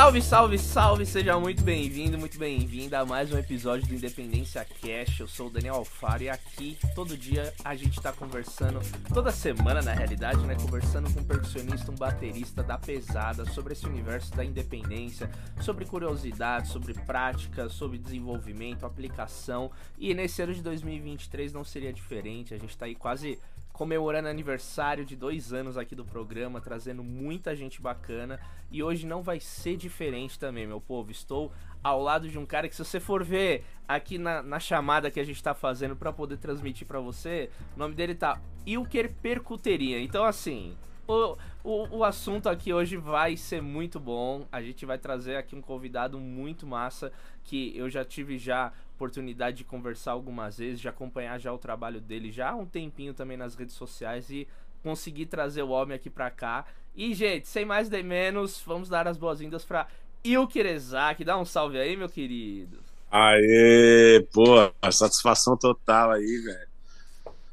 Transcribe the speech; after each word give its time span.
Salve, 0.00 0.22
salve, 0.22 0.58
salve! 0.58 1.04
Seja 1.04 1.38
muito 1.38 1.62
bem-vindo, 1.62 2.16
muito 2.16 2.38
bem-vinda 2.38 3.00
a 3.00 3.04
mais 3.04 3.30
um 3.30 3.36
episódio 3.36 3.86
do 3.86 3.94
Independência 3.94 4.64
Cash. 4.64 5.20
Eu 5.20 5.28
sou 5.28 5.48
o 5.48 5.50
Daniel 5.50 5.74
Alfaro 5.74 6.22
e 6.22 6.30
aqui 6.30 6.78
todo 6.94 7.18
dia 7.18 7.52
a 7.62 7.76
gente 7.76 8.00
tá 8.00 8.10
conversando, 8.10 8.80
toda 9.12 9.30
semana 9.30 9.82
na 9.82 9.92
realidade, 9.92 10.40
né? 10.46 10.56
Conversando 10.58 11.12
com 11.12 11.20
um 11.20 11.24
percussionista, 11.24 11.92
um 11.92 11.96
baterista 11.96 12.62
da 12.62 12.78
pesada 12.78 13.44
sobre 13.44 13.74
esse 13.74 13.84
universo 13.86 14.34
da 14.34 14.42
independência, 14.42 15.30
sobre 15.60 15.84
curiosidades, 15.84 16.70
sobre 16.70 16.94
práticas, 16.94 17.74
sobre 17.74 17.98
desenvolvimento, 17.98 18.86
aplicação. 18.86 19.70
E 19.98 20.14
nesse 20.14 20.40
ano 20.40 20.54
de 20.54 20.62
2023 20.62 21.52
não 21.52 21.62
seria 21.62 21.92
diferente, 21.92 22.54
a 22.54 22.58
gente 22.58 22.74
tá 22.74 22.86
aí 22.86 22.94
quase 22.94 23.38
comemorando 23.80 24.28
aniversário 24.28 25.06
de 25.06 25.16
dois 25.16 25.54
anos 25.54 25.78
aqui 25.78 25.94
do 25.94 26.04
programa, 26.04 26.60
trazendo 26.60 27.02
muita 27.02 27.56
gente 27.56 27.80
bacana. 27.80 28.38
E 28.70 28.82
hoje 28.82 29.06
não 29.06 29.22
vai 29.22 29.40
ser 29.40 29.74
diferente 29.78 30.38
também, 30.38 30.66
meu 30.66 30.82
povo. 30.82 31.10
Estou 31.10 31.50
ao 31.82 32.02
lado 32.02 32.28
de 32.28 32.38
um 32.38 32.44
cara 32.44 32.68
que, 32.68 32.76
se 32.76 32.84
você 32.84 33.00
for 33.00 33.24
ver 33.24 33.64
aqui 33.88 34.18
na, 34.18 34.42
na 34.42 34.60
chamada 34.60 35.10
que 35.10 35.18
a 35.18 35.24
gente 35.24 35.42
tá 35.42 35.54
fazendo 35.54 35.96
para 35.96 36.12
poder 36.12 36.36
transmitir 36.36 36.86
para 36.86 37.00
você, 37.00 37.48
o 37.74 37.78
nome 37.78 37.94
dele 37.94 38.14
tá 38.14 38.38
Ilker 38.66 39.14
Percuteria. 39.14 39.98
Então, 39.98 40.26
assim, 40.26 40.76
o, 41.10 41.38
o, 41.64 41.98
o, 41.98 42.04
assunto 42.04 42.48
aqui 42.48 42.72
hoje 42.72 42.96
vai 42.96 43.36
ser 43.36 43.60
muito 43.60 43.98
bom. 43.98 44.46
A 44.52 44.62
gente 44.62 44.86
vai 44.86 44.98
trazer 44.98 45.36
aqui 45.36 45.56
um 45.56 45.60
convidado 45.60 46.18
muito 46.18 46.66
massa 46.66 47.12
que 47.44 47.76
eu 47.76 47.90
já 47.90 48.04
tive 48.04 48.38
já 48.38 48.72
oportunidade 48.94 49.58
de 49.58 49.64
conversar 49.64 50.12
algumas 50.12 50.58
vezes, 50.58 50.80
de 50.80 50.88
acompanhar 50.88 51.38
já 51.38 51.52
o 51.52 51.58
trabalho 51.58 52.00
dele 52.00 52.30
já 52.30 52.50
há 52.50 52.54
um 52.54 52.66
tempinho 52.66 53.14
também 53.14 53.36
nas 53.36 53.54
redes 53.54 53.74
sociais 53.74 54.30
e 54.30 54.46
conseguir 54.82 55.26
trazer 55.26 55.62
o 55.62 55.70
homem 55.70 55.96
aqui 55.96 56.10
pra 56.10 56.30
cá. 56.30 56.64
E, 56.94 57.14
gente, 57.14 57.48
sem 57.48 57.64
mais 57.64 57.88
nem 57.88 58.02
menos, 58.02 58.62
vamos 58.64 58.88
dar 58.88 59.08
as 59.08 59.16
boas-vindas 59.16 59.64
pra 59.64 59.86
Ilker 60.22 60.66
Ezak. 60.66 61.24
Dá 61.24 61.38
um 61.38 61.44
salve 61.44 61.78
aí, 61.78 61.96
meu 61.96 62.08
querido. 62.08 62.78
Aê, 63.10 64.24
pô, 64.32 64.44
satisfação 64.92 65.56
total 65.56 66.12
aí, 66.12 66.42
velho. 66.44 66.68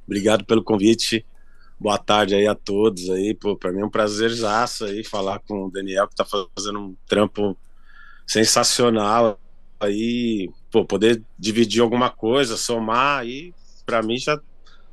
Obrigado 0.06 0.46
pelo 0.46 0.64
convite. 0.64 1.26
Boa 1.80 1.98
tarde 1.98 2.34
aí 2.34 2.48
a 2.48 2.56
todos 2.56 3.10
aí, 3.10 3.36
pô, 3.36 3.56
pra 3.56 3.72
mim 3.72 3.82
é 3.82 3.86
um 3.86 3.90
prazerzaço 3.90 4.86
aí 4.86 5.04
falar 5.04 5.40
com 5.40 5.66
o 5.66 5.72
Daniel 5.72 6.08
que 6.08 6.16
tá 6.16 6.26
fazendo 6.26 6.80
um 6.80 6.96
trampo 7.08 7.56
sensacional 8.26 9.40
aí, 9.80 10.50
pô, 10.72 10.84
poder 10.84 11.24
dividir 11.38 11.82
alguma 11.82 12.10
coisa, 12.10 12.58
somar 12.58 13.20
aí, 13.20 13.54
para 13.86 14.02
mim 14.02 14.18
já 14.18 14.40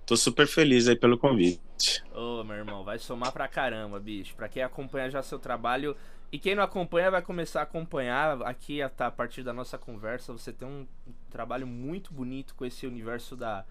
tô 0.05 0.17
super 0.17 0.47
feliz 0.47 0.87
aí 0.87 0.97
pelo 0.97 1.19
convite. 1.19 2.05
Ô, 2.15 2.41
oh, 2.41 2.45
meu 2.45 2.57
irmão, 2.57 2.85
vai 2.85 2.99
somar 2.99 3.33
pra 3.33 3.49
caramba, 3.49 3.99
bicho. 3.99 4.35
Pra 4.37 4.49
quem 4.49 4.63
acompanha 4.63 5.11
já 5.11 5.23
seu 5.23 5.39
trabalho 5.39 5.97
e 6.31 6.39
quem 6.39 6.55
não 6.55 6.63
acompanha 6.63 7.11
vai 7.11 7.23
começar 7.23 7.61
a 7.61 7.63
acompanhar 7.65 8.43
aqui 8.43 8.83
a 8.83 8.89
partir 8.89 9.43
da 9.43 9.53
nossa 9.53 9.79
conversa. 9.79 10.33
Você 10.33 10.53
tem 10.53 10.69
um 10.69 10.87
trabalho 11.31 11.67
muito 11.67 12.13
bonito 12.13 12.55
com 12.55 12.65
esse 12.65 12.87
universo 12.87 13.37
da, 13.37 13.65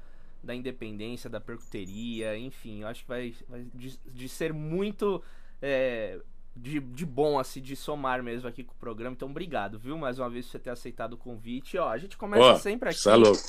da 0.43 0.53
independência, 0.53 1.29
da 1.29 1.39
percuteria, 1.39 2.37
enfim, 2.37 2.81
eu 2.81 2.87
acho 2.87 3.03
que 3.03 3.07
vai, 3.07 3.35
vai 3.47 3.65
de, 3.73 3.97
de 3.97 4.29
ser 4.29 4.51
muito 4.51 5.23
é, 5.61 6.19
de, 6.55 6.79
de 6.79 7.05
bom, 7.05 7.39
assim, 7.39 7.61
de 7.61 7.75
somar 7.75 8.21
mesmo 8.21 8.47
aqui 8.47 8.63
com 8.63 8.73
o 8.73 8.77
programa. 8.77 9.15
Então, 9.15 9.29
obrigado, 9.29 9.79
viu, 9.79 9.97
mais 9.97 10.19
uma 10.19 10.29
vez 10.29 10.45
por 10.45 10.51
você 10.51 10.59
ter 10.59 10.69
aceitado 10.69 11.13
o 11.13 11.17
convite. 11.17 11.77
Ó, 11.77 11.89
a 11.89 11.97
gente 11.97 12.17
começa 12.17 12.59
sempre 12.59 12.89
aqui. 12.89 13.09
É 13.09 13.15
louco. 13.15 13.41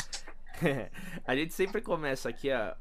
a 1.26 1.36
gente 1.36 1.52
sempre 1.52 1.82
começa 1.82 2.28
aqui 2.28 2.50
a, 2.50 2.76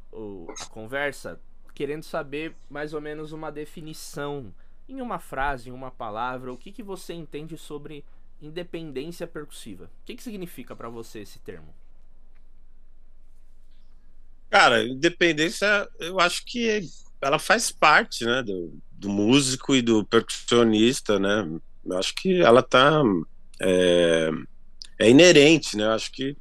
a 0.59 0.65
conversa 0.67 1.41
querendo 1.73 2.03
saber 2.03 2.55
mais 2.69 2.93
ou 2.93 3.01
menos 3.01 3.31
uma 3.31 3.51
definição 3.51 4.53
em 4.87 5.01
uma 5.01 5.17
frase, 5.17 5.69
em 5.69 5.71
uma 5.71 5.89
palavra, 5.89 6.53
o 6.53 6.57
que, 6.57 6.71
que 6.71 6.83
você 6.83 7.13
entende 7.13 7.57
sobre 7.57 8.05
independência 8.41 9.25
percussiva? 9.25 9.85
O 9.85 10.05
que, 10.05 10.15
que 10.15 10.23
significa 10.23 10.75
para 10.75 10.89
você 10.89 11.19
esse 11.19 11.39
termo? 11.39 11.73
Cara, 14.53 14.83
independência, 14.83 15.89
eu 15.99 16.19
acho 16.19 16.45
que 16.45 16.87
ela 17.19 17.39
faz 17.39 17.71
parte, 17.71 18.23
né, 18.23 18.43
do, 18.43 18.79
do 18.91 19.09
músico 19.09 19.75
e 19.75 19.81
do 19.81 20.05
percussionista, 20.05 21.17
né? 21.17 21.49
Eu 21.83 21.97
acho 21.97 22.13
que 22.13 22.39
ela 22.39 22.61
tá 22.61 23.01
é, 23.59 24.29
é 24.99 25.09
inerente, 25.09 25.75
né? 25.75 25.85
Eu 25.85 25.93
acho 25.93 26.11
que 26.11 26.37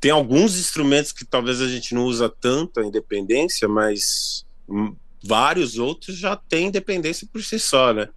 tem 0.00 0.10
alguns 0.10 0.58
instrumentos 0.58 1.12
que 1.12 1.26
talvez 1.26 1.60
a 1.60 1.68
gente 1.68 1.94
não 1.94 2.04
usa 2.04 2.30
tanto 2.30 2.80
a 2.80 2.86
independência, 2.86 3.68
mas 3.68 4.46
vários 5.22 5.76
outros 5.76 6.16
já 6.16 6.34
têm 6.36 6.68
independência 6.68 7.28
por 7.30 7.42
si 7.42 7.58
só, 7.58 7.92
né? 7.92 8.08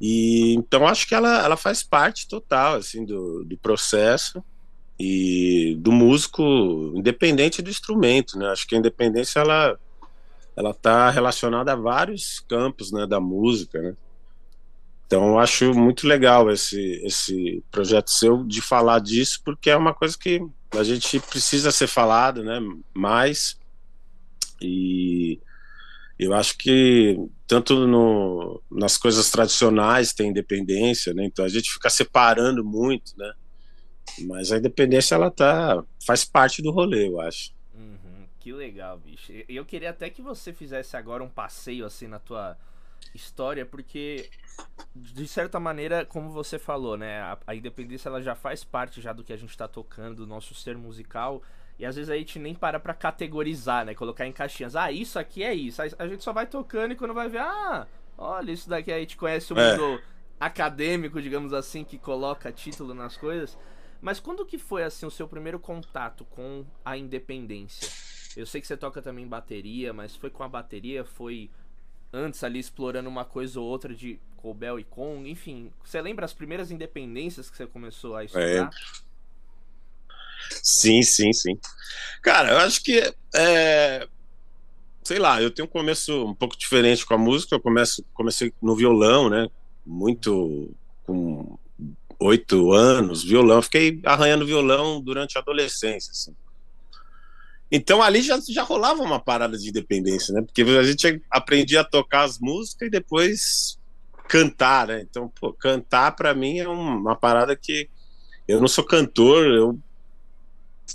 E 0.00 0.54
então 0.54 0.88
acho 0.88 1.06
que 1.06 1.14
ela, 1.14 1.44
ela 1.44 1.58
faz 1.58 1.82
parte 1.82 2.26
total 2.26 2.76
assim 2.76 3.04
do, 3.04 3.44
do 3.44 3.58
processo 3.58 4.42
e 4.98 5.76
do 5.80 5.90
músico 5.90 6.42
independente 6.94 7.60
do 7.60 7.70
instrumento, 7.70 8.38
né? 8.38 8.48
Acho 8.48 8.66
que 8.66 8.74
a 8.74 8.78
independência 8.78 9.40
ela 9.40 9.78
ela 10.56 10.70
está 10.70 11.10
relacionada 11.10 11.72
a 11.72 11.76
vários 11.76 12.38
campos 12.48 12.92
né, 12.92 13.06
da 13.06 13.18
música, 13.18 13.80
né? 13.82 13.96
Então 15.06 15.28
eu 15.28 15.38
acho 15.38 15.74
muito 15.74 16.06
legal 16.06 16.50
esse, 16.50 17.00
esse 17.04 17.62
projeto 17.70 18.10
seu 18.10 18.44
de 18.44 18.60
falar 18.60 19.00
disso, 19.00 19.40
porque 19.44 19.68
é 19.68 19.76
uma 19.76 19.92
coisa 19.92 20.16
que 20.16 20.40
a 20.70 20.82
gente 20.82 21.20
precisa 21.20 21.70
ser 21.70 21.86
falado 21.86 22.42
né, 22.42 22.58
mais. 22.94 23.58
E 24.60 25.40
eu 26.18 26.32
acho 26.32 26.56
que 26.56 27.18
tanto 27.46 27.86
no, 27.86 28.62
nas 28.70 28.96
coisas 28.96 29.30
tradicionais 29.30 30.12
tem 30.12 30.30
independência, 30.30 31.12
né? 31.12 31.24
Então 31.24 31.44
a 31.44 31.48
gente 31.48 31.70
fica 31.70 31.90
separando 31.90 32.64
muito, 32.64 33.12
né? 33.16 33.32
Mas 34.20 34.52
a 34.52 34.58
independência 34.58 35.14
ela 35.14 35.30
tá 35.30 35.84
faz 36.06 36.24
parte 36.24 36.62
do 36.62 36.70
rolê, 36.70 37.08
eu 37.08 37.20
acho. 37.20 37.52
Que 38.44 38.52
legal, 38.52 38.98
bicho. 38.98 39.32
Eu 39.48 39.64
queria 39.64 39.88
até 39.88 40.10
que 40.10 40.20
você 40.20 40.52
fizesse 40.52 40.98
agora 40.98 41.24
um 41.24 41.30
passeio 41.30 41.86
assim 41.86 42.06
na 42.06 42.18
tua 42.18 42.58
história, 43.14 43.64
porque 43.64 44.28
de 44.94 45.26
certa 45.26 45.58
maneira, 45.58 46.04
como 46.04 46.28
você 46.28 46.58
falou, 46.58 46.94
né, 46.94 47.22
a, 47.22 47.38
a 47.46 47.54
independência 47.54 48.06
ela 48.10 48.20
já 48.20 48.34
faz 48.34 48.62
parte 48.62 49.00
já 49.00 49.14
do 49.14 49.24
que 49.24 49.32
a 49.32 49.36
gente 49.38 49.56
tá 49.56 49.66
tocando, 49.66 50.16
do 50.16 50.26
nosso 50.26 50.54
ser 50.54 50.76
musical. 50.76 51.42
E 51.78 51.86
às 51.86 51.96
vezes 51.96 52.10
a 52.10 52.18
gente 52.18 52.38
nem 52.38 52.54
para 52.54 52.78
pra 52.78 52.92
categorizar, 52.92 53.86
né? 53.86 53.94
Colocar 53.94 54.26
em 54.26 54.32
caixinhas. 54.32 54.76
Ah, 54.76 54.92
isso 54.92 55.18
aqui 55.18 55.42
é 55.42 55.54
isso. 55.54 55.80
A 55.98 56.06
gente 56.06 56.22
só 56.22 56.34
vai 56.34 56.46
tocando 56.46 56.92
e 56.92 56.96
quando 56.96 57.14
vai 57.14 57.30
ver, 57.30 57.40
ah, 57.40 57.86
olha, 58.18 58.52
isso 58.52 58.68
daqui 58.68 58.92
a 58.92 58.98
gente 58.98 59.16
conhece 59.16 59.54
o 59.54 59.58
é. 59.58 59.70
mundo 59.70 60.02
acadêmico, 60.38 61.22
digamos 61.22 61.54
assim, 61.54 61.82
que 61.82 61.96
coloca 61.96 62.52
título 62.52 62.92
nas 62.92 63.16
coisas. 63.16 63.56
Mas 64.04 64.20
quando 64.20 64.44
que 64.44 64.58
foi 64.58 64.82
assim 64.84 65.06
o 65.06 65.10
seu 65.10 65.26
primeiro 65.26 65.58
contato 65.58 66.26
com 66.26 66.62
a 66.84 66.94
independência? 66.94 67.88
Eu 68.36 68.44
sei 68.44 68.60
que 68.60 68.66
você 68.66 68.76
toca 68.76 69.00
também 69.00 69.26
bateria, 69.26 69.94
mas 69.94 70.14
foi 70.14 70.28
com 70.28 70.42
a 70.42 70.48
bateria, 70.48 71.06
foi 71.06 71.50
antes 72.12 72.44
ali 72.44 72.58
explorando 72.58 73.08
uma 73.08 73.24
coisa 73.24 73.58
ou 73.58 73.66
outra 73.66 73.94
de 73.94 74.20
Colbel 74.36 74.78
e 74.78 74.84
Kong, 74.84 75.30
enfim. 75.30 75.72
Você 75.82 76.02
lembra 76.02 76.26
as 76.26 76.34
primeiras 76.34 76.70
independências 76.70 77.48
que 77.48 77.56
você 77.56 77.66
começou 77.66 78.14
a 78.14 78.24
estudar? 78.24 78.44
É. 78.44 78.70
Sim, 80.62 81.02
sim, 81.02 81.32
sim. 81.32 81.58
Cara, 82.20 82.50
eu 82.50 82.58
acho 82.58 82.82
que 82.82 83.00
é, 83.34 84.06
sei 85.02 85.18
lá, 85.18 85.40
eu 85.40 85.50
tenho 85.50 85.64
um 85.64 85.70
começo 85.70 86.26
um 86.26 86.34
pouco 86.34 86.58
diferente 86.58 87.06
com 87.06 87.14
a 87.14 87.18
música. 87.18 87.54
Eu 87.54 87.60
começo, 87.60 88.04
comecei 88.12 88.52
no 88.60 88.76
violão, 88.76 89.30
né? 89.30 89.48
Muito 89.86 90.70
oito 92.24 92.72
anos, 92.72 93.22
violão. 93.22 93.60
Fiquei 93.60 94.00
arranhando 94.04 94.46
violão 94.46 95.00
durante 95.00 95.36
a 95.36 95.40
adolescência, 95.40 96.10
assim. 96.10 96.34
Então 97.70 98.02
ali 98.02 98.22
já, 98.22 98.38
já 98.48 98.62
rolava 98.62 99.02
uma 99.02 99.18
parada 99.18 99.58
de 99.58 99.68
independência, 99.68 100.32
né? 100.32 100.42
Porque 100.42 100.62
a 100.62 100.82
gente 100.82 101.22
aprendia 101.30 101.80
a 101.80 101.84
tocar 101.84 102.22
as 102.22 102.38
músicas 102.38 102.88
e 102.88 102.90
depois 102.90 103.78
cantar, 104.28 104.88
né? 104.88 105.00
Então, 105.02 105.28
pô, 105.28 105.52
cantar 105.52 106.12
para 106.12 106.34
mim 106.34 106.58
é 106.58 106.68
uma 106.68 107.16
parada 107.16 107.54
que 107.56 107.88
eu 108.46 108.60
não 108.60 108.68
sou 108.68 108.84
cantor, 108.84 109.46
eu 109.46 109.78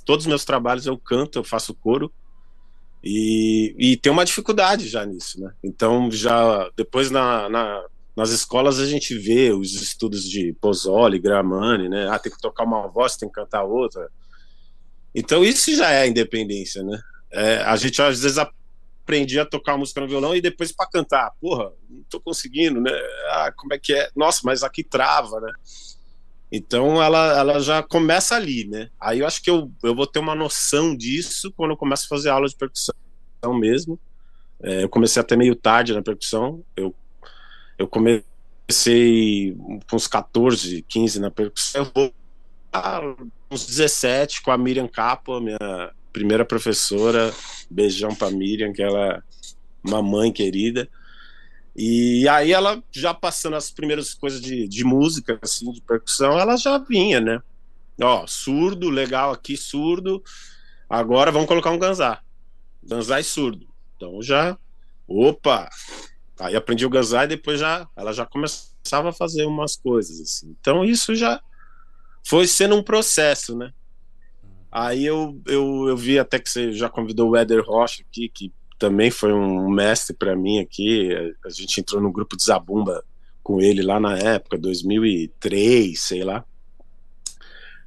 todos 0.05 0.25
os 0.25 0.29
meus 0.29 0.45
trabalhos 0.45 0.85
eu 0.85 0.97
canto, 0.97 1.39
eu 1.39 1.43
faço 1.43 1.73
coro 1.73 2.11
e, 3.03 3.75
e 3.77 3.97
tem 3.97 4.11
uma 4.11 4.25
dificuldade 4.25 4.87
já 4.87 5.05
nisso, 5.05 5.39
né? 5.41 5.51
Então 5.63 6.11
já 6.11 6.69
depois 6.75 7.11
na, 7.11 7.49
na, 7.49 7.83
nas 8.19 8.31
escolas 8.31 8.81
a 8.81 8.86
gente 8.86 9.18
vê 9.18 9.54
os 9.54 9.74
estudos 9.75 10.30
de 10.30 10.51
Pozzoli, 10.60 11.18
Gramani, 11.19 11.88
né? 11.88 12.10
Ah, 12.10 12.19
tem 12.19 12.30
que 12.30 12.38
tocar 12.38 12.66
uma 12.66 12.86
voz, 12.86 13.16
tem 13.16 13.30
que 13.30 13.36
cantar 13.36 13.63
outra. 13.63 14.10
Então 15.16 15.42
isso 15.42 15.74
já 15.74 15.89
é 15.89 16.06
independência, 16.06 16.83
né? 16.83 17.00
É, 17.31 17.60
a 17.60 17.77
gente 17.77 18.01
às 18.01 18.19
vezes 18.19 18.38
aprendia 18.38 19.44
a 19.44 19.45
tocar 19.45 19.77
música 19.77 20.01
no 20.01 20.07
violão 20.10 20.36
e 20.36 20.42
depois 20.42 20.69
para 20.69 20.89
cantar, 20.89 21.31
porra, 21.39 21.71
não 21.89 22.04
tô 22.10 22.19
conseguindo, 22.19 22.81
né? 22.81 22.92
Ah, 23.31 23.54
como 23.56 23.74
é 23.74 23.80
que 23.80 23.94
é? 23.94 24.10
Nossa, 24.13 24.42
mas 24.44 24.63
aqui 24.63 24.83
trava, 24.83 25.39
né? 25.39 25.54
Então 26.51 27.01
ela, 27.01 27.39
ela 27.39 27.60
já 27.62 27.81
começa 27.81 28.36
ali, 28.36 28.68
né? 28.68 28.89
Aí 29.00 29.19
eu 29.19 29.27
acho 29.27 29.42
que 29.42 29.50
eu, 29.50 29.71
eu 29.81 29.95
vou 29.95 30.06
ter 30.06 30.19
uma 30.19 30.36
noção 30.36 30.94
disso 30.94 31.54
quando 31.56 31.71
eu 31.71 31.77
começo 31.77 32.04
a 32.04 32.10
fazer 32.10 32.27
aula 32.31 32.50
de 32.50 32.56
percussão 32.57 32.94
mesmo. 33.57 33.98
É, 34.62 34.83
eu 34.83 34.89
comecei 34.89 35.21
até 35.21 35.38
meio 35.38 35.56
tarde 35.56 35.94
na 35.94 36.01
percussão. 36.01 36.62
Eu, 36.75 36.94
eu 37.79 37.87
comecei 37.87 39.55
com 39.89 39.95
uns 39.95 40.07
14, 40.07 40.83
15 40.87 41.19
na 41.19 41.31
percussão, 41.31 41.81
eu 41.81 41.91
vou 41.95 42.13
uns 43.49 43.65
17 43.65 44.43
com 44.43 44.51
a 44.51 44.57
Miriam 44.57 44.87
Capa, 44.87 45.39
minha 45.39 45.91
primeira 46.13 46.45
professora. 46.45 47.33
Beijão 47.69 48.13
pra 48.13 48.29
Miriam, 48.29 48.73
que 48.73 48.81
ela 48.81 49.15
é 49.15 49.21
uma 49.83 50.01
mãe 50.01 50.31
querida. 50.31 50.87
E 51.75 52.27
aí 52.27 52.51
ela 52.51 52.83
já 52.91 53.13
passando 53.13 53.55
as 53.55 53.71
primeiras 53.71 54.13
coisas 54.13 54.41
de, 54.41 54.67
de 54.67 54.83
música, 54.83 55.39
assim, 55.41 55.71
de 55.71 55.81
percussão, 55.81 56.37
ela 56.37 56.57
já 56.57 56.77
vinha, 56.77 57.21
né? 57.21 57.41
Ó, 58.01 58.25
surdo, 58.27 58.89
legal 58.89 59.31
aqui, 59.31 59.55
surdo. 59.55 60.21
Agora 60.89 61.31
vamos 61.31 61.47
colocar 61.47 61.71
um 61.71 61.79
ganzá. 61.79 62.21
Ganzá 62.83 63.19
e 63.19 63.23
surdo. 63.23 63.67
Então 63.95 64.21
já, 64.21 64.57
opa! 65.07 65.69
Aí 66.39 66.56
aprendi 66.56 66.86
o 66.86 66.89
ganzá 66.89 67.25
e 67.25 67.27
depois 67.27 67.59
já 67.59 67.88
ela 67.95 68.13
já 68.13 68.25
começava 68.25 69.09
a 69.09 69.13
fazer 69.13 69.45
umas 69.45 69.75
coisas 69.75 70.21
assim. 70.21 70.56
Então 70.59 70.86
isso 70.86 71.13
já 71.13 71.41
foi 72.25 72.47
sendo 72.47 72.75
um 72.75 72.83
processo, 72.83 73.57
né? 73.57 73.74
Aí 74.71 75.06
eu, 75.06 75.41
eu, 75.47 75.89
eu 75.89 75.97
vi 75.97 76.18
até 76.18 76.39
que 76.39 76.50
você 76.50 76.71
já 76.71 76.89
convidou 76.89 77.30
o 77.30 77.36
Éder 77.36 77.63
Rocha 77.65 78.03
aqui, 78.07 78.30
que 78.30 78.53
também 78.77 79.12
foi 79.12 79.33
um 79.33 79.69
mestre 79.69 80.15
para 80.15 80.36
mim 80.36 80.59
aqui. 80.59 81.09
A 81.44 81.50
gente 81.50 81.81
entrou 81.81 82.01
no 82.01 82.12
grupo 82.12 82.38
de 82.38 82.44
Zabumba 82.44 83.03
com 83.44 83.59
ele 83.59 83.81
lá 83.81 84.00
na 84.00 84.18
época, 84.18 84.57
2003, 84.57 86.00
sei 86.00 86.24
lá. 86.24 86.45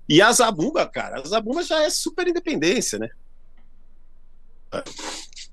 E 0.09 0.21
a 0.21 0.31
Zabumba, 0.33 0.87
cara, 0.87 1.21
a 1.21 1.25
Zabumba 1.25 1.63
já 1.63 1.83
é 1.83 1.89
super 1.89 2.27
independência, 2.27 2.99
né? 2.99 3.09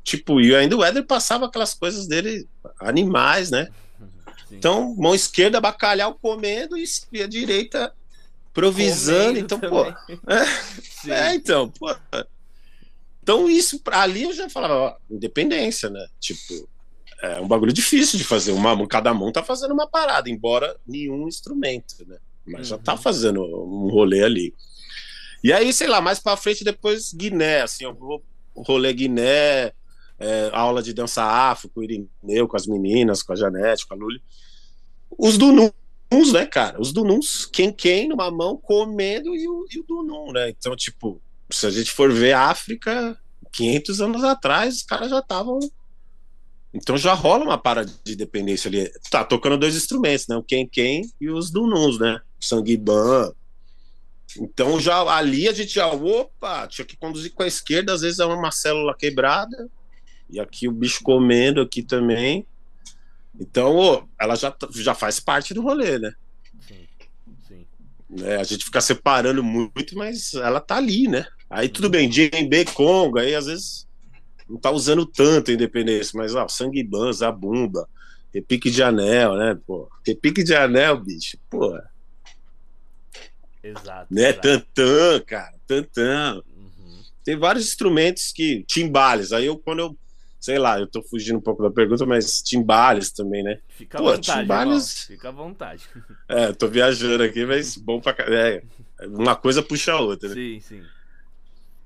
Tipo, 0.10 0.42
e 0.42 0.56
ainda 0.56 0.76
o 0.76 0.84
Éder 0.84 1.06
passava 1.06 1.46
aquelas 1.46 1.76
coisas 1.76 2.08
dele, 2.08 2.48
animais, 2.80 3.52
né? 3.52 3.68
Sim. 4.48 4.56
Então, 4.56 4.96
mão 4.96 5.14
esquerda, 5.14 5.62
bacalhau 5.62 6.18
comendo 6.20 6.76
e 6.76 7.22
a 7.22 7.28
direita 7.28 7.94
improvisando. 8.50 9.38
então, 9.38 9.60
também. 9.60 9.94
pô. 9.94 11.12
É, 11.12 11.30
é, 11.30 11.36
então, 11.36 11.70
pô. 11.70 11.96
Então, 13.22 13.48
isso, 13.48 13.80
ali 13.92 14.24
eu 14.24 14.34
já 14.34 14.50
falava, 14.50 14.74
ó, 14.74 14.96
independência, 15.12 15.92
né? 15.92 16.04
Tipo, 16.20 16.68
é 17.22 17.40
um 17.40 17.48
bagulho 17.48 17.72
difícil 17.72 18.18
de 18.18 18.26
fazer. 18.26 18.52
Uma, 18.52 18.88
cada 18.88 19.14
mão 19.14 19.32
tá 19.32 19.44
fazendo 19.44 19.76
uma 19.76 19.88
parada, 19.88 20.28
embora 20.28 20.76
nenhum 20.88 21.28
instrumento, 21.28 22.04
né? 22.08 22.18
Mas 22.48 22.62
uhum. 22.62 22.66
já 22.66 22.78
tá 22.80 22.94
uhum. 22.94 22.98
fazendo 22.98 23.44
um 23.44 23.92
rolê 23.92 24.24
ali. 24.24 24.56
E 25.44 25.54
aí, 25.54 25.72
sei 25.72 25.88
lá, 25.88 26.02
mais 26.02 26.20
pra 26.20 26.36
frente, 26.36 26.64
depois 26.64 27.14
Guiné, 27.14 27.62
assim, 27.62 27.84
eu 27.84 27.94
vou 27.94 28.24
rolê 28.56 28.92
Guiné, 28.92 29.72
é, 30.20 30.50
aula 30.52 30.84
de 30.84 30.94
dança 30.94 31.24
afro 31.24 31.70
com 31.70 31.80
o 31.80 31.84
Irineu, 31.84 32.48
com 32.48 32.58
as 32.58 32.68
meninas, 32.68 33.24
com 33.24 33.34
a 33.34 33.36
Janete, 33.36 33.88
com 33.88 33.94
a 33.94 33.98
Luli. 33.98 34.22
Os 35.18 35.38
Dununs, 35.38 35.72
né, 36.34 36.46
cara? 36.46 36.80
Os 36.80 36.92
Dununs, 36.92 37.46
quem 37.46 37.72
quem 37.72 38.08
numa 38.08 38.30
mão 38.30 38.58
comendo 38.58 39.36
e 39.36 39.48
o, 39.48 39.66
e 39.72 39.80
o 39.80 40.32
né? 40.32 40.50
Então, 40.50 40.76
tipo, 40.76 41.22
se 41.50 41.66
a 41.66 41.72
gente 41.72 41.92
for 41.92 42.12
ver 42.12 42.34
a 42.34 42.50
África, 42.50 43.18
500 43.52 44.02
anos 44.02 44.24
atrás, 44.24 44.78
os 44.78 44.84
caras 44.84 45.10
já 45.10 45.20
estavam. 45.20 45.60
Então 46.74 46.96
já 46.98 47.14
rola 47.14 47.44
uma 47.44 47.58
parada 47.58 47.92
de 48.04 48.16
dependência 48.16 48.68
ali. 48.68 48.92
Tá 49.10 49.24
tocando 49.24 49.58
dois 49.58 49.76
instrumentos, 49.76 50.28
né? 50.28 50.36
O 50.36 50.44
quem 50.44 50.68
quem 50.68 51.10
e 51.20 51.30
os 51.30 51.50
Dununs, 51.50 51.98
né? 51.98 52.22
Sanguiban. 52.40 53.34
Então 54.38 54.80
já 54.80 55.02
ali 55.02 55.48
a 55.48 55.54
gente 55.54 55.74
já, 55.74 55.88
opa, 55.88 56.68
tinha 56.68 56.86
que 56.86 56.96
conduzir 56.96 57.34
com 57.34 57.42
a 57.42 57.48
esquerda, 57.48 57.94
às 57.94 58.02
vezes 58.02 58.20
é 58.20 58.26
uma 58.26 58.52
célula 58.52 58.96
quebrada. 58.96 59.70
E 60.30 60.40
aqui 60.40 60.68
o 60.68 60.72
bicho 60.72 61.02
comendo 61.04 61.62
aqui 61.62 61.82
também. 61.82 62.46
Então, 63.40 64.08
ela 64.20 64.36
já, 64.36 64.54
já 64.72 64.94
faz 64.94 65.20
parte 65.20 65.54
do 65.54 65.62
rolê, 65.62 65.98
né? 65.98 66.14
Sim, 66.68 66.88
sim. 67.48 67.66
É, 68.24 68.36
a 68.36 68.44
gente 68.44 68.66
fica 68.66 68.82
separando 68.82 69.44
muito, 69.44 69.96
mas 69.96 70.34
ela 70.34 70.60
tá 70.60 70.76
ali, 70.76 71.08
né? 71.08 71.26
Aí 71.50 71.70
tudo 71.70 71.90
bem, 71.90 72.10
DMB, 72.10 72.66
Congo, 72.74 73.18
aí 73.18 73.34
às 73.34 73.48
vezes 73.48 73.88
não 74.48 74.58
tá 74.58 74.72
usando 74.72 75.06
tanto 75.06 75.52
a 75.52 75.54
independência, 75.54 76.18
mas 76.18 76.36
ó, 76.36 76.48
Sangue 76.48 76.84
Ban, 76.84 77.12
Zabumba, 77.12 77.88
Repique 78.34 78.70
de 78.70 78.84
Anel, 78.84 79.36
né? 79.36 79.58
Pô, 79.66 79.90
Repique 80.06 80.44
de 80.44 80.54
Anel, 80.54 80.98
bicho, 80.98 81.38
pô. 81.50 81.80
Exato. 83.64 84.14
Né? 84.14 84.34
Tantã, 84.34 85.22
cara, 85.26 85.54
tantã. 85.68 86.42
Uhum. 86.56 87.02
Tem 87.24 87.38
vários 87.38 87.68
instrumentos 87.68 88.32
que. 88.32 88.64
Timbales. 88.68 89.32
Aí 89.32 89.46
eu, 89.46 89.58
quando 89.58 89.80
eu 89.80 89.98
sei 90.40 90.58
lá, 90.58 90.80
eu 90.80 90.88
tô 90.88 91.04
fugindo 91.04 91.38
um 91.38 91.42
pouco 91.42 91.62
da 91.62 91.70
pergunta, 91.70 92.06
mas 92.06 92.42
timbales 92.42 93.12
também, 93.12 93.44
né? 93.44 93.60
Fica 93.70 93.98
à 93.98 94.02
Pô, 94.02 94.12
vontade, 94.12 94.42
timbales... 94.42 95.04
Fica 95.06 95.30
à 95.30 95.32
vontade. 95.32 95.84
É, 96.30 96.54
tô 96.54 96.68
viajando 96.68 97.24
aqui, 97.24 97.44
mas 97.44 97.76
bom 97.76 98.00
pra 98.00 98.16
é, 98.20 98.62
uma 99.08 99.36
coisa 99.36 99.64
puxa 99.64 99.94
a 99.94 100.00
outra, 100.00 100.30
né? 100.30 100.36
Sim, 100.36 100.60
sim. 100.60 100.84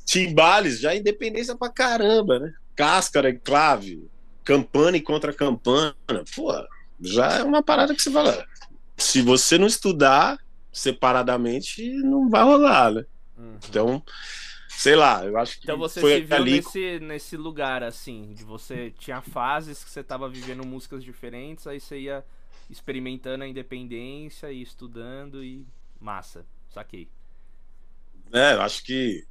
Timbales, 0.06 0.82
já 0.82 0.94
é 0.94 0.98
independência 0.98 1.56
pra 1.56 1.70
caramba, 1.70 2.40
né? 2.40 2.54
Cáscara 2.76 3.30
e 3.30 3.40
clave, 3.40 4.10
campana 4.44 4.98
e 4.98 5.02
contra 5.02 5.32
campana. 5.32 5.96
Pô, 6.36 6.52
já 7.00 7.40
é 7.40 7.44
uma 7.44 7.64
parada 7.64 7.96
que 7.96 8.02
você 8.02 8.12
fala. 8.12 8.46
Se 8.98 9.22
você 9.22 9.58
não 9.58 9.68
estudar 9.68 10.38
separadamente, 10.74 11.90
não 12.04 12.30
vai 12.30 12.44
rolar, 12.44 12.92
né? 12.92 13.06
Uhum. 13.38 13.58
Então, 13.70 14.04
sei 14.78 14.96
lá, 14.96 15.26
eu 15.26 15.38
acho 15.38 15.60
que 15.60 15.64
então 15.64 15.78
você 15.78 16.02
foi 16.02 16.16
se 16.16 16.22
viu 16.22 16.36
ali... 16.36 16.52
nesse, 16.52 17.00
nesse 17.00 17.38
lugar, 17.38 17.84
assim, 17.84 18.34
de 18.34 18.44
você 18.44 18.92
tinha 18.98 19.22
fases 19.22 19.84
que 19.84 19.90
você 19.90 20.04
tava 20.04 20.28
vivendo 20.28 20.66
músicas 20.66 21.04
diferentes, 21.04 21.68
aí 21.68 21.80
você 21.80 22.00
ia 22.00 22.24
experimentando 22.70 23.44
a 23.44 23.48
independência 23.48 24.52
e 24.52 24.62
estudando 24.62 25.44
e 25.44 25.66
massa, 26.00 26.46
saquei. 26.70 27.08
É, 28.32 28.54
eu 28.54 28.62
acho 28.62 28.84
que 28.84 29.26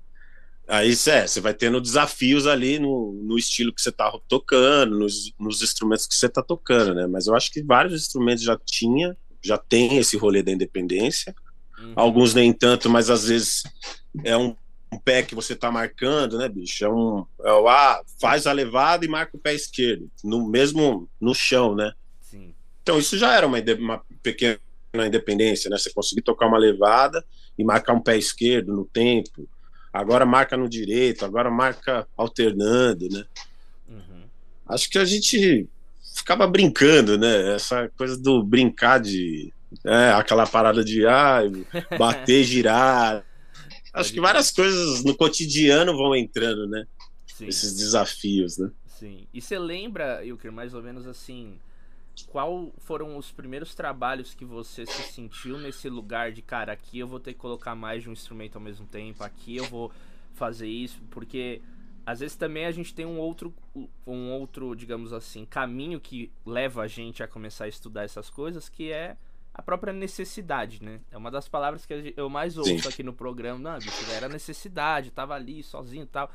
aí 0.69 0.93
é, 0.93 1.27
você 1.27 1.41
vai 1.41 1.53
tendo 1.53 1.81
desafios 1.81 2.47
ali 2.47 2.79
no, 2.79 3.13
no 3.13 3.37
estilo 3.37 3.75
que 3.75 3.83
você 3.83 3.91
tá 3.91 4.11
tocando, 4.29 4.99
nos, 4.99 5.33
nos 5.39 5.63
instrumentos 5.63 6.07
que 6.07 6.15
você 6.15 6.29
tá 6.29 6.43
tocando, 6.43 6.95
né? 6.95 7.07
Mas 7.07 7.27
eu 7.27 7.35
acho 7.35 7.51
que 7.51 7.63
vários 7.63 7.95
instrumentos 7.95 8.45
já 8.45 8.57
tinha, 8.65 9.17
já 9.43 9.59
tem 9.59 9.99
esse 9.99 10.17
rolê 10.17 10.43
da 10.43 10.53
independência. 10.53 11.35
Uhum. 11.79 11.93
Alguns 11.97 12.33
nem 12.33 12.53
tanto, 12.53 12.89
mas 12.89 13.11
às 13.11 13.27
vezes 13.27 13.63
é 14.25 14.37
um 14.37 14.47
um 14.47 14.55
pé 14.99 15.23
que 15.23 15.35
você 15.35 15.55
tá 15.55 15.71
marcando, 15.71 16.39
né, 16.39 16.49
bicho? 16.49 16.85
É 16.85 16.89
um. 16.89 17.25
É 17.45 17.53
o, 17.53 17.69
ah, 17.69 18.03
faz 18.21 18.47
a 18.47 18.53
levada 18.53 19.05
e 19.05 19.09
marca 19.09 19.37
o 19.37 19.41
pé 19.41 19.55
esquerdo, 19.55 20.11
no 20.23 20.49
mesmo 20.49 21.09
no 21.21 21.35
chão, 21.35 21.75
né? 21.75 21.93
Sim. 22.21 22.55
Então 22.83 22.99
isso 22.99 23.17
já 23.17 23.35
era 23.35 23.47
uma, 23.47 23.59
uma 23.79 24.03
pequena 24.23 24.59
independência, 25.07 25.71
né? 25.71 25.79
Você 25.79 25.93
conseguir 25.93 26.23
tocar 26.23 26.47
uma 26.47 26.59
levada 26.59 27.25
e 27.59 27.65
marcar 27.65 27.95
um 27.95 28.01
pé 28.01 28.17
esquerdo 28.17 28.75
no 28.75 28.85
tempo. 28.85 29.49
Agora 29.93 30.25
marca 30.25 30.57
no 30.57 30.69
direito, 30.69 31.25
agora 31.25 31.51
marca 31.51 32.07
alternando, 32.17 33.09
né? 33.11 33.25
Uhum. 33.89 34.25
Acho 34.67 34.89
que 34.89 34.99
a 34.99 35.05
gente 35.05 35.69
ficava 36.15 36.47
brincando, 36.47 37.19
né? 37.19 37.55
Essa 37.55 37.91
coisa 37.97 38.17
do 38.17 38.43
brincar 38.43 39.01
de. 39.01 39.53
É, 39.85 40.13
aquela 40.13 40.47
parada 40.47 40.85
de 40.85 41.07
ah, 41.07 41.41
bater, 41.99 42.45
girar. 42.45 43.25
Acho 43.93 44.13
que 44.13 44.21
várias 44.21 44.51
coisas 44.51 45.05
no 45.05 45.15
cotidiano 45.15 45.97
vão 45.97 46.17
entrando, 46.17 46.67
né? 46.67 46.87
Sim. 47.27 47.47
Esses 47.47 47.75
desafios, 47.75 48.57
né? 48.59 48.71
Sim. 48.87 49.27
E 49.35 49.41
você 49.41 49.59
lembra, 49.59 50.25
Ilker, 50.25 50.53
mais 50.53 50.75
ou 50.75 50.83
menos 50.83 51.07
assim, 51.07 51.59
qual 52.27 52.73
foram 52.79 53.17
os 53.17 53.31
primeiros 53.31 53.75
trabalhos 53.75 54.35
que 54.35 54.45
você 54.45 54.87
se 54.87 55.13
sentiu 55.13 55.59
nesse 55.59 55.89
lugar 55.89 56.33
de, 56.33 56.41
cara, 56.41 56.73
aqui 56.73 56.99
eu 56.99 57.07
vou 57.07 57.19
ter 57.21 57.33
que 57.33 57.39
colocar 57.39 57.75
mais 57.75 58.03
de 58.03 58.09
um 58.09 58.13
instrumento 58.13 58.57
ao 58.57 58.63
mesmo 58.63 58.87
tempo, 58.87 59.25
aqui 59.25 59.57
eu 59.57 59.65
vou 59.65 59.91
fazer 60.35 60.69
isso, 60.69 61.01
porque 61.11 61.61
às 62.05 62.21
vezes 62.21 62.37
também 62.37 62.67
a 62.67 62.73
gente 62.73 62.95
tem 62.95 63.07
um 63.07 63.19
outro, 63.19 63.55
um 64.07 64.31
outro, 64.33 64.75
digamos 64.75 65.13
assim, 65.13 65.45
caminho 65.45 66.01
que 66.01 66.31
leva 66.45 66.83
a 66.83 66.89
gente 66.89 67.23
a 67.23 67.29
começar 67.29 67.65
a 67.65 67.69
estudar 67.69 68.05
essas 68.05 68.29
coisas, 68.29 68.69
que 68.69 68.91
é 68.91 69.17
a 69.55 69.63
própria 69.63 69.93
necessidade, 69.93 70.83
né? 70.83 71.01
É 71.11 71.17
uma 71.17 71.31
das 71.31 71.49
palavras 71.49 71.85
que 71.85 72.15
eu 72.17 72.29
mais 72.29 72.57
ouço 72.57 72.79
Sim. 72.79 72.89
aqui 72.89 73.03
no 73.03 73.13
programa. 73.13 73.59
Não, 73.59 73.79
bicho, 73.79 74.11
era 74.11 74.29
necessidade, 74.29 75.11
tava 75.11 75.35
ali 75.35 75.63
sozinho 75.63 76.05
e 76.05 76.07
tal. 76.07 76.31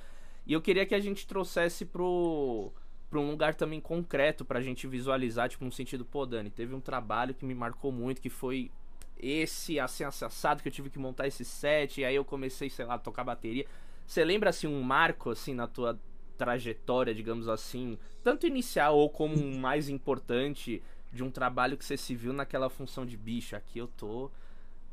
E 0.46 0.54
eu 0.54 0.62
queria 0.62 0.86
que 0.86 0.94
a 0.94 1.00
gente 1.00 1.26
trouxesse 1.26 1.86
pro, 1.86 2.72
pro 3.10 3.20
um 3.20 3.32
lugar 3.32 3.56
também 3.56 3.82
concreto 3.82 4.46
pra 4.46 4.62
gente 4.62 4.88
visualizar, 4.88 5.50
tipo, 5.50 5.66
no 5.66 5.72
sentido, 5.72 6.06
pô, 6.06 6.26
Dani, 6.26 6.50
teve 6.50 6.74
um 6.76 6.80
trabalho 6.80 7.34
que 7.34 7.44
me 7.44 7.56
marcou 7.56 7.92
muito, 7.92 8.22
que 8.22 8.30
foi 8.30 8.72
esse, 9.20 9.80
assim, 9.80 10.04
assado 10.04 10.62
que 10.62 10.68
eu 10.70 10.72
tive 10.72 10.90
que 10.90 11.00
montar 11.00 11.28
esse 11.28 11.44
set, 11.44 12.00
e 12.00 12.06
aí 12.06 12.16
eu 12.16 12.24
comecei, 12.24 12.70
sei 12.70 12.86
lá, 12.86 12.94
a 12.94 13.00
tocar 13.00 13.24
bateria. 13.24 13.66
Você 14.06 14.24
lembra, 14.24 14.52
assim, 14.52 14.68
um 14.68 14.82
marco, 14.82 15.32
assim, 15.32 15.54
na 15.54 15.68
tua 15.68 16.00
trajetória, 16.38 17.14
digamos 17.14 17.50
assim, 17.50 17.98
tanto 18.24 18.46
inicial 18.46 18.96
ou 18.96 19.10
como 19.10 19.36
um 19.36 19.58
mais 19.58 19.90
importante 19.90 20.82
de 21.18 21.24
um 21.24 21.32
trabalho 21.32 21.76
que 21.76 21.84
você 21.84 21.98
se 21.98 22.16
viu 22.16 22.32
naquela 22.32 22.70
função 22.70 23.06
de 23.06 23.18
bicho. 23.18 23.56
Aqui 23.56 23.80
eu 23.80 23.88
tô 23.88 24.32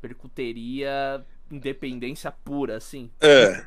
percuteria, 0.01 1.23
independência 1.49 2.31
pura, 2.31 2.75
assim. 2.75 3.09
É. 3.21 3.65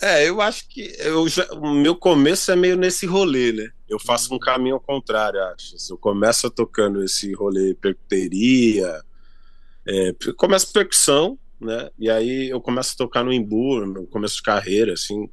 É, 0.00 0.28
eu 0.28 0.40
acho 0.40 0.68
que 0.68 0.94
eu 1.00 1.28
já, 1.28 1.44
o 1.54 1.74
meu 1.74 1.96
começo 1.96 2.52
é 2.52 2.56
meio 2.56 2.76
nesse 2.76 3.04
rolê, 3.04 3.52
né? 3.52 3.70
Eu 3.88 3.98
faço 3.98 4.32
um 4.32 4.38
caminho 4.38 4.76
ao 4.76 4.80
contrário, 4.80 5.42
acho. 5.46 5.74
Eu 5.90 5.98
começo 5.98 6.48
tocando 6.50 7.02
esse 7.02 7.32
rolê 7.34 7.74
percuteria, 7.74 9.02
é, 9.84 10.14
começo 10.36 10.72
percussão, 10.72 11.36
né? 11.60 11.90
E 11.98 12.08
aí 12.08 12.48
eu 12.48 12.60
começo 12.60 12.94
a 12.94 12.96
tocar 12.96 13.24
no 13.24 13.32
Imbu, 13.32 13.84
no 13.84 14.06
começo 14.06 14.36
de 14.36 14.42
carreira, 14.42 14.92
assim, 14.92 15.28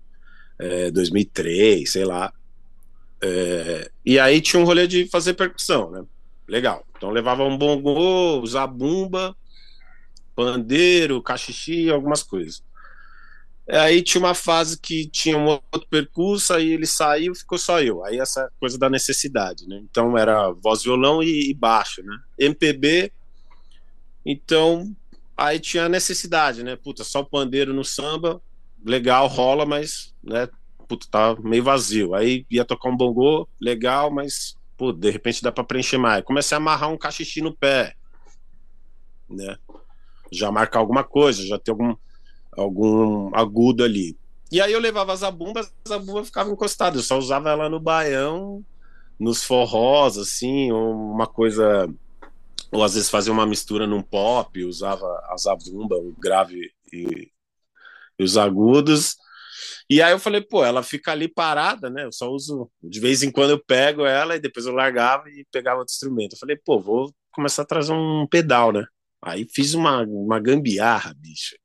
é, 0.58 0.90
2003, 0.90 1.88
sei 1.88 2.04
lá. 2.04 2.34
É, 3.22 3.92
e 4.04 4.18
aí 4.18 4.42
tinha 4.42 4.60
um 4.60 4.66
rolê 4.66 4.88
de 4.88 5.08
fazer 5.08 5.36
percussão, 5.36 5.92
né? 5.92 6.04
Legal. 6.48 6.86
Então 6.96 7.10
levava 7.10 7.44
um 7.44 7.58
bongô, 7.58 8.46
zabumba, 8.46 9.36
pandeiro, 10.36 11.22
cachixi, 11.22 11.90
algumas 11.90 12.22
coisas. 12.22 12.64
Aí 13.68 14.04
tinha 14.04 14.22
uma 14.22 14.36
fase 14.36 14.80
que 14.80 15.08
tinha 15.08 15.38
um 15.38 15.48
outro 15.48 15.88
percurso, 15.90 16.54
aí 16.54 16.72
ele 16.72 16.86
saiu, 16.86 17.34
ficou 17.34 17.58
só 17.58 17.82
eu. 17.82 18.06
Aí 18.06 18.20
essa 18.20 18.52
coisa 18.60 18.78
da 18.78 18.90
necessidade, 18.90 19.68
né? 19.68 19.82
Então 19.84 20.16
era 20.16 20.52
voz, 20.52 20.84
violão 20.84 21.24
e, 21.24 21.50
e 21.50 21.54
baixo, 21.54 22.04
né? 22.04 22.16
MPB. 22.38 23.12
Então 24.24 24.96
aí 25.36 25.60
tinha 25.60 25.86
a 25.86 25.90
necessidade, 25.90 26.64
né? 26.64 26.76
Puta, 26.76 27.04
só 27.04 27.22
o 27.22 27.26
pandeiro 27.26 27.74
no 27.74 27.84
samba, 27.84 28.40
legal, 28.86 29.28
rola, 29.28 29.66
mas, 29.66 30.14
né? 30.24 30.48
Puta, 30.88 31.08
tá 31.10 31.36
meio 31.40 31.64
vazio. 31.64 32.14
Aí 32.14 32.46
ia 32.52 32.64
tocar 32.64 32.90
um 32.90 32.98
bongô, 32.98 33.48
legal, 33.60 34.12
mas, 34.12 34.56
pô, 34.78 34.92
de 34.92 35.10
repente 35.10 35.42
dá 35.42 35.52
para 35.52 35.64
preencher 35.64 35.98
mais. 35.98 36.24
Comecei 36.24 36.56
a 36.56 36.58
amarrar 36.58 36.92
um 36.92 36.98
cachixi 36.98 37.42
no 37.42 37.56
pé, 37.56 37.96
né? 39.30 39.58
Já 40.32 40.52
marcar 40.52 40.80
alguma 40.80 41.04
coisa, 41.04 41.46
já 41.46 41.58
ter 41.58 41.72
algum 41.72 41.96
algum 42.56 43.36
agudo 43.36 43.84
ali. 43.84 44.18
E 44.52 44.62
aí 44.62 44.72
eu 44.72 44.80
levava 44.80 45.12
as 45.12 45.24
abumbas, 45.24 45.74
a 45.86 45.90
zabumba 45.90 46.24
ficava 46.24 46.50
encostada, 46.50 46.98
eu 46.98 47.04
só 47.04 47.18
usava 47.18 47.50
ela 47.50 47.70
no 47.70 47.80
baião, 47.80 48.64
nos 49.20 49.44
forrós, 49.44 50.18
assim, 50.18 50.72
uma 50.72 51.28
coisa. 51.28 51.90
Ou 52.72 52.84
às 52.84 52.94
vezes 52.94 53.10
fazia 53.10 53.34
uma 53.34 53.46
mistura 53.46 53.88
num 53.88 54.02
pop, 54.02 54.64
usava 54.64 55.06
a 55.30 55.36
zabumba, 55.38 55.96
o 55.96 56.14
grave 56.18 56.72
e, 56.92 57.32
e 58.18 58.24
os 58.24 58.38
agudos. 58.38 59.18
E 59.90 60.02
aí 60.02 60.12
eu 60.12 60.20
falei, 60.20 60.42
pô, 60.42 60.64
ela 60.64 60.82
fica 60.82 61.12
ali 61.12 61.28
parada, 61.28 61.90
né? 61.90 62.06
Eu 62.06 62.12
só 62.12 62.30
uso, 62.30 62.72
de 62.84 63.00
vez 63.00 63.22
em 63.22 63.32
quando 63.32 63.52
eu 63.52 63.64
pego 63.64 64.06
ela 64.06 64.36
e 64.36 64.40
depois 64.40 64.66
eu 64.66 64.74
largava 64.74 65.30
e 65.30 65.46
pegava 65.52 65.80
outro 65.80 65.94
instrumento. 65.94 66.34
Eu 66.34 66.40
falei, 66.40 66.58
pô, 66.58 66.80
vou 66.80 67.14
começar 67.32 67.62
a 67.64 67.66
trazer 67.66 67.94
um 67.94 68.28
pedal, 68.28 68.72
né? 68.72 68.86
Aí 69.22 69.48
fiz 69.54 69.74
uma, 69.74 70.04
uma 70.04 70.40
gambiarra, 70.40 71.14
bicho. 71.18 71.56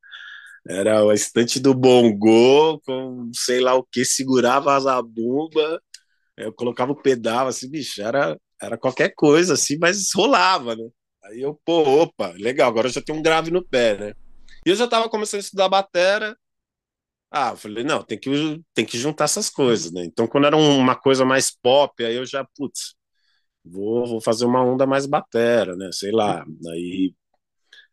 Era 0.69 1.05
o 1.05 1.13
estante 1.13 1.59
do 1.59 1.75
bongô, 1.75 2.81
com 2.81 3.31
sei 3.35 3.61
lá 3.61 3.75
o 3.75 3.83
que, 3.83 4.05
segurava 4.05 4.75
a 4.75 4.81
zabumba, 4.81 5.81
eu 6.37 6.53
colocava 6.53 6.93
o 6.93 7.03
pedal, 7.03 7.49
assim, 7.49 7.71
bicho, 7.71 8.03
era, 8.03 8.39
era 8.61 8.79
qualquer 8.79 9.13
coisa, 9.15 9.55
assim, 9.55 9.79
mas 9.79 10.13
rolava, 10.15 10.77
né? 10.77 10.85
Aí 11.25 11.41
eu, 11.43 11.59
pô, 11.65 12.03
opa, 12.03 12.33
legal, 12.39 12.69
agora 12.69 12.89
eu 12.89 12.93
já 12.93 13.01
tenho 13.03 13.19
um 13.19 13.23
grave 13.23 13.51
no 13.51 13.67
pé, 13.67 13.97
né? 13.97 14.15
E 14.67 14.71
eu 14.71 14.77
já 14.77 14.87
tava 14.87 15.09
começando 15.09 15.41
a 15.41 15.45
estudar 15.45 15.69
batera, 15.69 16.37
ah, 17.31 17.51
eu 17.51 17.57
falei, 17.57 17.85
não, 17.85 18.03
tem 18.03 18.19
que, 18.19 18.63
tem 18.75 18.85
que 18.85 18.99
juntar 18.99 19.25
essas 19.25 19.49
coisas, 19.51 19.93
né? 19.93 20.05
Então, 20.05 20.27
quando 20.27 20.47
era 20.47 20.57
uma 20.57 20.97
coisa 20.97 21.25
mais 21.25 21.51
pop, 21.51 22.05
aí 22.05 22.17
eu 22.17 22.27
já, 22.27 22.45
putz, 22.57 22.95
vou, 23.65 24.07
vou 24.07 24.21
fazer 24.21 24.47
uma 24.47 24.63
onda 24.65 24.87
mais 24.87 25.07
batera, 25.07 25.77
né? 25.77 25.91
Sei 25.93 26.13
lá. 26.13 26.45
Aí 26.73 27.15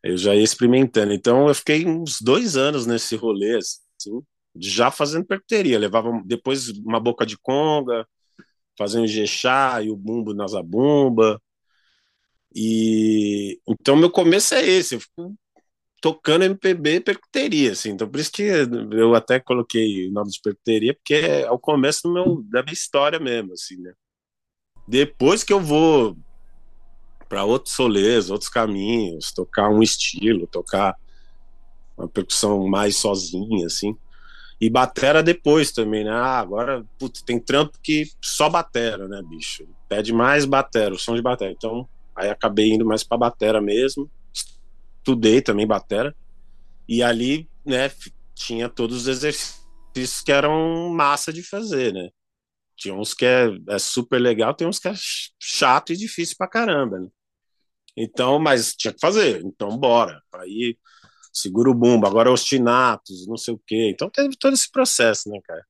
eu 0.02 0.16
já 0.16 0.34
ia 0.34 0.42
experimentando. 0.42 1.12
Então 1.12 1.48
eu 1.48 1.54
fiquei 1.54 1.86
uns 1.86 2.20
dois 2.20 2.56
anos 2.56 2.86
nesse 2.86 3.16
rolê, 3.16 3.56
assim, 3.56 4.22
já 4.56 4.90
fazendo 4.90 5.26
percuteria. 5.26 5.78
Levava 5.78 6.10
depois 6.24 6.68
uma 6.70 7.00
boca 7.00 7.26
de 7.26 7.38
conga, 7.38 8.06
fazendo 8.78 9.06
jechá 9.06 9.82
e 9.82 9.90
o 9.90 9.96
bumbo 9.96 10.34
na 10.34 10.46
zabumba. 10.46 11.40
E 12.54 13.60
então 13.68 13.96
meu 13.96 14.10
começo 14.10 14.54
é 14.54 14.64
esse, 14.66 14.94
eu 14.94 15.00
fico 15.00 15.34
tocando 16.00 16.44
MPB 16.44 17.00
percuteria, 17.00 17.72
assim. 17.72 17.90
Então 17.90 18.08
por 18.08 18.20
isso 18.20 18.32
que 18.32 18.42
eu 18.42 19.14
até 19.14 19.40
coloquei 19.40 20.08
o 20.08 20.12
nome 20.12 20.30
de 20.30 20.40
percuteria, 20.40 20.94
porque 20.94 21.14
é 21.14 21.50
o 21.50 21.58
começo 21.58 22.02
do 22.04 22.12
meu, 22.12 22.42
da 22.50 22.62
minha 22.62 22.72
história 22.72 23.18
mesmo, 23.18 23.52
assim, 23.52 23.76
né? 23.76 23.92
Depois 24.86 25.44
que 25.44 25.52
eu 25.52 25.60
vou 25.60 26.16
para 27.28 27.44
outros 27.44 27.74
solês, 27.74 28.30
outros 28.30 28.48
caminhos, 28.48 29.32
tocar 29.32 29.68
um 29.68 29.82
estilo, 29.82 30.46
tocar 30.46 30.96
uma 31.96 32.08
percussão 32.08 32.66
mais 32.66 32.96
sozinha, 32.96 33.66
assim. 33.66 33.94
E 34.60 34.68
batera 34.70 35.22
depois 35.22 35.70
também, 35.70 36.04
né? 36.04 36.10
Ah, 36.10 36.38
agora, 36.38 36.84
putz, 36.98 37.22
tem 37.22 37.38
trampo 37.38 37.78
que 37.82 38.10
só 38.20 38.48
batera, 38.48 39.06
né, 39.06 39.22
bicho? 39.28 39.68
Pede 39.88 40.12
mais 40.12 40.44
batera, 40.44 40.94
o 40.94 40.98
som 40.98 41.14
de 41.14 41.22
batera. 41.22 41.52
Então, 41.52 41.88
aí 42.16 42.28
acabei 42.30 42.70
indo 42.72 42.84
mais 42.84 43.04
para 43.04 43.18
batera 43.18 43.60
mesmo. 43.60 44.10
Estudei 44.98 45.40
também 45.40 45.66
batera. 45.66 46.14
E 46.88 47.02
ali, 47.02 47.48
né, 47.64 47.90
tinha 48.34 48.68
todos 48.68 49.02
os 49.02 49.08
exercícios 49.08 50.22
que 50.24 50.32
eram 50.32 50.90
massa 50.90 51.32
de 51.32 51.42
fazer, 51.42 51.92
né? 51.92 52.08
Tinha 52.76 52.94
uns 52.94 53.12
que 53.12 53.24
é, 53.24 53.48
é 53.70 53.78
super 53.78 54.18
legal, 54.18 54.54
tem 54.54 54.66
uns 54.66 54.78
que 54.78 54.88
é 54.88 54.94
chato 55.40 55.92
e 55.92 55.96
difícil 55.96 56.36
pra 56.38 56.48
caramba, 56.48 57.00
né? 57.00 57.08
Então, 57.96 58.38
mas 58.38 58.74
tinha 58.74 58.92
que 58.92 59.00
fazer, 59.00 59.42
então 59.44 59.76
bora. 59.76 60.22
Aí 60.34 60.78
segura 61.32 61.68
o 61.68 61.74
bumbo, 61.74 62.06
agora 62.06 62.30
ostinatos, 62.30 63.26
não 63.26 63.36
sei 63.36 63.54
o 63.54 63.60
quê. 63.66 63.90
Então 63.92 64.08
teve 64.08 64.36
todo 64.36 64.54
esse 64.54 64.70
processo, 64.70 65.28
né, 65.28 65.40
cara? 65.44 65.64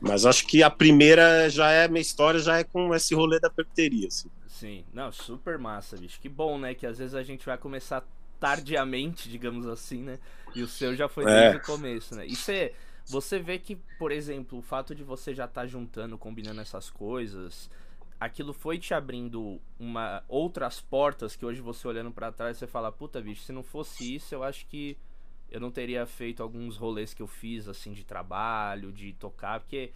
Mas 0.00 0.24
acho 0.24 0.46
que 0.46 0.62
a 0.62 0.70
primeira 0.70 1.48
já 1.50 1.70
é, 1.70 1.88
minha 1.88 2.00
história 2.00 2.40
já 2.40 2.58
é 2.58 2.64
com 2.64 2.94
esse 2.94 3.14
rolê 3.14 3.40
da 3.40 3.50
percuteria, 3.50 4.08
assim. 4.08 4.28
Sim, 4.60 4.84
não, 4.92 5.10
super 5.10 5.58
massa, 5.58 5.96
bicho. 5.96 6.20
Que 6.20 6.28
bom, 6.28 6.58
né? 6.58 6.74
Que 6.74 6.86
às 6.86 6.98
vezes 6.98 7.14
a 7.14 7.22
gente 7.22 7.46
vai 7.46 7.56
começar 7.56 8.06
tardiamente, 8.38 9.26
digamos 9.26 9.66
assim, 9.66 10.02
né? 10.02 10.18
E 10.54 10.60
o 10.60 10.68
seu 10.68 10.94
já 10.94 11.08
foi 11.08 11.24
desde 11.24 11.56
é. 11.56 11.58
o 11.58 11.62
começo, 11.62 12.14
né? 12.14 12.26
E 12.26 12.36
você, 12.36 12.74
você 13.06 13.38
vê 13.38 13.58
que, 13.58 13.76
por 13.98 14.12
exemplo, 14.12 14.58
o 14.58 14.62
fato 14.62 14.94
de 14.94 15.02
você 15.02 15.34
já 15.34 15.46
estar 15.46 15.62
tá 15.62 15.66
juntando, 15.66 16.18
combinando 16.18 16.60
essas 16.60 16.90
coisas, 16.90 17.70
aquilo 18.20 18.52
foi 18.52 18.78
te 18.78 18.92
abrindo 18.92 19.58
uma 19.78 20.22
outras 20.28 20.78
portas 20.78 21.34
que 21.34 21.46
hoje 21.46 21.62
você 21.62 21.88
olhando 21.88 22.10
para 22.10 22.30
trás 22.30 22.58
você 22.58 22.66
fala, 22.66 22.92
puta 22.92 23.18
bicho, 23.18 23.42
se 23.42 23.52
não 23.52 23.62
fosse 23.62 24.14
isso, 24.14 24.34
eu 24.34 24.44
acho 24.44 24.66
que 24.66 24.94
eu 25.50 25.58
não 25.58 25.70
teria 25.70 26.04
feito 26.04 26.42
alguns 26.42 26.76
rolês 26.76 27.14
que 27.14 27.22
eu 27.22 27.26
fiz 27.26 27.66
assim 27.66 27.94
de 27.94 28.04
trabalho, 28.04 28.92
de 28.92 29.14
tocar, 29.14 29.60
porque 29.60 29.90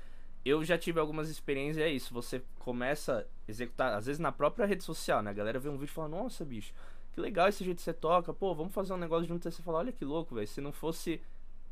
eu 0.44 0.64
já 0.64 0.76
tive 0.76 1.00
algumas 1.00 1.30
experiências, 1.30 1.84
é 1.84 1.88
isso, 1.88 2.12
você 2.12 2.42
começa 2.58 3.26
a 3.26 3.50
executar, 3.50 3.94
às 3.94 4.06
vezes 4.06 4.18
na 4.18 4.30
própria 4.30 4.66
rede 4.66 4.84
social, 4.84 5.22
né? 5.22 5.30
A 5.30 5.34
galera 5.34 5.58
vê 5.58 5.68
um 5.68 5.72
vídeo 5.72 5.84
e 5.84 5.88
fala, 5.88 6.08
nossa, 6.08 6.44
bicho, 6.44 6.74
que 7.12 7.20
legal 7.20 7.48
esse 7.48 7.64
jeito 7.64 7.78
que 7.78 7.82
você 7.82 7.92
toca, 7.92 8.32
pô, 8.32 8.54
vamos 8.54 8.74
fazer 8.74 8.92
um 8.92 8.98
negócio 8.98 9.26
junto, 9.26 9.48
aí 9.48 9.52
você 9.52 9.62
fala, 9.62 9.78
olha 9.78 9.92
que 9.92 10.04
louco, 10.04 10.34
velho, 10.34 10.46
se 10.46 10.60
não 10.60 10.72
fosse 10.72 11.20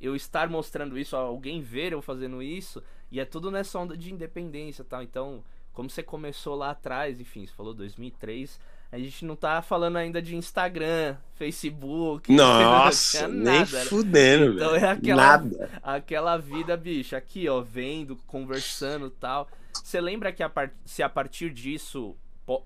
eu 0.01 0.17
estar 0.17 0.49
mostrando 0.49 0.99
isso, 0.99 1.15
alguém 1.15 1.61
ver 1.61 1.93
eu 1.93 2.01
fazendo 2.01 2.43
isso, 2.43 2.83
e 3.11 3.21
é 3.21 3.25
tudo 3.25 3.51
nessa 3.51 3.79
onda 3.79 3.97
de 3.97 4.13
independência 4.13 4.85
tal, 4.85 5.03
então 5.03 5.45
como 5.73 5.89
você 5.89 6.03
começou 6.03 6.55
lá 6.55 6.71
atrás, 6.71 7.21
enfim, 7.21 7.47
você 7.47 7.53
falou 7.53 7.73
2003, 7.73 8.61
a 8.93 8.99
gente 8.99 9.25
não 9.25 9.35
tá 9.35 9.63
falando 9.63 9.97
ainda 9.97 10.21
de 10.21 10.37
Instagram, 10.37 11.17
Facebook. 11.35 12.31
Nossa, 12.37 13.27
nada, 13.27 13.51
nem 13.51 13.87
fudendo, 13.87 14.53
Então 14.53 14.75
é 14.75 14.91
aquela, 14.91 15.23
nada. 15.23 15.71
aquela 15.83 16.37
vida, 16.37 16.77
bicho, 16.77 17.17
aqui, 17.17 17.49
ó, 17.49 17.63
vendo, 17.63 18.17
conversando 18.27 19.09
tal. 19.09 19.49
Você 19.73 19.99
lembra 19.99 20.31
que 20.31 20.43
a 20.43 20.49
part... 20.51 20.75
se 20.85 21.03
a 21.03 21.09
partir 21.09 21.51
disso 21.51 22.15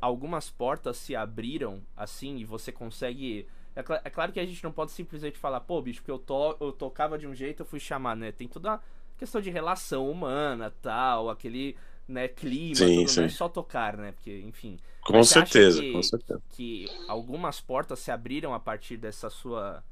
algumas 0.00 0.50
portas 0.50 0.96
se 0.96 1.14
abriram, 1.14 1.80
assim, 1.96 2.38
e 2.38 2.44
você 2.44 2.72
consegue... 2.72 3.46
É, 3.76 3.82
cl 3.82 4.00
é, 4.02 4.10
claro 4.10 4.32
que 4.32 4.40
a 4.40 4.46
gente 4.46 4.64
não 4.64 4.72
pode 4.72 4.90
simplesmente 4.90 5.38
falar, 5.38 5.60
pô, 5.60 5.80
bicho, 5.80 6.00
porque 6.00 6.10
eu, 6.10 6.18
to 6.18 6.56
eu 6.60 6.72
tocava 6.72 7.16
de 7.16 7.28
um 7.28 7.34
jeito, 7.34 7.60
eu 7.60 7.66
fui 7.66 7.78
chamar, 7.78 8.16
né? 8.16 8.32
Tem 8.32 8.48
toda 8.48 8.72
a 8.72 8.80
questão 9.16 9.40
de 9.40 9.50
relação 9.50 10.10
humana, 10.10 10.74
tal, 10.82 11.30
aquele 11.30 11.76
né, 12.08 12.28
clima, 12.28 12.76
sim, 12.76 12.96
tudo, 12.96 13.08
sim. 13.08 13.20
não 13.20 13.26
é 13.26 13.30
só 13.30 13.48
tocar, 13.48 13.96
né? 13.96 14.12
Porque, 14.12 14.38
enfim. 14.40 14.78
Com 15.02 15.22
certeza, 15.22 15.80
que, 15.80 15.92
com 15.92 16.02
certeza. 16.02 16.42
Que 16.50 16.86
algumas 17.08 17.60
portas 17.60 17.98
se 17.98 18.10
abriram 18.10 18.54
a 18.54 18.60
partir 18.60 18.96
dessa 18.96 19.30
sua 19.30 19.82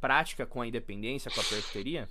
prática 0.00 0.44
com 0.44 0.60
a 0.60 0.66
independência, 0.66 1.30
com 1.30 1.40
a 1.40 1.44
percuteria? 1.44 2.08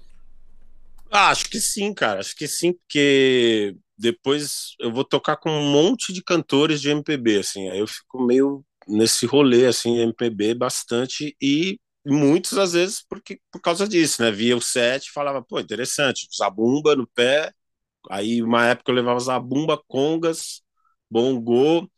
Ah, 1.11 1.29
acho 1.29 1.49
que 1.49 1.59
sim, 1.59 1.93
cara. 1.93 2.19
Acho 2.19 2.35
que 2.35 2.47
sim, 2.47 2.73
porque 2.73 3.75
depois 3.97 4.75
eu 4.79 4.91
vou 4.91 5.03
tocar 5.03 5.37
com 5.37 5.49
um 5.49 5.71
monte 5.71 6.11
de 6.11 6.23
cantores 6.23 6.81
de 6.81 6.89
MPB, 6.89 7.39
assim. 7.39 7.69
Aí 7.69 7.79
eu 7.79 7.87
fico 7.87 8.21
meio 8.21 8.65
nesse 8.87 9.25
rolê, 9.25 9.67
assim, 9.67 9.99
MPB 9.99 10.55
bastante 10.55 11.35
e 11.41 11.79
muitos 12.05 12.57
às 12.57 12.73
vezes 12.73 13.01
porque 13.07 13.39
por 13.51 13.61
causa 13.61 13.87
disso, 13.87 14.21
né? 14.21 14.31
Via 14.31 14.57
o 14.57 14.61
set, 14.61 15.11
falava, 15.11 15.41
pô, 15.41 15.59
interessante, 15.59 16.27
zabumba 16.35 16.95
no 16.95 17.07
pé, 17.07 17.51
Aí, 18.09 18.41
uma 18.43 18.65
época 18.67 18.91
eu 18.91 18.95
levava 18.95 19.19
zabumba, 19.19 19.81
congas, 19.87 20.61
bongô. 21.09 21.89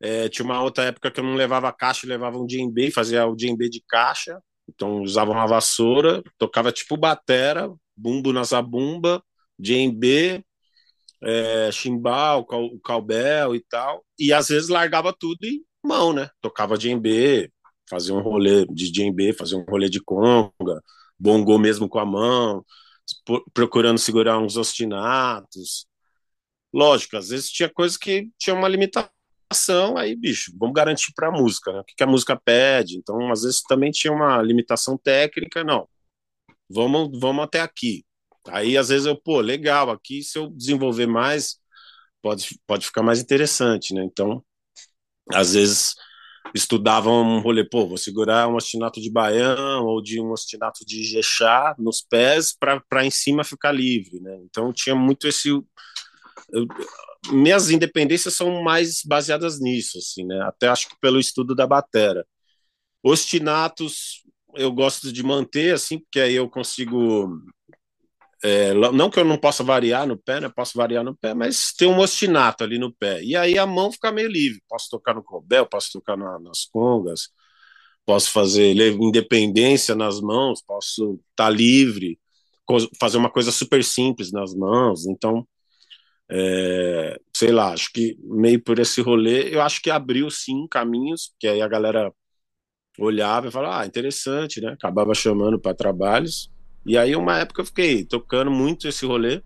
É, 0.00 0.28
tinha 0.28 0.44
uma 0.44 0.62
outra 0.62 0.84
época 0.84 1.10
que 1.10 1.20
eu 1.20 1.24
não 1.24 1.34
levava 1.34 1.72
caixa, 1.72 2.06
eu 2.06 2.10
levava 2.10 2.38
um 2.38 2.46
djembe, 2.46 2.90
fazia 2.90 3.26
o 3.26 3.34
djembe 3.36 3.68
de 3.68 3.82
caixa. 3.88 4.40
Então, 4.68 5.02
usava 5.02 5.32
uma 5.32 5.46
vassoura, 5.46 6.22
tocava 6.38 6.70
tipo 6.72 6.96
batera, 6.96 7.70
bumbo 7.96 8.32
na 8.32 8.44
zabumba, 8.44 9.22
djembe, 9.58 10.44
é, 11.22 11.70
chimbal, 11.72 12.44
cal, 12.46 12.70
calbel 12.80 13.54
e 13.54 13.60
tal, 13.60 14.04
e 14.18 14.32
às 14.32 14.48
vezes 14.48 14.68
largava 14.68 15.12
tudo 15.12 15.44
em 15.44 15.62
mão, 15.84 16.12
né? 16.12 16.30
Tocava 16.40 16.78
djembe, 16.78 17.52
fazia 17.88 18.14
um 18.14 18.20
rolê 18.20 18.66
de 18.66 18.90
djembe, 18.90 19.32
fazia 19.32 19.58
um 19.58 19.64
rolê 19.64 19.88
de 19.88 20.00
conga, 20.00 20.82
bongô 21.18 21.58
mesmo 21.58 21.88
com 21.88 21.98
a 21.98 22.06
mão, 22.06 22.64
procurando 23.54 23.98
segurar 23.98 24.38
uns 24.38 24.56
ostinatos. 24.56 25.86
Lógico, 26.72 27.16
às 27.16 27.30
vezes 27.30 27.50
tinha 27.50 27.68
coisas 27.68 27.96
que 27.96 28.30
tinha 28.38 28.54
uma 28.54 28.68
limitação, 28.68 29.96
aí, 29.96 30.14
bicho, 30.14 30.52
vamos 30.58 30.74
garantir 30.74 31.12
para 31.14 31.28
a 31.28 31.32
música, 31.32 31.72
né? 31.72 31.80
O 31.80 31.84
que 31.84 32.02
a 32.02 32.06
música 32.06 32.36
pede. 32.36 32.96
Então, 32.98 33.30
às 33.32 33.42
vezes 33.42 33.62
também 33.62 33.90
tinha 33.90 34.12
uma 34.12 34.42
limitação 34.42 34.98
técnica, 34.98 35.64
não. 35.64 35.88
Vamos, 36.68 37.18
vamos 37.18 37.44
até 37.44 37.60
aqui. 37.60 38.04
Aí, 38.48 38.76
às 38.76 38.88
vezes, 38.88 39.06
eu, 39.06 39.16
pô, 39.16 39.40
legal, 39.40 39.90
aqui 39.90 40.22
se 40.22 40.38
eu 40.38 40.48
desenvolver 40.50 41.06
mais, 41.06 41.58
pode, 42.22 42.58
pode 42.66 42.86
ficar 42.86 43.02
mais 43.02 43.20
interessante, 43.20 43.94
né? 43.94 44.04
Então, 44.04 44.44
às 45.32 45.54
vezes, 45.54 45.94
estudava 46.54 47.10
um 47.10 47.40
rolê, 47.40 47.64
pô, 47.64 47.86
vou 47.86 47.96
segurar 47.96 48.48
um 48.48 48.56
ostinato 48.56 49.00
de 49.00 49.10
baião 49.10 49.84
ou 49.84 50.02
de 50.02 50.20
um 50.20 50.30
ostinato 50.30 50.84
de 50.86 51.04
jexá 51.04 51.74
nos 51.78 52.00
pés 52.00 52.56
para 52.58 53.04
em 53.04 53.10
cima 53.10 53.44
ficar 53.44 53.72
livre, 53.72 54.20
né? 54.20 54.38
Então, 54.44 54.72
tinha 54.72 54.94
muito 54.94 55.28
esse. 55.28 55.48
Eu, 55.48 55.64
minhas 57.30 57.70
independências 57.70 58.34
são 58.34 58.62
mais 58.62 59.02
baseadas 59.04 59.60
nisso, 59.60 59.98
assim, 59.98 60.24
né? 60.24 60.40
Até 60.42 60.68
acho 60.68 60.88
que 60.88 60.96
pelo 61.00 61.18
estudo 61.18 61.54
da 61.54 61.66
batera. 61.66 62.26
Ostinatos 63.02 64.22
eu 64.54 64.72
gosto 64.72 65.12
de 65.12 65.22
manter, 65.22 65.74
assim, 65.74 65.98
porque 65.98 66.20
aí 66.20 66.34
eu 66.34 66.48
consigo 66.48 67.40
é, 68.42 68.72
não 68.74 69.10
que 69.10 69.18
eu 69.18 69.24
não 69.24 69.36
possa 69.36 69.64
variar 69.64 70.06
no 70.06 70.16
pé, 70.16 70.40
né? 70.40 70.48
Posso 70.48 70.76
variar 70.76 71.04
no 71.04 71.16
pé, 71.16 71.34
mas 71.34 71.72
tem 71.76 71.88
um 71.88 71.98
ostinato 71.98 72.62
ali 72.62 72.78
no 72.78 72.92
pé. 72.92 73.22
E 73.22 73.36
aí 73.36 73.58
a 73.58 73.66
mão 73.66 73.90
fica 73.90 74.12
meio 74.12 74.28
livre. 74.28 74.62
Posso 74.68 74.88
tocar 74.90 75.14
no 75.14 75.22
cobel, 75.22 75.66
posso 75.66 75.90
tocar 75.92 76.16
na, 76.16 76.38
nas 76.38 76.64
congas, 76.66 77.30
posso 78.06 78.30
fazer 78.30 78.74
independência 79.00 79.94
nas 79.94 80.20
mãos, 80.20 80.62
posso 80.62 81.20
estar 81.30 81.46
tá 81.46 81.50
livre, 81.50 82.18
fazer 83.00 83.18
uma 83.18 83.30
coisa 83.30 83.50
super 83.52 83.82
simples 83.84 84.32
nas 84.32 84.54
mãos. 84.54 85.06
Então, 85.06 85.46
é, 86.30 87.18
sei 87.34 87.52
lá, 87.52 87.72
acho 87.72 87.90
que 87.92 88.16
meio 88.22 88.62
por 88.62 88.78
esse 88.78 89.00
rolê, 89.00 89.54
eu 89.54 89.60
acho 89.62 89.80
que 89.82 89.90
abriu 89.90 90.30
sim 90.30 90.66
caminhos, 90.68 91.34
que 91.40 91.48
aí 91.48 91.62
a 91.62 91.68
galera 91.68 92.12
olhava 92.98 93.48
e 93.48 93.50
falava, 93.50 93.82
ah, 93.82 93.86
interessante, 93.86 94.60
né? 94.60 94.72
Acabava 94.72 95.14
chamando 95.14 95.58
para 95.60 95.74
trabalhos. 95.74 96.50
E 96.88 96.96
aí, 96.96 97.14
uma 97.14 97.38
época, 97.38 97.60
eu 97.60 97.66
fiquei 97.66 98.02
tocando 98.02 98.50
muito 98.50 98.88
esse 98.88 99.04
rolê. 99.04 99.42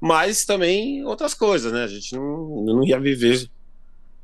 Mas 0.00 0.44
também 0.44 1.04
outras 1.04 1.32
coisas, 1.32 1.72
né? 1.72 1.84
A 1.84 1.86
gente 1.86 2.14
não, 2.14 2.64
não 2.64 2.84
ia 2.84 2.98
viver 2.98 3.48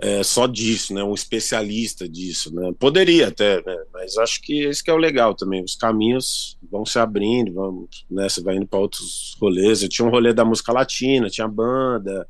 é, 0.01 0.25
só 0.25 0.49
disso, 0.49 0.93
né? 0.93 1.05
Um 1.05 1.15
especialista 1.15 2.09
disso, 2.09 2.53
né? 2.53 2.73
Poderia 2.81 3.29
até, 3.29 3.63
né? 3.65 3.85
Mas 3.93 4.19
acho 4.19 4.43
que 4.43 4.65
esse 4.65 4.83
que 4.83 4.91
é 4.91 4.93
o 4.93 4.99
legal 4.99 5.37
também. 5.37 5.63
Os 5.63 5.77
caminhos 5.77 6.59
vão 6.69 6.85
se 6.85 6.99
abrindo, 6.99 7.55
vão, 7.55 7.89
né? 8.11 8.29
Você 8.29 8.43
vai 8.43 8.57
indo 8.57 8.67
para 8.67 8.81
outros 8.81 9.37
rolês. 9.41 9.83
Eu 9.83 9.89
tinha 9.89 10.07
um 10.07 10.11
rolê 10.11 10.33
da 10.33 10.45
música 10.45 10.73
latina, 10.73 11.31
tinha 11.31 11.47
banda. 11.47 12.27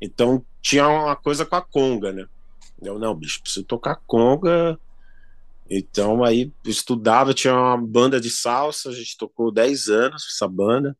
Então 0.00 0.44
tinha 0.60 0.86
uma 0.86 1.16
coisa 1.16 1.46
com 1.46 1.56
a 1.56 1.62
conga, 1.62 2.12
né? 2.12 2.26
Eu, 2.82 2.98
não, 2.98 3.14
bicho, 3.14 3.42
preciso 3.42 3.64
tocar 3.64 3.96
conga 4.06 4.78
então 5.70 6.24
aí 6.24 6.52
estudava, 6.66 7.32
tinha 7.34 7.54
uma 7.54 7.76
banda 7.76 8.20
de 8.20 8.30
salsa, 8.30 8.90
a 8.90 8.92
gente 8.92 9.16
tocou 9.16 9.52
10 9.52 9.88
anos 9.88 10.26
essa 10.34 10.48
banda 10.48 10.96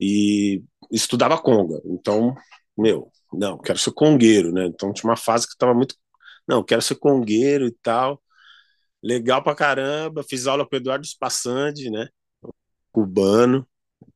e 0.00 0.62
estudava 0.92 1.36
conga. 1.38 1.80
Então, 1.84 2.34
meu, 2.78 3.10
não, 3.32 3.58
quero 3.58 3.78
ser 3.78 3.92
congueiro, 3.92 4.52
né? 4.52 4.66
Então 4.66 4.92
tinha 4.92 5.10
uma 5.10 5.16
fase 5.16 5.46
que 5.46 5.54
estava 5.54 5.74
muito, 5.74 5.96
não, 6.48 6.62
quero 6.64 6.82
ser 6.82 6.96
congueiro 6.96 7.66
e 7.66 7.72
tal. 7.82 8.22
Legal 9.02 9.42
pra 9.42 9.54
caramba, 9.54 10.22
fiz 10.22 10.46
aula 10.46 10.66
com 10.66 10.76
o 10.76 10.78
Eduardo 10.78 11.06
Spassandi, 11.06 11.90
né? 11.90 12.08
Cubano, 12.92 13.66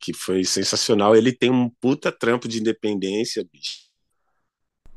que 0.00 0.12
foi 0.14 0.44
sensacional. 0.44 1.16
Ele 1.16 1.32
tem 1.32 1.50
um 1.50 1.70
puta 1.80 2.12
trampo 2.12 2.48
de 2.48 2.60
independência, 2.60 3.46
bicho 3.52 3.84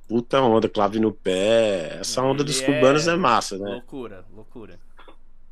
puta 0.08 0.42
onda, 0.42 0.70
clave 0.70 1.00
no 1.00 1.12
pé. 1.12 1.98
Essa 2.00 2.22
onda 2.22 2.44
dos 2.44 2.62
cubanos 2.62 3.08
é... 3.08 3.12
é 3.12 3.16
massa, 3.16 3.58
né? 3.58 3.72
Loucura, 3.72 4.26
loucura. 4.34 4.80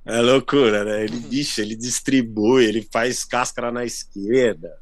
É 0.06 0.22
loucura, 0.22 0.84
né? 0.84 1.04
Ele, 1.04 1.18
bicho, 1.18 1.60
ele 1.62 1.76
distribui, 1.76 2.66
ele 2.66 2.88
faz 2.92 3.26
cáscara 3.26 3.72
na 3.72 3.84
esquerda. 3.84 4.78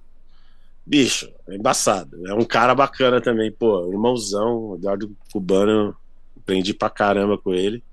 Bicho, 0.85 1.31
é 1.47 1.55
embaçado. 1.55 2.27
É 2.27 2.33
um 2.33 2.43
cara 2.43 2.75
bacana 2.75 3.21
também, 3.21 3.51
pô, 3.51 3.89
irmãozão, 3.89 4.75
Eduardo 4.75 5.15
Cubano, 5.31 5.95
aprendi 6.37 6.73
pra 6.73 6.89
caramba 6.89 7.37
com 7.37 7.53
ele. 7.53 7.83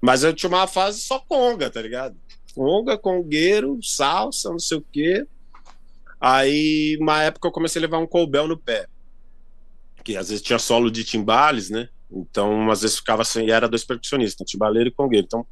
Mas 0.00 0.24
eu 0.24 0.32
tinha 0.32 0.48
uma 0.48 0.66
fase 0.66 1.02
só 1.02 1.18
conga, 1.18 1.70
tá 1.70 1.82
ligado? 1.82 2.16
Conga, 2.54 2.96
congueiro, 2.96 3.78
salsa, 3.82 4.50
não 4.50 4.58
sei 4.58 4.78
o 4.78 4.84
quê. 4.90 5.26
Aí, 6.20 6.96
uma 7.00 7.22
época 7.22 7.46
eu 7.46 7.52
comecei 7.52 7.78
a 7.78 7.82
levar 7.82 7.98
um 7.98 8.06
colbel 8.06 8.48
no 8.48 8.56
pé 8.56 8.88
que 10.08 10.16
às 10.16 10.30
vezes 10.30 10.42
tinha 10.42 10.58
solo 10.58 10.90
de 10.90 11.04
timbales, 11.04 11.68
né? 11.68 11.86
Então, 12.10 12.70
às 12.70 12.80
vezes 12.80 12.96
ficava 12.96 13.22
sem, 13.24 13.50
era 13.50 13.68
dois 13.68 13.84
percussionistas, 13.84 14.50
timbaleiro 14.50 14.88
e 14.88 14.92
congueiro. 14.92 15.26
Então, 15.26 15.46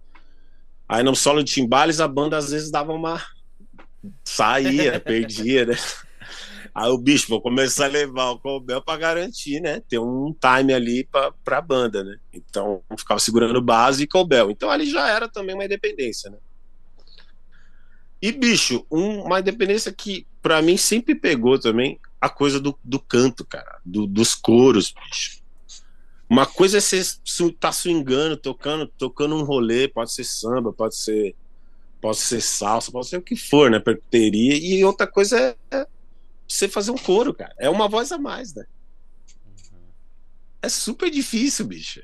aí 0.88 1.03
no 1.03 1.14
solo 1.14 1.45
de 1.45 1.53
timbales, 1.53 2.01
a 2.01 2.09
banda 2.09 2.38
às 2.38 2.53
vezes 2.53 2.71
dava 2.71 2.90
uma. 2.90 3.23
saía, 4.25 4.99
perdia, 5.05 5.66
né? 5.66 5.75
Aí 6.75 6.88
o 6.88 6.97
bicho, 6.97 7.29
vou 7.29 7.42
começar 7.42 7.85
a 7.85 7.88
levar 7.88 8.31
o 8.31 8.38
Colbel 8.38 8.81
para 8.81 8.99
garantir, 8.99 9.61
né? 9.61 9.83
Ter 9.90 9.99
um 9.99 10.35
time 10.40 10.73
ali 10.73 11.05
para 11.05 11.59
a 11.59 11.61
banda, 11.61 12.03
né? 12.03 12.16
Então, 12.33 12.83
ficava 12.99 13.21
segurando 13.21 13.61
base 13.61 14.05
e 14.05 14.07
Colbel. 14.07 14.51
Então, 14.51 14.71
ali 14.71 14.88
já 14.90 15.07
era 15.07 15.29
também 15.29 15.55
uma 15.55 15.66
independência, 15.66 16.31
né? 16.31 16.38
E, 18.23 18.33
bicho, 18.33 18.87
um, 18.90 19.21
uma 19.21 19.40
independência 19.40 19.92
que 19.92 20.27
para 20.40 20.62
mim 20.62 20.79
sempre 20.79 21.14
pegou 21.14 21.59
também 21.59 22.01
a 22.20 22.29
coisa 22.29 22.59
do, 22.59 22.79
do 22.83 22.98
canto, 22.98 23.44
cara, 23.44 23.81
do, 23.85 24.07
dos 24.07 24.35
coros, 24.35 24.92
bicho. 24.92 25.40
Uma 26.29 26.44
coisa 26.44 26.79
é 26.79 26.81
você 26.81 27.02
tá 27.59 27.70
swingando, 27.70 28.37
tocando, 28.37 28.87
tocando 28.98 29.37
um 29.37 29.44
rolê, 29.44 29.87
pode 29.87 30.12
ser 30.12 30.24
samba, 30.24 30.72
pode 30.72 30.96
ser 30.96 31.35
pode 32.00 32.18
ser 32.18 32.40
salsa, 32.40 32.92
pode 32.92 33.09
ser 33.09 33.16
o 33.16 33.22
que 33.22 33.37
for, 33.37 33.70
né, 33.70 33.81
percuteria, 33.81 34.55
e 34.57 34.85
outra 34.85 35.07
coisa 35.07 35.38
é, 35.38 35.57
é 35.70 35.87
você 36.46 36.68
fazer 36.68 36.90
um 36.90 36.98
coro, 36.98 37.35
cara. 37.35 37.55
É 37.59 37.68
uma 37.68 37.88
voz 37.88 38.12
a 38.12 38.18
mais, 38.18 38.55
né? 38.55 38.64
É 40.62 40.68
super 40.68 41.11
difícil, 41.11 41.66
bicho. 41.66 42.02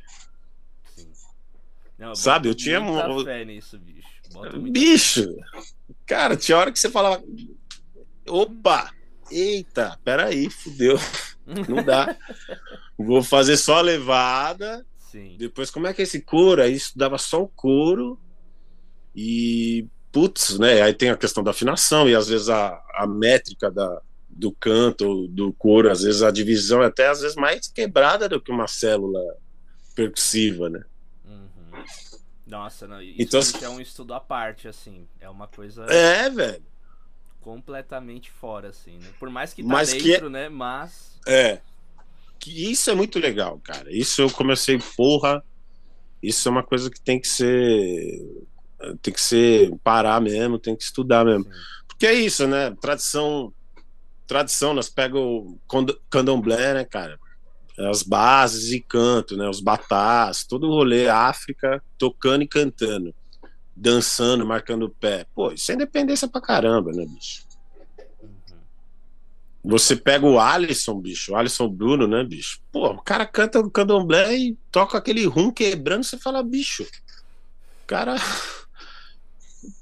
Não, 1.98 2.14
Sabe, 2.14 2.48
eu 2.48 2.54
tinha 2.54 2.80
muita 2.80 3.24
fé 3.24 3.44
nisso, 3.44 3.78
bicho. 3.78 4.08
Bicho, 4.60 5.36
cara, 6.06 6.36
tinha 6.36 6.56
hora 6.56 6.72
que 6.72 6.78
você 6.78 6.90
falava, 6.90 7.22
opa, 8.26 8.92
eita, 9.32 9.98
peraí, 10.04 10.50
fudeu. 10.50 10.98
Não 11.46 11.82
dá. 11.82 12.16
Vou 12.96 13.22
fazer 13.22 13.56
só 13.56 13.76
a 13.76 13.80
levada. 13.80 14.84
Sim. 14.98 15.36
Depois, 15.38 15.70
como 15.70 15.86
é 15.86 15.92
que 15.92 16.02
é 16.02 16.04
esse 16.04 16.20
couro? 16.20 16.62
Aí 16.62 16.72
estudava 16.72 17.18
só 17.18 17.42
o 17.42 17.48
couro. 17.48 18.18
E, 19.14 19.86
putz, 20.10 20.58
né? 20.58 20.82
Aí 20.82 20.94
tem 20.94 21.10
a 21.10 21.16
questão 21.16 21.42
da 21.42 21.50
afinação 21.50 22.08
e 22.08 22.14
às 22.14 22.28
vezes 22.28 22.48
a, 22.48 22.82
a 22.94 23.06
métrica 23.06 23.70
da, 23.70 24.00
do 24.28 24.52
canto, 24.52 25.28
do 25.28 25.52
couro, 25.52 25.90
às 25.90 26.02
vezes 26.02 26.22
a 26.22 26.30
divisão 26.30 26.82
é 26.82 26.86
até 26.86 27.08
às 27.08 27.20
vezes 27.20 27.36
mais 27.36 27.68
quebrada 27.68 28.28
do 28.28 28.40
que 28.40 28.50
uma 28.50 28.66
célula 28.66 29.20
percussiva, 29.94 30.70
né? 30.70 30.82
Uhum. 31.26 31.84
Nossa, 32.46 32.86
não, 32.86 33.02
isso, 33.02 33.16
então, 33.18 33.40
isso 33.40 33.64
é 33.64 33.68
um 33.68 33.80
estudo 33.80 34.14
à 34.14 34.20
parte, 34.20 34.66
assim. 34.66 35.06
É 35.20 35.28
uma 35.28 35.46
coisa. 35.46 35.84
É, 35.84 36.30
velho 36.30 36.71
completamente 37.42 38.30
fora, 38.30 38.68
assim, 38.68 38.98
né? 38.98 39.08
Por 39.18 39.28
mais 39.28 39.52
que 39.52 39.62
tá 39.62 39.68
Mas 39.68 39.92
dentro, 39.92 40.04
que 40.04 40.14
é... 40.14 40.28
né? 40.28 40.48
Mas. 40.48 41.18
É. 41.26 41.60
Que 42.38 42.70
isso 42.70 42.90
é 42.90 42.94
muito 42.94 43.18
legal, 43.18 43.60
cara. 43.62 43.94
Isso 43.94 44.22
eu 44.22 44.30
comecei, 44.30 44.78
porra. 44.96 45.44
Isso 46.22 46.48
é 46.48 46.50
uma 46.50 46.62
coisa 46.62 46.90
que 46.90 47.00
tem 47.00 47.20
que 47.20 47.28
ser. 47.28 48.46
Tem 49.00 49.12
que 49.12 49.20
ser. 49.20 49.72
parar 49.82 50.20
mesmo, 50.20 50.58
tem 50.58 50.74
que 50.74 50.82
estudar 50.82 51.24
mesmo. 51.24 51.44
Sim. 51.44 51.50
Porque 51.86 52.06
é 52.06 52.14
isso, 52.14 52.46
né? 52.46 52.74
Tradição. 52.80 53.52
Tradição, 54.26 54.72
nós 54.72 54.88
pegamos 54.88 55.58
candomblé, 56.08 56.74
né, 56.74 56.84
cara? 56.84 57.18
As 57.78 58.02
bases 58.02 58.70
e 58.72 58.80
canto, 58.80 59.36
né? 59.36 59.48
Os 59.48 59.60
batás, 59.60 60.44
todo 60.44 60.68
o 60.68 60.70
rolê 60.70 61.08
África, 61.08 61.82
tocando 61.98 62.42
e 62.42 62.48
cantando 62.48 63.14
dançando, 63.74 64.46
marcando 64.46 64.84
o 64.84 64.90
pé. 64.90 65.26
Pô, 65.34 65.52
isso 65.52 65.70
é 65.70 65.74
independência 65.74 66.28
pra 66.28 66.40
caramba, 66.40 66.92
né, 66.92 67.04
bicho? 67.06 67.42
Você 69.64 69.94
pega 69.94 70.26
o 70.26 70.40
Alisson, 70.40 71.00
bicho, 71.00 71.32
o 71.32 71.36
Alisson 71.36 71.68
Bruno, 71.68 72.08
né, 72.08 72.24
bicho? 72.24 72.60
Pô, 72.72 72.90
o 72.90 73.02
cara 73.02 73.24
canta 73.24 73.60
o 73.60 73.70
candomblé 73.70 74.36
e 74.36 74.58
toca 74.72 74.98
aquele 74.98 75.24
rum 75.24 75.52
quebrando, 75.52 76.02
você 76.02 76.18
fala, 76.18 76.42
bicho, 76.42 76.82
o 76.82 77.86
cara. 77.86 78.16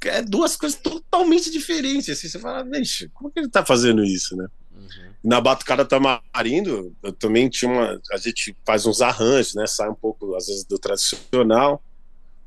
É 0.05 0.20
duas 0.20 0.57
coisas 0.57 0.79
totalmente 0.79 1.50
diferentes. 1.50 2.11
Assim, 2.11 2.29
você 2.29 2.38
fala, 2.38 2.62
bicho, 2.62 3.09
como 3.14 3.31
que 3.31 3.40
ele 3.40 3.48
tá 3.48 3.64
fazendo 3.64 4.05
isso, 4.05 4.37
né? 4.37 4.46
Uhum. 4.74 5.12
Na 5.24 5.40
Batucada 5.40 5.87
Tamarindo, 5.87 6.94
eu 7.03 7.12
também 7.14 7.48
tinha 7.48 7.70
uma. 7.70 7.98
A 8.12 8.18
gente 8.18 8.55
faz 8.62 8.85
uns 8.85 9.00
arranjos, 9.00 9.55
né? 9.55 9.66
Sai 9.66 9.88
um 9.88 9.94
pouco, 9.94 10.35
às 10.35 10.48
vezes, 10.48 10.64
do 10.64 10.79
tradicional. 10.79 11.83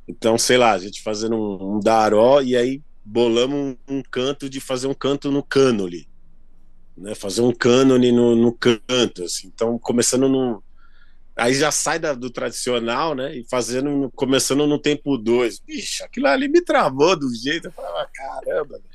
Então, 0.08 0.38
sei 0.38 0.58
lá, 0.58 0.72
a 0.72 0.80
gente 0.80 1.02
fazendo 1.02 1.36
um, 1.36 1.76
um 1.76 1.80
daró 1.80 2.42
e 2.42 2.56
aí 2.56 2.82
bolamos 3.04 3.76
um, 3.88 3.98
um, 3.98 4.04
canto 4.04 4.50
de 4.50 4.60
fazer 4.60 4.88
um 4.88 4.94
canto 4.94 5.32
no 5.32 5.44
cânone. 5.44 6.08
Né? 6.98 7.16
Fazer 7.16 7.42
um 7.42 7.54
cânone 7.54 8.12
no, 8.12 8.36
no 8.36 8.54
canto. 8.54 9.24
Assim. 9.24 9.48
Então, 9.54 9.78
começando 9.80 10.28
no. 10.28 10.64
Aí 11.36 11.56
já 11.56 11.72
sai 11.72 11.98
da, 11.98 12.14
do 12.14 12.30
tradicional, 12.30 13.16
né? 13.16 13.36
E 13.36 13.44
fazendo, 13.50 14.12
começando 14.16 14.68
no 14.68 14.78
tempo 14.78 15.18
2. 15.18 15.60
Bicho, 15.60 16.04
aquilo 16.04 16.28
ali 16.28 16.48
me 16.48 16.62
travou 16.62 17.18
do 17.18 17.34
jeito. 17.34 17.70
Eu 17.70 17.72
falava, 17.72 18.08
caramba, 18.14 18.78
velho. 18.78 18.93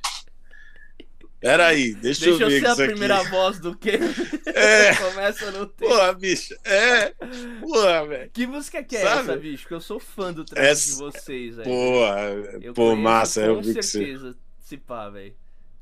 Peraí, 1.40 1.94
deixa, 1.94 2.24
deixa 2.24 2.44
eu 2.44 2.48
ver. 2.48 2.60
Deixa 2.60 2.68
eu 2.68 2.74
ser 2.74 2.82
a 2.82 2.86
primeira 2.86 3.16
aqui. 3.18 3.30
voz 3.30 3.60
do 3.60 3.76
que 3.76 3.90
é. 4.46 4.94
começa 4.96 5.50
no 5.52 5.66
tempo. 5.66 5.90
Porra, 5.90 6.12
bicho. 6.12 6.54
É. 6.64 7.14
Porra, 7.60 8.06
velho. 8.06 8.30
Que 8.32 8.46
música 8.46 8.82
que 8.82 8.96
é 8.96 9.02
Sabe? 9.02 9.20
essa, 9.20 9.36
bicho? 9.36 9.68
Que 9.68 9.74
eu 9.74 9.80
sou 9.80 10.00
fã 10.00 10.32
do 10.32 10.44
trabalho 10.44 10.72
essa... 10.72 10.90
de 10.90 10.98
vocês, 10.98 11.56
velho. 11.56 11.70
Porra, 11.70 12.20
eu 12.60 12.74
pô, 12.74 12.96
massa. 12.96 13.42
Eu 13.42 13.60
vi 13.60 13.80
certeza, 13.82 14.32
que 14.32 14.68
se 14.68 14.76
pá, 14.76 15.08
velho. 15.10 15.34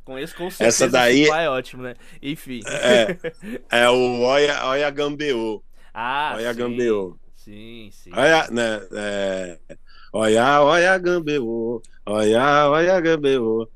Conheço 0.05 0.37
com 0.37 0.51
certeza. 0.51 0.85
Essa 0.85 0.89
daí 0.89 1.27
pá 1.27 1.41
é 1.41 1.49
ótimo, 1.49 1.83
né? 1.83 1.95
Enfim. 2.23 2.61
É, 2.67 3.17
é 3.71 3.89
o 3.89 4.21
Oia, 4.21 4.67
Oia 4.67 4.91
Gambeô. 4.91 5.63
Ah, 5.99 6.35
Oia 6.37 6.53
sim. 6.53 6.59
Gambeô. 6.59 7.17
Sim, 7.35 7.89
sim. 7.91 8.11
Oia, 8.15 8.47
né, 8.51 8.87
é... 8.93 9.59
Oia, 10.13 10.61
Oia 10.63 10.99
Gambeô. 10.99 11.81
Oia, 12.05 12.69
Oia 12.69 13.01
Gambeô. 13.01 13.67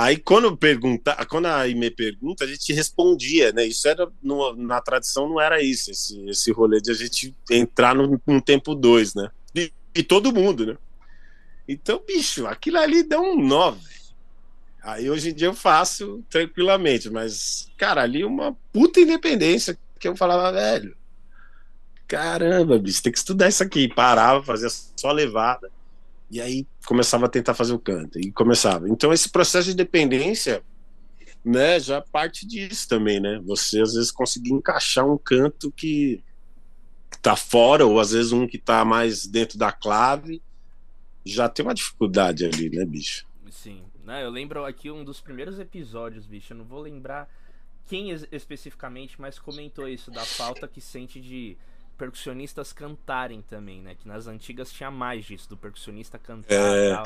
Aí 0.00 0.16
quando 0.16 0.56
pergunta, 0.56 1.14
quando 1.26 1.44
a 1.44 1.66
me 1.66 1.90
pergunta, 1.90 2.44
a 2.44 2.46
gente 2.46 2.72
respondia, 2.72 3.52
né? 3.52 3.66
Isso 3.66 3.86
era 3.86 4.10
no, 4.22 4.56
na 4.56 4.80
tradição 4.80 5.28
não 5.28 5.38
era 5.38 5.62
isso, 5.62 5.90
esse, 5.90 6.26
esse 6.26 6.50
rolê 6.50 6.80
de 6.80 6.90
a 6.90 6.94
gente 6.94 7.36
entrar 7.50 7.94
no, 7.94 8.18
no 8.26 8.40
tempo 8.40 8.74
dois, 8.74 9.14
né? 9.14 9.30
E, 9.54 9.70
e, 9.94 10.02
todo 10.02 10.32
mundo, 10.32 10.64
né? 10.64 10.78
Então, 11.68 12.02
bicho, 12.06 12.46
aquilo 12.46 12.78
ali 12.78 13.02
deu 13.02 13.20
um 13.20 13.46
velho. 13.46 13.76
Aí 14.82 15.10
hoje 15.10 15.32
em 15.32 15.34
dia 15.34 15.48
eu 15.48 15.54
faço 15.54 16.24
tranquilamente, 16.30 17.10
mas, 17.10 17.70
cara, 17.76 18.00
ali 18.00 18.24
uma 18.24 18.56
puta 18.72 19.00
independência 19.00 19.78
que 19.98 20.08
eu 20.08 20.16
falava, 20.16 20.50
velho. 20.50 20.96
Caramba, 22.08 22.78
bicho, 22.78 23.02
tem 23.02 23.12
que 23.12 23.18
estudar 23.18 23.50
isso 23.50 23.62
aqui. 23.62 23.86
Parava, 23.86 24.42
fazia 24.42 24.70
só 24.96 25.12
levada. 25.12 25.70
E 26.30 26.40
aí 26.40 26.66
começava 26.86 27.26
a 27.26 27.28
tentar 27.28 27.54
fazer 27.54 27.72
o 27.72 27.78
canto 27.78 28.18
e 28.20 28.30
começava. 28.30 28.88
Então 28.88 29.12
esse 29.12 29.28
processo 29.28 29.68
de 29.68 29.74
dependência, 29.74 30.62
né, 31.44 31.80
já 31.80 32.00
parte 32.00 32.46
disso 32.46 32.88
também, 32.88 33.18
né? 33.18 33.40
Você 33.44 33.80
às 33.80 33.94
vezes 33.94 34.12
conseguir 34.12 34.52
encaixar 34.52 35.08
um 35.10 35.18
canto 35.18 35.72
que 35.72 36.22
tá 37.20 37.34
fora 37.34 37.84
ou 37.84 37.98
às 37.98 38.12
vezes 38.12 38.32
um 38.32 38.46
que 38.46 38.58
tá 38.58 38.84
mais 38.84 39.26
dentro 39.26 39.58
da 39.58 39.72
clave, 39.72 40.40
já 41.24 41.48
tem 41.48 41.64
uma 41.64 41.74
dificuldade 41.74 42.44
ali, 42.46 42.70
né, 42.70 42.84
bicho? 42.84 43.26
Sim. 43.50 43.82
Né, 44.04 44.24
eu 44.24 44.30
lembro 44.30 44.64
aqui 44.64 44.90
um 44.90 45.04
dos 45.04 45.20
primeiros 45.20 45.58
episódios, 45.58 46.26
bicho, 46.26 46.52
eu 46.52 46.56
não 46.56 46.64
vou 46.64 46.80
lembrar 46.80 47.28
quem 47.86 48.10
especificamente, 48.30 49.20
mas 49.20 49.38
comentou 49.38 49.88
isso 49.88 50.10
da 50.10 50.24
falta 50.24 50.68
que 50.68 50.80
sente 50.80 51.20
de 51.20 51.56
percussionistas 52.00 52.72
cantarem 52.72 53.42
também, 53.42 53.82
né? 53.82 53.94
Que 53.94 54.08
nas 54.08 54.26
antigas 54.26 54.72
tinha 54.72 54.90
mais 54.90 55.26
disso, 55.26 55.46
do 55.50 55.56
percussionista 55.56 56.18
cantar 56.18 56.54
é... 56.54 56.88
e 56.88 56.94
tal. 56.94 57.04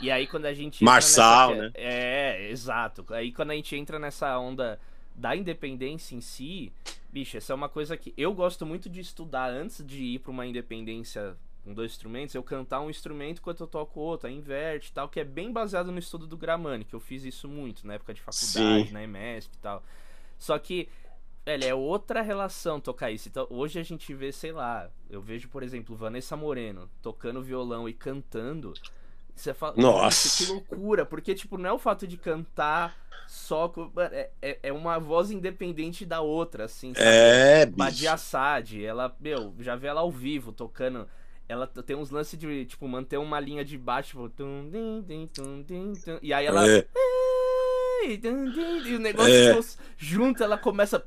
E 0.00 0.10
aí 0.10 0.26
quando 0.28 0.46
a 0.46 0.54
gente. 0.54 0.84
Marçal, 0.84 1.50
nessa... 1.50 1.62
né? 1.62 1.72
É, 1.74 2.48
exato. 2.48 3.04
Aí 3.10 3.32
quando 3.32 3.50
a 3.50 3.54
gente 3.54 3.74
entra 3.74 3.98
nessa 3.98 4.38
onda 4.38 4.78
da 5.16 5.34
independência 5.34 6.14
em 6.14 6.20
si, 6.20 6.72
bicho, 7.10 7.36
essa 7.36 7.52
é 7.52 7.56
uma 7.56 7.68
coisa 7.68 7.96
que 7.96 8.14
eu 8.16 8.32
gosto 8.32 8.64
muito 8.64 8.88
de 8.88 9.00
estudar 9.00 9.50
antes 9.50 9.84
de 9.84 10.00
ir 10.00 10.20
para 10.20 10.30
uma 10.30 10.46
independência 10.46 11.36
com 11.64 11.74
dois 11.74 11.90
instrumentos, 11.90 12.32
eu 12.32 12.42
cantar 12.44 12.80
um 12.80 12.88
instrumento 12.88 13.40
enquanto 13.40 13.60
eu 13.60 13.66
toco 13.66 13.98
outro, 13.98 14.28
aí 14.28 14.34
inverte 14.36 14.90
e 14.90 14.92
tal, 14.92 15.08
que 15.08 15.18
é 15.18 15.24
bem 15.24 15.50
baseado 15.50 15.90
no 15.90 15.98
estudo 15.98 16.24
do 16.24 16.36
Gramani, 16.36 16.84
que 16.84 16.94
eu 16.94 17.00
fiz 17.00 17.24
isso 17.24 17.48
muito 17.48 17.84
na 17.84 17.94
época 17.94 18.14
de 18.14 18.20
faculdade, 18.20 18.86
Sim. 18.86 18.92
na 18.92 19.02
EMESP 19.02 19.56
e 19.56 19.58
tal. 19.58 19.82
Só 20.38 20.56
que 20.60 20.88
Velho, 21.46 21.64
é 21.64 21.72
outra 21.72 22.22
relação 22.22 22.80
tocar 22.80 23.12
isso. 23.12 23.28
Então, 23.28 23.46
hoje 23.48 23.78
a 23.78 23.82
gente 23.84 24.12
vê, 24.12 24.32
sei 24.32 24.50
lá, 24.50 24.90
eu 25.08 25.22
vejo, 25.22 25.48
por 25.48 25.62
exemplo, 25.62 25.94
Vanessa 25.94 26.36
Moreno 26.36 26.90
tocando 27.00 27.40
violão 27.40 27.88
e 27.88 27.92
cantando. 27.92 28.74
Você 29.32 29.54
fala, 29.54 29.74
nossa, 29.76 30.44
que 30.44 30.50
loucura, 30.50 31.06
porque, 31.06 31.36
tipo, 31.36 31.56
não 31.56 31.70
é 31.70 31.72
o 31.72 31.78
fato 31.78 32.04
de 32.04 32.16
cantar 32.16 32.96
só. 33.28 33.72
É, 34.10 34.30
é, 34.42 34.58
é 34.64 34.72
uma 34.72 34.98
voz 34.98 35.30
independente 35.30 36.04
da 36.04 36.20
outra, 36.20 36.64
assim. 36.64 36.92
Sabe? 36.94 37.06
É, 37.06 37.66
Badia 37.66 38.14
Assad, 38.14 38.82
ela, 38.82 39.14
meu, 39.20 39.54
já 39.60 39.76
vê 39.76 39.86
ela 39.86 40.00
ao 40.00 40.10
vivo 40.10 40.50
tocando. 40.50 41.06
Ela 41.48 41.68
tem 41.68 41.94
uns 41.94 42.10
lances 42.10 42.36
de, 42.36 42.64
tipo, 42.64 42.88
manter 42.88 43.18
uma 43.18 43.38
linha 43.38 43.64
de 43.64 43.78
baixo, 43.78 44.08
tipo, 44.08 44.28
tum, 44.30 44.68
tum, 44.68 45.28
tum, 45.28 45.62
tum, 45.62 45.92
tum, 45.94 46.18
e 46.20 46.32
aí 46.32 46.44
ela. 46.44 46.68
É. 46.68 46.84
E 48.04 48.94
o 48.94 48.98
negócio 48.98 49.32
é. 49.32 49.62
junto, 49.96 50.42
ela 50.42 50.58
começa 50.58 51.04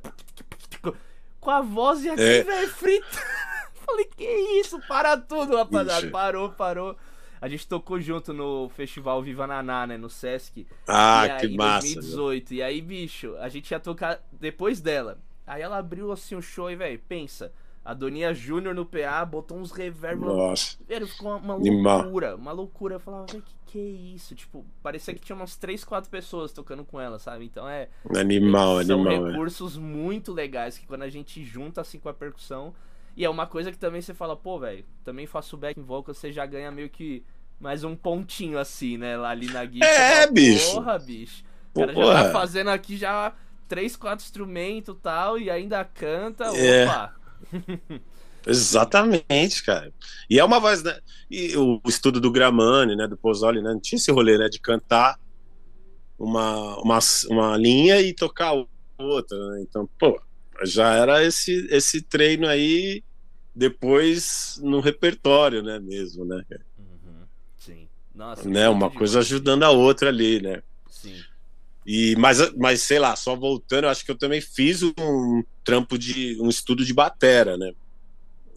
com 1.39 1.51
a 1.51 1.61
voz 1.61 2.03
e 2.03 2.09
aqui, 2.09 2.21
é. 2.21 2.43
velho, 2.43 2.69
frita. 2.69 3.07
Falei, 3.85 4.05
que 4.05 4.23
isso? 4.59 4.79
Para 4.87 5.17
tudo, 5.17 5.55
rapaziada. 5.55 6.01
Ixi. 6.01 6.11
Parou, 6.11 6.49
parou. 6.51 6.97
A 7.41 7.47
gente 7.47 7.67
tocou 7.67 7.99
junto 8.01 8.33
no 8.33 8.69
festival 8.69 9.21
Viva 9.21 9.47
Naná, 9.47 9.87
né? 9.87 9.97
No 9.97 10.09
Sesc. 10.09 10.67
Ah, 10.87 11.21
aí, 11.21 11.39
que 11.39 11.55
massa. 11.55 11.93
2018. 11.93 12.53
E 12.53 12.61
aí, 12.61 12.81
bicho, 12.81 13.35
a 13.37 13.47
gente 13.47 13.71
ia 13.71 13.79
tocar 13.79 14.19
depois 14.31 14.81
dela. 14.81 15.17
Aí 15.47 15.61
ela 15.61 15.77
abriu 15.77 16.11
assim 16.11 16.35
o 16.35 16.41
show 16.41 16.69
e, 16.69 16.75
velho, 16.75 17.01
pensa. 17.07 17.51
A 17.89 17.93
Doninha 17.93 18.33
Júnior 18.33 18.75
no 18.75 18.85
PA 18.85 19.25
botou 19.25 19.57
uns 19.57 19.71
reverb. 19.71 20.21
Nossa. 20.21 20.77
Velho, 20.87 21.07
ficou 21.07 21.37
uma, 21.37 21.55
uma 21.55 21.95
loucura. 21.95 22.35
Uma 22.35 22.51
loucura. 22.51 22.95
Eu 22.95 22.99
falava, 22.99 23.25
velho, 23.25 23.41
que 23.41 23.59
que 23.65 23.77
é 23.79 24.15
isso? 24.15 24.33
Tipo, 24.33 24.65
parecia 24.81 25.13
que 25.13 25.19
tinha 25.19 25.35
umas 25.35 25.55
3, 25.55 25.83
4 25.83 26.09
pessoas 26.09 26.51
tocando 26.51 26.83
com 26.83 26.99
ela, 26.99 27.19
sabe? 27.19 27.45
Então 27.45 27.67
é. 27.67 27.87
Animal, 28.15 28.83
são 28.83 28.95
animal. 28.95 29.13
São 29.13 29.25
recursos 29.31 29.77
é. 29.77 29.79
muito 29.79 30.33
legais 30.33 30.77
que 30.77 30.87
quando 30.87 31.03
a 31.03 31.09
gente 31.09 31.43
junta 31.43 31.81
assim 31.81 31.99
com 31.99 32.09
a 32.09 32.13
percussão. 32.13 32.73
E 33.15 33.25
é 33.25 33.29
uma 33.29 33.45
coisa 33.45 33.71
que 33.71 33.77
também 33.77 34.01
você 34.01 34.13
fala, 34.13 34.35
pô, 34.35 34.59
velho, 34.59 34.85
também 35.03 35.25
faço 35.25 35.57
back 35.57 35.79
vocal, 35.79 36.13
você 36.13 36.31
já 36.31 36.45
ganha 36.45 36.71
meio 36.71 36.89
que 36.89 37.23
mais 37.59 37.83
um 37.83 37.95
pontinho 37.95 38.57
assim, 38.57 38.97
né? 38.97 39.17
Lá 39.17 39.29
ali 39.29 39.47
na 39.47 39.65
guitarra. 39.65 39.91
É, 39.91 40.21
fala, 40.21 40.31
bicho. 40.31 40.73
Porra, 40.75 40.99
bicho. 40.99 41.43
O 41.73 41.79
cara 41.79 41.93
Porra. 41.93 42.13
já 42.13 42.23
tá 42.23 42.31
fazendo 42.31 42.69
aqui 42.69 42.97
já 42.97 43.33
três, 43.67 43.95
quatro 43.95 44.25
instrumentos 44.25 44.95
e 44.95 44.99
tal, 44.99 45.37
e 45.37 45.49
ainda 45.49 45.85
canta. 45.85 46.45
É. 46.57 46.85
Opa! 46.85 47.18
Exatamente, 48.47 49.63
cara. 49.63 49.93
E 50.29 50.39
é 50.39 50.43
uma 50.43 50.59
voz, 50.59 50.81
né? 50.81 50.97
E 51.29 51.55
o 51.57 51.81
estudo 51.87 52.19
do 52.19 52.31
Gramani, 52.31 52.95
né? 52.95 53.07
Do 53.07 53.17
Pozzoli, 53.17 53.61
né? 53.61 53.73
Não 53.73 53.79
tinha 53.79 53.97
esse 53.97 54.11
rolê, 54.11 54.37
né? 54.37 54.47
De 54.49 54.59
cantar 54.59 55.19
uma, 56.17 56.77
uma, 56.81 56.99
uma 57.29 57.57
linha 57.57 58.01
e 58.01 58.13
tocar 58.13 58.53
outra, 58.97 59.37
né? 59.51 59.61
Então, 59.61 59.89
pô, 59.99 60.19
já 60.63 60.93
era 60.93 61.23
esse, 61.23 61.67
esse 61.69 62.01
treino 62.01 62.47
aí 62.47 63.03
depois 63.55 64.59
no 64.63 64.79
repertório, 64.79 65.61
né? 65.61 65.79
Mesmo, 65.79 66.25
né? 66.25 66.43
Uhum. 66.77 67.25
Sim. 67.57 67.87
Nossa. 68.13 68.47
Né? 68.47 68.69
Uma 68.69 68.89
coisa 68.89 69.19
ajudando 69.19 69.63
a 69.63 69.69
outra 69.69 70.09
ali, 70.09 70.41
né? 70.41 70.61
E, 71.85 72.15
mas, 72.17 72.53
mas 72.55 72.81
sei 72.81 72.99
lá, 72.99 73.15
só 73.15 73.35
voltando, 73.35 73.85
eu 73.85 73.89
acho 73.89 74.05
que 74.05 74.11
eu 74.11 74.17
também 74.17 74.41
fiz 74.41 74.83
um 74.83 75.43
trampo 75.63 75.97
de 75.97 76.37
um 76.41 76.49
estudo 76.49 76.85
de 76.85 76.93
batera, 76.93 77.57
né? 77.57 77.73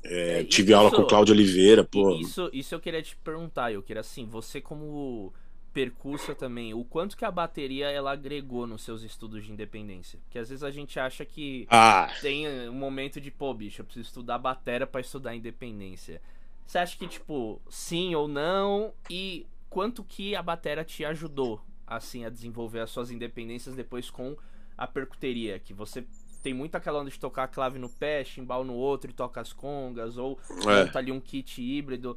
É, 0.04 0.40
é, 0.40 0.44
tive 0.44 0.72
isso, 0.72 0.78
aula 0.78 0.90
com 0.90 1.02
o 1.02 1.06
Cláudio 1.06 1.34
Oliveira, 1.34 1.84
pô. 1.84 2.16
Isso, 2.16 2.50
isso 2.52 2.74
eu 2.74 2.80
queria 2.80 3.02
te 3.02 3.16
perguntar, 3.16 3.72
eu 3.72 3.82
queria 3.82 4.00
assim, 4.00 4.26
você 4.26 4.60
como 4.60 5.32
percursa 5.72 6.34
também, 6.34 6.74
o 6.74 6.84
quanto 6.84 7.16
que 7.16 7.24
a 7.24 7.30
bateria 7.30 7.90
ela 7.90 8.12
agregou 8.12 8.66
nos 8.66 8.82
seus 8.82 9.02
estudos 9.02 9.44
de 9.44 9.52
independência? 9.52 10.18
Porque 10.24 10.38
às 10.38 10.48
vezes 10.48 10.62
a 10.62 10.70
gente 10.70 11.00
acha 11.00 11.24
que 11.24 11.66
ah. 11.70 12.10
tem 12.20 12.68
um 12.68 12.74
momento 12.74 13.20
de, 13.20 13.30
pô, 13.30 13.54
bicho, 13.54 13.80
eu 13.80 13.84
preciso 13.84 14.06
estudar 14.06 14.38
bateria 14.38 14.86
para 14.86 15.00
estudar 15.00 15.34
independência. 15.34 16.20
Você 16.66 16.78
acha 16.78 16.96
que, 16.96 17.06
tipo, 17.06 17.60
sim 17.70 18.14
ou 18.14 18.28
não? 18.28 18.92
E 19.08 19.46
quanto 19.70 20.04
que 20.04 20.36
a 20.36 20.42
bateria 20.42 20.84
te 20.84 21.04
ajudou, 21.04 21.60
assim, 21.86 22.24
a 22.24 22.30
desenvolver 22.30 22.80
as 22.80 22.90
suas 22.90 23.10
independências 23.10 23.74
depois 23.74 24.10
com 24.10 24.36
a 24.76 24.86
percuteria? 24.86 25.58
Que 25.58 25.72
você 25.74 26.04
tem 26.42 26.52
muito 26.52 26.74
aquela 26.74 27.00
onda 27.00 27.10
de 27.10 27.18
tocar 27.18 27.44
a 27.44 27.48
clave 27.48 27.78
no 27.78 27.88
pé, 27.88 28.24
chimbal 28.24 28.64
no 28.64 28.74
outro 28.74 29.10
e 29.10 29.14
toca 29.14 29.40
as 29.40 29.52
congas, 29.52 30.16
ou 30.16 30.38
é. 30.50 30.84
monta 30.84 30.98
ali 30.98 31.12
um 31.12 31.20
kit 31.20 31.62
híbrido. 31.62 32.16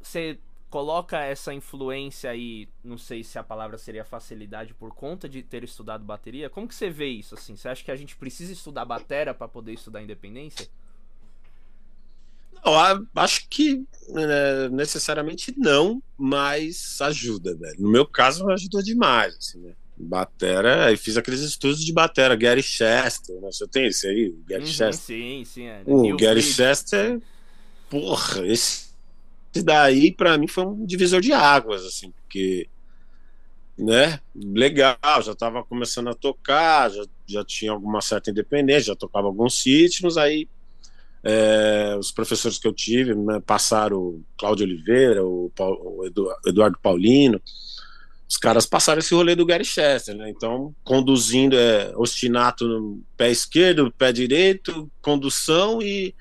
Você 0.00 0.38
coloca 0.70 1.18
essa 1.18 1.52
influência 1.52 2.30
aí, 2.30 2.68
não 2.82 2.96
sei 2.96 3.24
se 3.24 3.38
a 3.38 3.42
palavra 3.42 3.76
seria 3.76 4.04
facilidade 4.04 4.72
por 4.72 4.94
conta 4.94 5.28
de 5.28 5.42
ter 5.42 5.64
estudado 5.64 6.04
bateria. 6.04 6.48
Como 6.48 6.68
que 6.68 6.74
você 6.74 6.88
vê 6.88 7.08
isso 7.08 7.34
assim? 7.34 7.56
Você 7.56 7.68
acha 7.68 7.84
que 7.84 7.90
a 7.90 7.96
gente 7.96 8.16
precisa 8.16 8.52
estudar 8.52 8.84
bateria 8.84 9.34
para 9.34 9.48
poder 9.48 9.72
estudar 9.72 10.00
independência? 10.00 10.68
Não, 12.64 13.06
acho 13.16 13.48
que 13.48 13.84
né, 14.08 14.68
necessariamente 14.70 15.54
não, 15.56 16.02
mas 16.16 17.00
ajuda, 17.00 17.54
velho. 17.54 17.76
No 17.80 17.90
meu 17.90 18.06
caso, 18.06 18.48
ajudou 18.50 18.82
demais, 18.82 19.36
assim, 19.36 19.58
né? 19.58 19.72
Batera, 19.96 20.86
aí 20.86 20.96
fiz 20.96 21.16
aqueles 21.16 21.40
estudos 21.40 21.84
de 21.84 21.92
batera, 21.92 22.34
Gary 22.34 22.62
Chester, 22.62 23.38
né? 23.40 23.48
Você 23.52 23.66
tem 23.68 23.86
esse 23.86 24.06
aí, 24.06 24.34
Gary 24.48 24.62
uhum, 24.62 24.68
Chester? 24.68 25.16
Sim, 25.16 25.44
sim. 25.44 25.66
É. 25.66 25.82
O 25.86 26.16
Gary 26.16 26.42
Chester, 26.42 27.20
porra, 27.88 28.46
esse 28.46 28.90
daí 29.62 30.12
para 30.12 30.38
mim 30.38 30.46
foi 30.46 30.64
um 30.64 30.86
divisor 30.86 31.20
de 31.20 31.32
águas, 31.32 31.84
assim, 31.84 32.12
porque, 32.12 32.66
né, 33.76 34.20
legal, 34.34 34.96
já 35.22 35.34
tava 35.34 35.62
começando 35.64 36.08
a 36.08 36.14
tocar, 36.14 36.90
já, 36.90 37.04
já 37.26 37.44
tinha 37.44 37.72
alguma 37.72 38.00
certa 38.00 38.30
independência, 38.30 38.88
já 38.88 38.96
tocava 38.96 39.26
alguns 39.26 39.64
ritmos, 39.66 40.16
aí 40.16 40.48
é, 41.22 41.96
os 41.98 42.10
professores 42.10 42.58
que 42.58 42.66
eu 42.66 42.72
tive 42.72 43.14
né, 43.14 43.40
passaram 43.44 43.98
o 43.98 44.24
Cláudio 44.38 44.66
Oliveira, 44.66 45.24
o, 45.24 45.52
o 45.58 46.04
Eduardo 46.46 46.78
Paulino, 46.82 47.40
os 48.28 48.36
caras 48.36 48.64
passaram 48.64 49.00
esse 49.00 49.12
rolê 49.12 49.34
do 49.34 49.44
Gary 49.44 49.64
Chester, 49.64 50.16
né? 50.16 50.30
Então, 50.30 50.72
conduzindo 50.84 51.56
é 51.56 51.92
ostinato 51.96 52.66
no 52.66 53.02
pé 53.16 53.28
esquerdo, 53.28 53.92
pé 53.98 54.12
direito, 54.12 54.88
condução 55.02 55.82
e, 55.82 56.14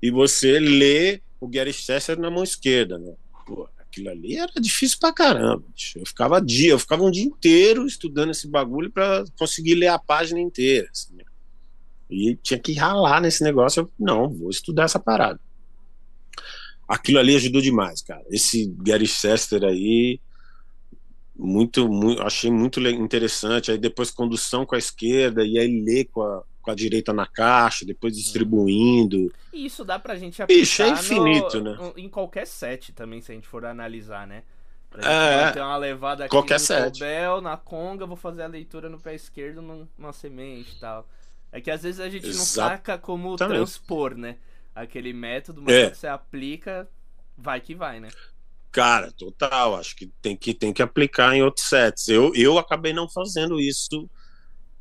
e 0.00 0.12
você 0.12 0.60
lê 0.60 1.20
o 1.40 1.48
Gary 1.48 1.72
Chester 1.72 2.18
na 2.18 2.30
mão 2.30 2.44
esquerda, 2.44 2.98
né? 2.98 3.14
Pô, 3.44 3.68
aquilo 3.78 4.10
ali 4.10 4.36
era 4.36 4.52
difícil 4.60 4.98
pra 5.00 5.12
caramba. 5.12 5.64
Bicho. 5.74 5.98
Eu 5.98 6.06
ficava 6.06 6.40
dia, 6.40 6.70
eu 6.70 6.78
ficava 6.78 7.02
um 7.02 7.10
dia 7.10 7.24
inteiro 7.24 7.84
estudando 7.84 8.30
esse 8.30 8.46
bagulho 8.46 8.88
para 8.88 9.24
conseguir 9.36 9.74
ler 9.74 9.88
a 9.88 9.98
página 9.98 10.38
inteira. 10.38 10.88
Assim, 10.92 11.16
né? 11.16 11.24
E 12.10 12.36
tinha 12.36 12.58
que 12.58 12.74
ralar 12.74 13.20
nesse 13.20 13.42
negócio. 13.42 13.82
Eu, 13.82 13.90
não, 13.98 14.28
vou 14.28 14.50
estudar 14.50 14.84
essa 14.84 14.98
parada. 14.98 15.40
Aquilo 16.88 17.18
ali 17.18 17.36
ajudou 17.36 17.62
demais, 17.62 18.02
cara. 18.02 18.24
Esse 18.30 18.66
Gary 18.78 19.06
Chester 19.06 19.62
aí 19.64 20.20
muito, 21.40 21.88
muito, 21.88 22.22
achei 22.22 22.50
muito 22.50 22.80
interessante. 22.80 23.70
Aí 23.70 23.78
depois 23.78 24.10
condução 24.10 24.66
com 24.66 24.74
a 24.74 24.78
esquerda 24.78 25.44
e 25.44 25.58
aí 25.58 25.82
ler 25.82 26.06
com 26.06 26.22
a, 26.22 26.42
com 26.60 26.70
a 26.70 26.74
direita 26.74 27.12
na 27.12 27.26
caixa, 27.26 27.84
depois 27.84 28.16
distribuindo. 28.16 29.32
E 29.52 29.64
isso 29.64 29.84
dá 29.84 29.98
pra 29.98 30.16
gente 30.16 30.42
aplicar 30.42 30.62
Ixi, 30.62 30.82
é 30.82 30.88
infinito, 30.88 31.60
no, 31.60 31.70
né? 31.70 31.92
em 31.96 32.08
qualquer 32.08 32.46
set 32.46 32.92
também, 32.92 33.20
se 33.20 33.32
a 33.32 33.34
gente 33.34 33.46
for 33.46 33.64
analisar, 33.64 34.26
né? 34.26 34.42
Pra 34.90 35.02
gente 35.02 35.48
é, 35.48 35.52
ter 35.52 35.60
uma 35.60 35.76
levada 35.76 36.24
aqui 36.24 36.30
qualquer 36.30 36.54
no 36.54 36.60
set. 36.60 37.00
Na 37.42 37.56
conga, 37.56 38.04
vou 38.04 38.16
fazer 38.16 38.42
a 38.42 38.48
leitura 38.48 38.88
no 38.88 38.98
pé 38.98 39.14
esquerdo 39.14 39.62
numa 39.62 40.12
semente 40.12 40.76
e 40.76 40.80
tal. 40.80 41.08
É 41.52 41.60
que 41.60 41.70
às 41.70 41.82
vezes 41.82 42.00
a 42.00 42.08
gente 42.08 42.26
não 42.26 42.44
saca 42.44 42.96
como 42.96 43.36
transpor, 43.36 44.14
né? 44.16 44.36
Aquele 44.74 45.12
método, 45.12 45.62
mas 45.62 45.74
é. 45.74 45.92
você 45.92 46.06
aplica, 46.06 46.88
vai 47.36 47.60
que 47.60 47.74
vai, 47.74 47.98
né? 47.98 48.08
Cara, 48.70 49.10
total. 49.10 49.76
Acho 49.76 49.96
que 49.96 50.06
tem 50.22 50.36
que, 50.36 50.54
tem 50.54 50.72
que 50.72 50.82
aplicar 50.82 51.34
em 51.34 51.42
outros 51.42 51.68
sets. 51.68 52.08
Eu, 52.08 52.32
eu 52.34 52.58
acabei 52.58 52.92
não 52.92 53.08
fazendo 53.08 53.60
isso 53.60 54.08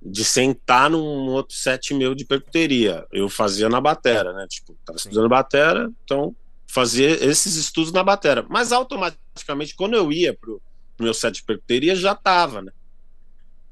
de 0.02 0.24
sentar 0.24 0.90
num 0.90 1.28
outro 1.28 1.56
set 1.56 1.94
meu 1.94 2.16
de 2.16 2.26
percuteria. 2.26 3.06
Eu 3.12 3.28
fazia 3.30 3.68
na 3.68 3.82
batera, 3.82 4.32
né? 4.34 4.46
Tipo, 4.48 4.78
tava 4.86 4.98
estudando 4.98 5.28
batera, 5.28 5.92
então 6.04 6.36
fazia 6.68 7.10
esses 7.26 7.56
estudos 7.56 7.92
na 7.92 8.04
batera. 8.04 8.46
Mas 8.48 8.72
automaticamente, 8.72 9.76
quando 9.76 9.96
eu 9.96 10.12
ia 10.12 10.34
pro, 10.34 10.62
pro 10.96 11.04
meu 11.04 11.14
set 11.14 11.36
de 11.36 11.44
percuteria, 11.44 11.96
já 11.96 12.14
tava, 12.14 12.62
né? 12.62 12.72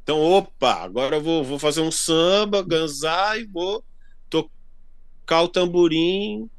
Então, 0.07 0.21
opa, 0.21 0.71
agora 0.75 1.17
eu 1.17 1.21
vou, 1.21 1.43
vou 1.43 1.59
fazer 1.59 1.81
um 1.81 1.91
samba, 1.91 2.63
ganzar 2.63 3.37
e 3.37 3.43
vou 3.43 3.83
tocar 4.29 5.41
o 5.41 5.49
tamborim 5.49 6.49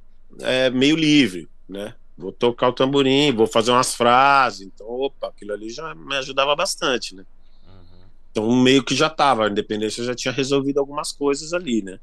é, 0.40 0.68
meio 0.68 0.94
livre, 0.94 1.48
né? 1.66 1.94
vou 2.14 2.30
tocar 2.30 2.68
o 2.68 2.74
tamborim, 2.74 3.32
vou 3.32 3.46
fazer 3.46 3.70
umas 3.70 3.94
frases. 3.94 4.66
Então, 4.66 4.86
opa, 4.86 5.28
aquilo 5.28 5.54
ali 5.54 5.70
já 5.70 5.94
me 5.94 6.14
ajudava 6.16 6.54
bastante, 6.54 7.14
né? 7.14 7.24
Uhum. 7.66 8.06
Então, 8.30 8.62
meio 8.62 8.84
que 8.84 8.94
já 8.94 9.08
tava, 9.08 9.46
a 9.46 9.50
independência 9.50 10.04
já 10.04 10.14
tinha 10.14 10.30
resolvido 10.30 10.78
algumas 10.78 11.10
coisas 11.10 11.54
ali, 11.54 11.80
né? 11.80 11.98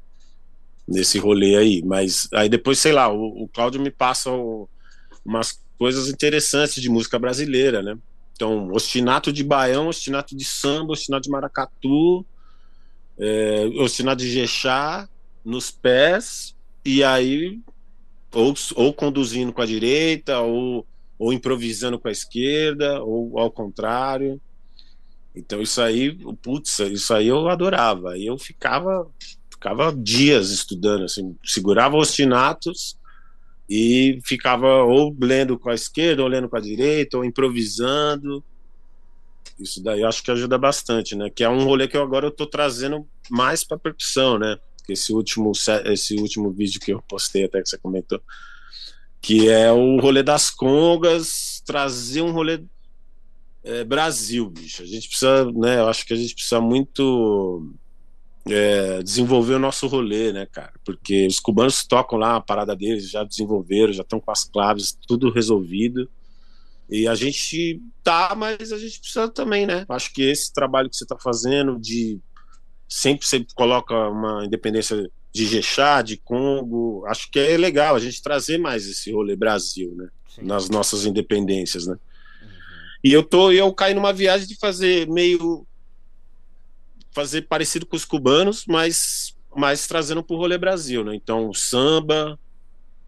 Nesse 0.88 1.16
rolê 1.16 1.54
aí. 1.54 1.80
Mas 1.84 2.28
aí 2.34 2.48
depois, 2.48 2.80
sei 2.80 2.90
lá, 2.90 3.08
o, 3.08 3.44
o 3.44 3.46
Cláudio 3.46 3.80
me 3.80 3.92
passa 3.92 4.32
o, 4.32 4.68
umas 5.24 5.60
coisas 5.78 6.08
interessantes 6.08 6.82
de 6.82 6.88
música 6.88 7.20
brasileira, 7.20 7.84
né? 7.84 7.96
Então, 8.36 8.70
ostinato 8.70 9.32
de 9.32 9.42
baião, 9.42 9.88
ostinato 9.88 10.36
de 10.36 10.44
samba, 10.44 10.92
ostinato 10.92 11.22
de 11.22 11.30
maracatu, 11.30 12.24
é, 13.18 13.64
ostinato 13.78 14.22
de 14.22 14.30
jexá 14.30 15.08
nos 15.42 15.70
pés, 15.70 16.54
e 16.84 17.02
aí 17.02 17.58
ou, 18.34 18.54
ou 18.74 18.92
conduzindo 18.92 19.54
com 19.54 19.62
a 19.62 19.66
direita, 19.66 20.40
ou, 20.40 20.86
ou 21.18 21.32
improvisando 21.32 21.98
com 21.98 22.08
a 22.08 22.12
esquerda, 22.12 23.02
ou 23.02 23.38
ao 23.38 23.50
contrário. 23.50 24.38
Então 25.34 25.62
isso 25.62 25.80
aí, 25.80 26.14
putz, 26.42 26.78
isso 26.80 27.14
aí 27.14 27.28
eu 27.28 27.48
adorava. 27.48 28.18
Eu 28.18 28.36
ficava, 28.36 29.06
ficava 29.50 29.94
dias 29.96 30.50
estudando, 30.50 31.04
assim, 31.04 31.34
segurava 31.42 31.96
os 31.96 32.10
ostinatos 32.10 32.98
e 33.68 34.20
ficava 34.24 34.84
ou 34.84 35.14
lendo 35.20 35.58
com 35.58 35.70
a 35.70 35.74
esquerda, 35.74 36.22
ou 36.22 36.28
lendo 36.28 36.48
com 36.48 36.56
a 36.56 36.60
direita, 36.60 37.16
ou 37.16 37.24
improvisando. 37.24 38.42
Isso 39.58 39.82
daí 39.82 40.04
acho 40.04 40.22
que 40.22 40.30
ajuda 40.30 40.58
bastante, 40.58 41.16
né? 41.16 41.30
Que 41.30 41.42
é 41.42 41.48
um 41.48 41.64
rolê 41.64 41.88
que 41.88 41.96
eu 41.96 42.02
agora 42.02 42.26
eu 42.26 42.30
tô 42.30 42.46
trazendo 42.46 43.06
mais 43.30 43.64
para 43.64 43.78
percussão, 43.78 44.38
né? 44.38 44.58
esse 44.88 45.12
último, 45.12 45.52
esse 45.86 46.14
último 46.16 46.50
vídeo 46.50 46.80
que 46.80 46.92
eu 46.92 47.02
postei, 47.02 47.44
até 47.44 47.62
que 47.62 47.68
você 47.68 47.78
comentou, 47.78 48.20
que 49.20 49.48
é 49.48 49.72
o 49.72 49.98
rolê 49.98 50.22
das 50.22 50.50
congas, 50.50 51.62
trazer 51.66 52.22
um 52.22 52.30
rolê 52.30 52.62
é, 53.64 53.82
Brasil, 53.82 54.48
bicho. 54.48 54.82
A 54.82 54.86
gente 54.86 55.08
precisa, 55.08 55.50
né? 55.52 55.80
Eu 55.80 55.88
acho 55.88 56.06
que 56.06 56.12
a 56.12 56.16
gente 56.16 56.34
precisa 56.34 56.60
muito 56.60 57.72
é, 58.48 59.02
desenvolver 59.02 59.54
o 59.54 59.58
nosso 59.58 59.86
rolê, 59.86 60.32
né, 60.32 60.46
cara? 60.46 60.72
Porque 60.84 61.26
os 61.26 61.40
cubanos 61.40 61.84
tocam 61.84 62.18
lá 62.18 62.36
a 62.36 62.40
parada 62.40 62.76
deles, 62.76 63.10
já 63.10 63.24
desenvolveram, 63.24 63.92
já 63.92 64.02
estão 64.02 64.20
com 64.20 64.30
as 64.30 64.44
claves, 64.44 64.96
tudo 65.06 65.30
resolvido. 65.30 66.08
E 66.88 67.08
a 67.08 67.14
gente 67.14 67.82
tá, 68.04 68.34
mas 68.36 68.72
a 68.72 68.78
gente 68.78 69.00
precisa 69.00 69.28
também, 69.28 69.66
né? 69.66 69.84
Acho 69.88 70.12
que 70.12 70.22
esse 70.22 70.52
trabalho 70.52 70.88
que 70.88 70.96
você 70.96 71.04
está 71.04 71.18
fazendo 71.18 71.78
de 71.80 72.20
sempre 72.88 73.26
sempre 73.26 73.52
coloca 73.54 73.94
uma 74.08 74.44
independência 74.44 75.10
de 75.32 75.46
Jexá, 75.46 76.00
de 76.02 76.16
Congo. 76.16 77.04
Acho 77.06 77.28
que 77.30 77.40
é 77.40 77.56
legal 77.56 77.96
a 77.96 77.98
gente 77.98 78.22
trazer 78.22 78.58
mais 78.58 78.86
esse 78.86 79.12
rolê 79.12 79.34
Brasil, 79.34 79.92
né? 79.96 80.08
Sim. 80.28 80.42
Nas 80.44 80.70
nossas 80.70 81.04
independências, 81.04 81.86
né? 81.86 81.94
Uhum. 81.94 82.48
E 83.02 83.12
eu 83.12 83.24
tô, 83.24 83.50
eu 83.50 83.72
caí 83.74 83.92
numa 83.92 84.12
viagem 84.12 84.46
de 84.46 84.56
fazer 84.56 85.08
meio 85.08 85.66
fazer 87.16 87.48
parecido 87.48 87.86
com 87.86 87.96
os 87.96 88.04
cubanos, 88.04 88.66
mas 88.68 89.34
mas 89.56 89.86
trazendo 89.86 90.22
pro 90.22 90.36
rolê 90.36 90.58
Brasil, 90.58 91.02
né? 91.02 91.14
Então, 91.14 91.50
samba, 91.54 92.38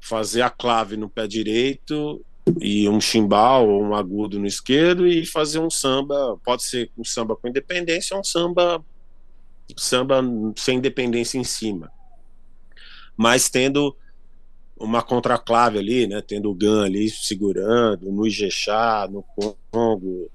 fazer 0.01 0.40
a 0.40 0.49
clave 0.49 0.97
no 0.97 1.11
pé 1.11 1.27
direito 1.27 2.25
e 2.59 2.88
um 2.88 3.03
chimbal 3.03 3.68
ou 3.68 3.83
um 3.83 3.94
agudo 3.94 4.38
no 4.38 4.47
esquerdo 4.47 5.07
e 5.07 5.27
fazer 5.27 5.59
um 5.59 5.68
samba, 5.68 6.38
pode 6.42 6.62
ser 6.62 6.90
um 6.97 7.05
samba 7.05 7.37
com 7.37 7.49
independência, 7.49 8.14
ou 8.14 8.23
um 8.23 8.25
samba 8.25 8.83
samba 9.77 10.23
sem 10.57 10.81
dependência 10.81 11.37
em 11.37 11.44
cima, 11.44 11.92
mas 13.14 13.51
tendo 13.51 13.94
uma 14.75 15.03
contraclave 15.03 15.79
ali, 15.79 16.07
né? 16.07 16.23
Tendo 16.27 16.51
o 16.51 16.55
GAN 16.55 16.87
ali 16.87 17.11
segurando, 17.11 18.11
no 18.11 18.27
Ijexá, 18.27 19.07
no 19.11 19.23
Congo. 19.71 20.31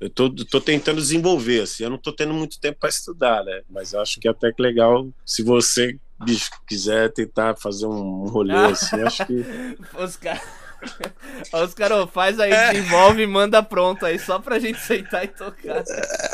Eu 0.00 0.10
tô, 0.10 0.28
tô 0.30 0.60
tentando 0.60 1.00
desenvolver, 1.00 1.62
assim, 1.62 1.84
eu 1.84 1.90
não 1.90 1.98
tô 1.98 2.12
tendo 2.12 2.34
muito 2.34 2.60
tempo 2.60 2.80
para 2.80 2.88
estudar, 2.88 3.44
né? 3.44 3.62
Mas 3.70 3.94
acho 3.94 4.20
que 4.20 4.28
é 4.28 4.30
até 4.30 4.52
que 4.52 4.60
legal 4.60 5.08
se 5.24 5.42
você 5.42 5.98
bicho, 6.24 6.50
quiser 6.66 7.12
tentar 7.12 7.56
fazer 7.56 7.86
um 7.86 8.26
rolê 8.28 8.54
assim, 8.54 9.00
acho 9.02 9.24
que. 9.26 9.44
Os 9.98 10.16
caras. 10.16 10.42
Os 11.52 11.72
caras, 11.72 12.10
faz 12.10 12.38
aí, 12.38 12.52
é. 12.52 12.72
desenvolve 12.72 13.22
e 13.22 13.26
manda 13.26 13.62
pronto 13.62 14.04
aí, 14.04 14.18
só 14.18 14.38
pra 14.38 14.58
gente 14.58 14.78
sentar 14.78 15.24
e 15.24 15.28
tocar. 15.28 15.82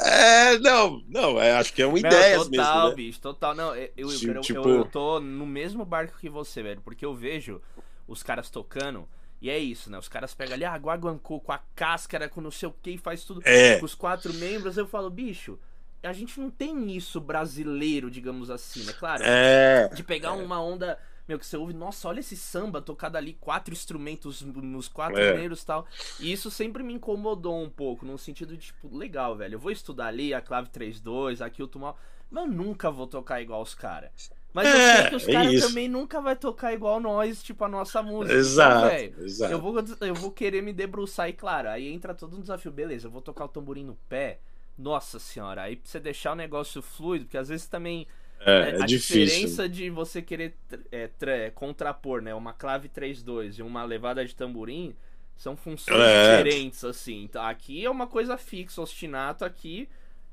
É, 0.05 0.59
não, 0.59 1.03
não, 1.09 1.41
é, 1.41 1.53
acho 1.53 1.73
que 1.73 1.83
é 1.83 1.87
uma 1.87 1.99
ideia 1.99 2.39
mesmo. 2.39 2.57
Total, 2.57 2.89
né? 2.89 2.95
bicho, 2.95 3.21
total. 3.21 3.55
Não, 3.55 3.77
eu, 3.77 3.91
eu, 3.97 4.11
eu, 4.11 4.41
tipo... 4.41 4.69
eu, 4.69 4.77
eu 4.79 4.85
tô 4.87 5.21
no 5.21 5.47
mesmo 5.47 5.85
barco 5.85 6.19
que 6.19 6.29
você, 6.29 6.63
velho, 6.63 6.81
porque 6.81 7.05
eu 7.05 7.15
vejo 7.15 7.61
os 8.09 8.23
caras 8.23 8.51
tocando. 8.51 9.07
E 9.41 9.49
é 9.49 9.59
isso, 9.59 9.91
né? 9.91 9.99
Os 9.99 10.09
caras 10.09 10.35
pegam 10.35 10.55
ali, 10.55 10.65
ah, 10.65 10.77
guaguancô 10.77 11.41
com 11.41 11.53
a 11.53 11.59
cáscara, 11.75 12.29
com 12.29 12.41
não 12.41 12.51
sei 12.51 12.69
o 12.69 12.75
que, 12.83 12.99
faz 12.99 13.25
tudo 13.25 13.41
é. 13.45 13.79
com 13.79 13.87
os 13.87 13.95
quatro 13.95 14.35
membros. 14.35 14.77
Eu 14.77 14.87
falo, 14.87 15.09
bicho, 15.09 15.59
a 16.03 16.13
gente 16.13 16.39
não 16.39 16.51
tem 16.51 16.95
isso 16.95 17.21
brasileiro, 17.21 18.11
digamos 18.11 18.51
assim, 18.51 18.85
né? 18.85 18.93
Claro. 18.93 19.23
É. 19.25 19.89
De 19.89 20.03
pegar 20.03 20.31
é. 20.31 20.43
uma 20.43 20.61
onda 20.61 20.99
meu, 21.31 21.39
que 21.39 21.47
você 21.47 21.57
ouve, 21.57 21.73
nossa, 21.73 22.09
olha 22.09 22.19
esse 22.19 22.37
samba 22.37 22.83
tocado 22.83 23.17
ali, 23.17 23.35
quatro 23.35 23.73
instrumentos 23.73 24.43
nos 24.43 24.89
quatro 24.89 25.17
é. 25.17 25.45
e 25.45 25.57
tal. 25.65 25.87
E 26.19 26.33
isso 26.33 26.51
sempre 26.51 26.83
me 26.83 26.95
incomodou 26.95 27.63
um 27.63 27.71
pouco, 27.71 28.05
no 28.05 28.19
sentido 28.19 28.57
de, 28.57 28.67
tipo, 28.67 28.97
legal, 28.97 29.37
velho, 29.37 29.55
eu 29.55 29.59
vou 29.59 29.71
estudar 29.71 30.09
ali 30.09 30.35
a 30.35 30.41
clave 30.41 30.69
3-2, 30.71 31.41
aqui 31.41 31.63
o 31.63 31.69
tumal, 31.69 31.97
mas 32.29 32.45
eu 32.45 32.51
nunca 32.51 32.91
vou 32.91 33.07
tocar 33.07 33.41
igual 33.41 33.63
os 33.63 33.77
caras. 33.77 34.33
Mas 34.53 34.73
é, 34.73 34.75
eu 34.75 34.81
sei 34.81 35.05
que 35.05 35.15
os 35.15 35.29
é 35.29 35.33
caras 35.33 35.57
também 35.59 35.89
nunca 35.89 36.21
vai 36.21 36.35
tocar 36.37 36.73
igual 36.73 37.01
nós, 37.01 37.43
tipo, 37.43 37.65
a 37.65 37.69
nossa 37.69 38.03
música. 38.03 38.35
Exato, 38.35 39.05
então, 39.05 39.25
exato. 39.25 39.53
Eu 39.53 39.61
vou, 39.61 39.75
eu 40.01 40.15
vou 40.17 40.33
querer 40.33 40.63
me 40.63 40.73
debruçar 40.73 41.29
e, 41.29 41.33
claro, 41.33 41.69
aí 41.69 41.89
entra 41.89 42.15
todo 42.15 42.37
um 42.37 42.41
desafio. 42.41 42.73
Beleza, 42.73 43.07
eu 43.07 43.11
vou 43.11 43.23
tocar 43.23 43.45
o 43.45 43.49
tamborim 43.49 43.85
no 43.85 43.97
pé, 44.09 44.41
Nossa 44.79 45.19
senhora, 45.19 45.63
aí 45.63 45.77
pra 45.77 45.89
você 45.91 46.01
deixar 46.01 46.33
o 46.33 46.37
negócio 46.37 46.81
fluido, 46.83 47.27
porque 47.27 47.39
às 47.39 47.49
vezes 47.49 47.67
também 47.69 48.07
É, 48.41 48.53
é, 48.59 48.77
é 48.77 48.83
a 48.83 48.87
difícil. 48.87 48.87
diferença 48.87 49.69
de 49.69 49.91
você 49.91 50.23
querer 50.23 50.57
é, 50.91 51.09
tra- 51.09 51.51
contrapor, 51.53 52.21
né, 52.23 52.35
uma 52.35 52.53
clave 52.53 52.89
3-2 52.89 53.59
e 53.59 53.63
uma 53.63 53.85
levada 53.85 54.25
de 54.25 54.35
tamborim 54.35 54.95
são 55.37 55.57
funções 55.57 56.15
É. 56.15 56.17
diferentes, 56.17 56.85
assim. 56.85 57.23
Então, 57.25 57.43
aqui 57.43 57.85
é 57.85 57.91
uma 57.91 58.07
coisa 58.07 58.37
fixa, 58.37 58.81
ostinato 58.83 59.45
aqui. 59.45 59.89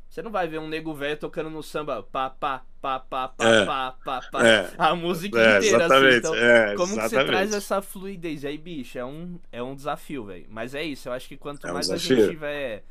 Você 0.09 0.21
não 0.21 0.31
vai 0.31 0.47
ver 0.47 0.59
um 0.59 0.67
nego 0.67 0.93
velho 0.93 1.17
tocando 1.17 1.49
no 1.49 1.61
samba 1.61 2.01
pá, 2.01 2.29
pá, 2.29 2.65
pá, 2.81 2.99
pá, 2.99 3.27
pá, 3.29 3.45
É. 3.45 3.65
pá, 3.65 3.91
pá, 4.03 4.21
pá, 4.31 4.47
É. 4.47 4.73
a 4.77 4.95
música 4.95 5.37
É, 5.39 5.57
inteira, 5.57 5.85
assim. 5.85 5.85
exatamente. 5.85 6.17
Então, 6.17 6.35
é, 6.35 6.75
como 6.75 6.87
que 6.89 6.93
você 7.07 7.17
exatamente. 7.17 7.27
traz 7.27 7.53
essa 7.53 7.81
fluidez? 7.81 8.45
Aí, 8.45 8.57
bicho, 8.57 8.97
é 8.97 9.05
um, 9.05 9.39
é 9.51 9.61
um 9.61 9.75
desafio, 9.75 10.25
velho. 10.25 10.45
Mas 10.49 10.73
é 10.73 10.83
isso, 10.83 11.09
eu 11.09 11.13
acho 11.13 11.27
que 11.27 11.37
quanto 11.37 11.67
É 11.67 11.71
um 11.71 11.73
mais 11.73 11.89
a 11.91 11.95
desafio. 11.95 12.17
gente 12.17 12.29
tiver, 12.29 12.83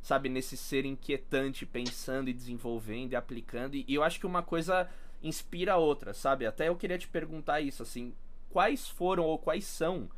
sabe, 0.00 0.28
nesse 0.28 0.56
ser 0.56 0.84
inquietante, 0.86 1.66
pensando 1.66 2.30
e 2.30 2.32
desenvolvendo 2.32 3.12
e 3.12 3.16
aplicando, 3.16 3.74
e, 3.74 3.84
e 3.88 3.94
eu 3.94 4.02
acho 4.04 4.18
que 4.20 4.26
uma 4.26 4.42
coisa 4.42 4.88
inspira 5.22 5.74
a 5.74 5.76
outra, 5.76 6.14
sabe? 6.14 6.46
Até 6.46 6.68
eu 6.68 6.76
queria 6.76 6.96
te 6.96 7.08
perguntar 7.08 7.60
isso, 7.60 7.82
assim, 7.82 8.14
quais 8.48 8.88
foram 8.88 9.24
ou 9.24 9.38
quais 9.38 9.64
são 9.66 10.08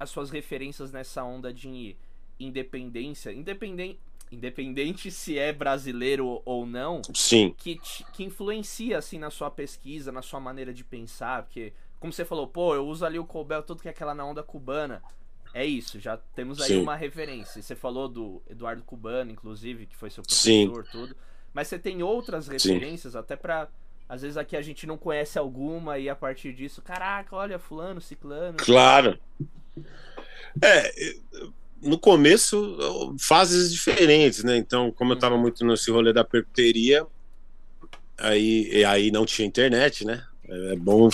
as 0.00 0.10
suas 0.10 0.30
referências 0.30 0.92
nessa 0.92 1.22
onda 1.24 1.52
de 1.52 1.96
independência, 2.40 3.32
independente, 3.32 3.98
independente 4.30 5.10
se 5.10 5.38
é 5.38 5.52
brasileiro 5.52 6.42
ou 6.44 6.66
não, 6.66 7.00
Sim, 7.14 7.54
que, 7.56 7.76
te- 7.76 8.04
que 8.12 8.24
influencia 8.24 8.98
assim 8.98 9.18
na 9.18 9.30
sua 9.30 9.50
pesquisa, 9.50 10.12
na 10.12 10.22
sua 10.22 10.40
maneira 10.40 10.72
de 10.72 10.84
pensar, 10.84 11.42
porque 11.44 11.72
como 11.98 12.12
você 12.12 12.24
falou, 12.24 12.46
pô, 12.46 12.74
eu 12.74 12.86
uso 12.86 13.04
ali 13.04 13.18
o 13.18 13.24
Colbert 13.24 13.62
tudo 13.62 13.82
que 13.82 13.88
é 13.88 13.90
aquela 13.90 14.14
na 14.14 14.24
onda 14.24 14.42
cubana. 14.42 15.02
É 15.52 15.64
isso, 15.64 15.98
já 15.98 16.16
temos 16.16 16.60
aí 16.60 16.68
Sim. 16.68 16.82
uma 16.82 16.94
referência. 16.94 17.60
Você 17.60 17.74
falou 17.74 18.06
do 18.08 18.42
Eduardo 18.48 18.82
Cubano, 18.82 19.30
inclusive, 19.30 19.86
que 19.86 19.96
foi 19.96 20.10
seu 20.10 20.22
Sim. 20.28 20.68
professor, 20.68 20.92
tudo. 20.92 21.16
Mas 21.54 21.68
você 21.68 21.78
tem 21.78 22.02
outras 22.02 22.46
referências, 22.46 23.16
até 23.16 23.34
pra. 23.34 23.68
Às 24.08 24.22
vezes 24.22 24.36
aqui 24.36 24.56
a 24.56 24.62
gente 24.62 24.86
não 24.86 24.96
conhece 24.96 25.38
alguma 25.38 25.98
e 25.98 26.08
a 26.08 26.14
partir 26.14 26.52
disso, 26.52 26.80
caraca, 26.80 27.34
olha, 27.34 27.58
fulano, 27.58 28.00
ciclano. 28.00 28.56
claro. 28.58 29.18
É, 30.62 31.14
no 31.82 31.98
começo, 31.98 32.76
fases 33.20 33.72
diferentes, 33.72 34.42
né? 34.44 34.56
Então, 34.56 34.90
como 34.92 35.12
eu 35.12 35.14
Uhum. 35.14 35.20
tava 35.20 35.38
muito 35.38 35.64
nesse 35.64 35.90
rolê 35.90 36.12
da 36.12 36.24
percuteria, 36.24 37.06
aí, 38.16 38.68
e 38.72 38.84
aí 38.84 39.10
não 39.10 39.24
tinha 39.24 39.46
internet, 39.46 40.04
né? 40.04 40.22
É 40.48 40.76
bom, 40.76 41.08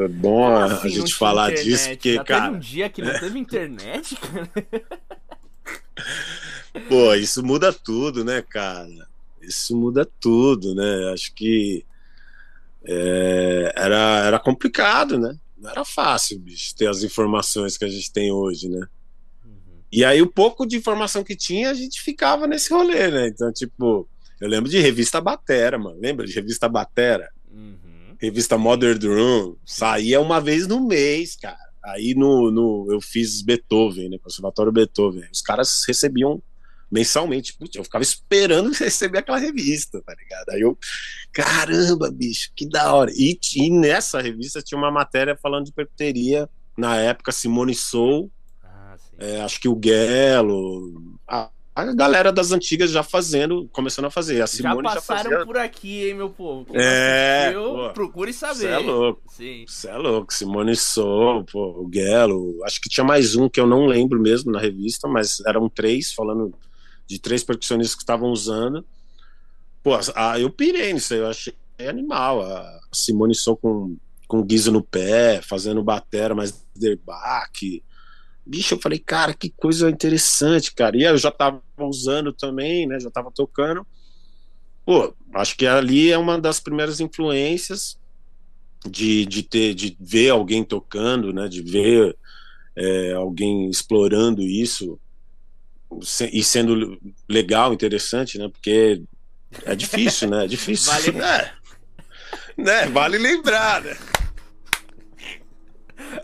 é 0.00 0.08
bom 0.08 0.46
a, 0.46 0.64
Assim, 0.64 0.86
a 0.86 0.90
gente 0.90 1.14
falar 1.14 1.50
internet. 1.52 1.70
disso, 1.70 1.88
porque, 1.90 2.14
Já 2.14 2.24
teve 2.24 2.38
cara, 2.40 2.52
um 2.52 2.58
dia 2.58 2.88
que 2.88 3.02
não 3.02 3.18
teve 3.18 3.38
internet, 3.38 4.16
cara. 4.16 4.50
pô, 6.88 7.14
isso 7.14 7.44
muda 7.44 7.72
tudo, 7.72 8.24
né, 8.24 8.42
cara? 8.42 8.88
Isso 9.40 9.76
muda 9.76 10.08
tudo, 10.20 10.74
né? 10.74 11.12
Acho 11.12 11.32
que 11.34 11.84
é, 12.84 13.72
era, 13.76 14.24
era 14.26 14.38
complicado, 14.38 15.18
né? 15.18 15.36
Não 15.56 15.70
era 15.70 15.84
fácil, 15.84 16.38
bicho, 16.40 16.74
ter 16.76 16.88
as 16.88 17.02
informações 17.02 17.76
que 17.76 17.84
a 17.84 17.88
gente 17.88 18.12
tem 18.12 18.32
hoje, 18.32 18.68
né? 18.68 18.86
E 19.92 20.04
aí, 20.04 20.22
o 20.22 20.26
pouco 20.26 20.64
de 20.64 20.76
informação 20.76 21.22
que 21.22 21.36
tinha, 21.36 21.70
a 21.70 21.74
gente 21.74 22.00
ficava 22.00 22.46
nesse 22.46 22.72
rolê, 22.72 23.10
né? 23.10 23.28
Então, 23.28 23.52
tipo, 23.52 24.08
eu 24.40 24.48
lembro 24.48 24.70
de 24.70 24.80
revista 24.80 25.20
Batera, 25.20 25.78
mano. 25.78 25.98
Lembra 26.00 26.26
de 26.26 26.32
revista 26.32 26.68
Batera? 26.68 27.30
Uhum. 27.50 28.16
Revista 28.18 28.56
Modern 28.56 28.98
Drum. 28.98 29.56
Saía 29.66 30.20
uma 30.20 30.40
vez 30.40 30.66
no 30.66 30.86
mês, 30.86 31.36
cara. 31.36 31.58
Aí 31.84 32.14
no, 32.14 32.50
no, 32.50 32.86
eu 32.90 33.00
fiz 33.00 33.42
Beethoven, 33.42 34.08
né? 34.08 34.18
Conservatório 34.22 34.72
Beethoven. 34.72 35.28
Os 35.32 35.42
caras 35.42 35.84
recebiam 35.86 36.42
mensalmente. 36.90 37.54
Putz, 37.54 37.74
eu 37.74 37.84
ficava 37.84 38.02
esperando 38.02 38.70
receber 38.78 39.18
aquela 39.18 39.38
revista, 39.38 40.00
tá 40.02 40.14
ligado? 40.14 40.48
Aí 40.50 40.60
eu, 40.60 40.78
caramba, 41.32 42.10
bicho, 42.10 42.50
que 42.54 42.68
da 42.68 42.94
hora. 42.94 43.10
E, 43.14 43.38
e 43.56 43.70
nessa 43.70 44.20
revista 44.20 44.62
tinha 44.62 44.78
uma 44.78 44.90
matéria 44.90 45.36
falando 45.36 45.66
de 45.66 45.72
percuteria. 45.72 46.48
Na 46.76 46.96
época, 46.96 47.32
Simone 47.32 47.74
Soul. 47.74 48.30
É, 49.18 49.40
acho 49.40 49.60
que 49.60 49.68
o 49.68 49.74
Guelo, 49.76 51.18
a, 51.28 51.50
a 51.74 51.84
galera 51.94 52.32
das 52.32 52.52
antigas 52.52 52.90
já 52.90 53.02
fazendo, 53.02 53.68
começando 53.72 54.06
a 54.06 54.10
fazer. 54.10 54.36
A 54.36 54.38
Já 54.40 54.46
Simone 54.46 54.88
já, 54.88 54.94
passaram 54.96 55.30
fazia. 55.30 55.46
por 55.46 55.56
aqui, 55.56 56.08
hein, 56.08 56.14
meu 56.14 56.28
povo? 56.30 56.64
Quem 56.66 56.76
É, 56.80 57.52
pô. 57.54 57.90
procure 57.92 58.32
Você 58.32 58.38
saber. 58.40 58.68
é 58.68 58.78
louco. 58.78 59.22
Você 59.66 59.88
é 59.88 59.96
louco, 59.96 60.34
Simone 60.34 60.76
Sou, 60.76 61.44
pô, 61.44 61.80
o 61.80 61.86
Guelo, 61.86 62.62
acho 62.64 62.80
que 62.80 62.88
tinha 62.88 63.04
mais 63.04 63.34
um 63.36 63.48
que 63.48 63.60
eu 63.60 63.66
não 63.66 63.86
lembro 63.86 64.20
mesmo 64.20 64.50
na 64.52 64.60
revista, 64.60 65.08
mas 65.08 65.40
eram 65.46 65.68
três, 65.68 66.12
falando 66.12 66.52
de 67.06 67.18
três 67.18 67.42
percussionistas 67.44 67.94
que 67.94 68.02
estavam 68.02 68.30
usando. 68.30 68.84
Pô, 69.82 69.92
a, 70.14 70.38
eu 70.38 70.50
pirei 70.50 70.92
nisso 70.92 71.14
aí, 71.14 71.20
eu 71.20 71.28
achei 71.28 71.54
animal. 71.88 72.42
A 72.42 72.80
Simone 72.92 73.34
Sou 73.34 73.56
com, 73.56 73.96
com 74.28 74.42
guiso 74.42 74.70
no 74.70 74.82
pé, 74.82 75.40
fazendo 75.42 75.82
batera, 75.82 76.34
mais 76.34 76.64
derbaque. 76.76 77.82
Bicho, 78.44 78.74
eu 78.74 78.80
falei, 78.80 78.98
cara, 78.98 79.34
que 79.34 79.50
coisa 79.56 79.88
interessante, 79.88 80.74
cara. 80.74 80.96
E 80.96 81.04
eu 81.04 81.16
já 81.16 81.30
tava 81.30 81.62
usando 81.78 82.32
também, 82.32 82.86
né? 82.86 82.98
Já 82.98 83.10
tava 83.10 83.30
tocando. 83.34 83.86
Pô, 84.84 85.14
acho 85.34 85.56
que 85.56 85.66
ali 85.66 86.10
é 86.10 86.18
uma 86.18 86.40
das 86.40 86.58
primeiras 86.58 86.98
influências 87.00 87.96
de, 88.84 89.24
de 89.26 89.42
ter 89.42 89.74
de 89.74 89.96
ver 90.00 90.30
alguém 90.30 90.64
tocando, 90.64 91.32
né, 91.32 91.48
de 91.48 91.62
ver 91.62 92.16
é, 92.76 93.12
alguém 93.12 93.68
explorando 93.70 94.42
isso 94.42 95.00
e 96.32 96.42
sendo 96.42 96.98
legal, 97.28 97.72
interessante, 97.72 98.38
né, 98.38 98.48
porque 98.48 99.02
é 99.64 99.76
difícil, 99.76 100.28
né, 100.30 100.44
é 100.44 100.48
difícil, 100.48 100.92
Vale- 100.92 101.12
né, 101.12 101.52
né, 102.58 102.86
vale 102.86 103.18
lembrar, 103.18 103.82
né, 103.82 103.96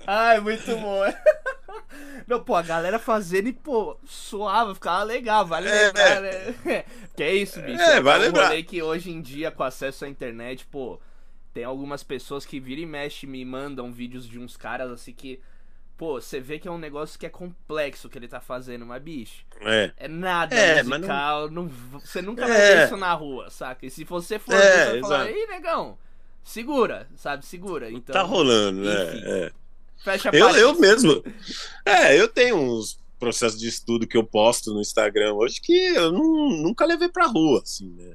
Ai, 0.06 0.40
muito 0.40 0.74
bom. 0.76 1.02
Não, 2.26 2.42
pô, 2.44 2.54
a 2.54 2.62
galera 2.62 2.98
fazendo 2.98 3.48
e, 3.48 3.52
pô, 3.52 3.96
suave, 4.04 4.74
ficava 4.74 5.02
legal, 5.02 5.46
vale 5.46 5.68
É, 5.68 5.86
lembrar, 5.86 6.20
né? 6.20 6.54
Que 7.16 7.22
é 7.22 7.34
isso, 7.34 7.60
bicho. 7.62 7.80
É, 7.82 8.00
vale 8.00 8.24
um 8.24 8.26
lembrar. 8.26 8.62
que 8.62 8.82
hoje 8.82 9.10
em 9.10 9.20
dia, 9.22 9.50
com 9.50 9.62
acesso 9.62 10.04
à 10.04 10.08
internet, 10.08 10.66
pô, 10.66 11.00
tem 11.54 11.64
algumas 11.64 12.02
pessoas 12.02 12.44
que 12.44 12.60
viram 12.60 12.82
e 12.82 12.86
mexe 12.86 13.26
me 13.26 13.44
mandam 13.44 13.90
vídeos 13.92 14.28
de 14.28 14.38
uns 14.38 14.56
caras 14.56 14.90
assim 14.90 15.12
que, 15.12 15.40
pô, 15.96 16.20
você 16.20 16.38
vê 16.38 16.58
que 16.58 16.68
é 16.68 16.70
um 16.70 16.78
negócio 16.78 17.18
que 17.18 17.26
é 17.26 17.30
complexo 17.30 18.08
que 18.08 18.18
ele 18.18 18.28
tá 18.28 18.40
fazendo, 18.40 18.84
mas, 18.86 19.02
bicho, 19.02 19.44
é, 19.62 19.92
é 19.96 20.08
nada 20.08 20.54
É, 20.54 20.82
musical, 20.82 21.50
não... 21.50 21.66
você 21.66 22.20
nunca 22.22 22.44
É. 22.44 22.48
vai 22.48 22.56
ver 22.58 22.84
isso 22.86 22.96
na 22.96 23.12
rua, 23.14 23.50
saca? 23.50 23.86
E 23.86 23.90
se 23.90 24.04
você 24.04 24.38
for, 24.38 24.54
É, 24.54 24.84
você 24.84 24.90
vai 24.92 25.00
falar, 25.00 25.30
ei, 25.30 25.46
negão, 25.46 25.98
segura, 26.44 27.08
sabe, 27.16 27.44
segura. 27.46 27.90
Então, 27.90 28.12
tá 28.12 28.22
rolando, 28.22 28.80
enfim. 28.80 29.20
né, 29.22 29.46
é. 29.46 29.52
Fecha 30.02 30.30
a 30.30 30.34
Eu, 30.36 30.48
eu 30.50 30.78
mesmo. 30.80 31.22
É, 31.84 32.18
eu 32.18 32.28
tenho 32.28 32.56
uns 32.56 32.98
processos 33.18 33.58
de 33.58 33.68
estudo 33.68 34.06
que 34.06 34.16
eu 34.16 34.24
posto 34.24 34.72
no 34.72 34.80
Instagram 34.80 35.34
hoje 35.34 35.60
que 35.60 35.72
eu 35.72 36.12
não- 36.12 36.50
nunca 36.62 36.84
levei 36.84 37.08
pra 37.08 37.26
rua, 37.26 37.60
assim, 37.62 37.90
né? 37.90 38.14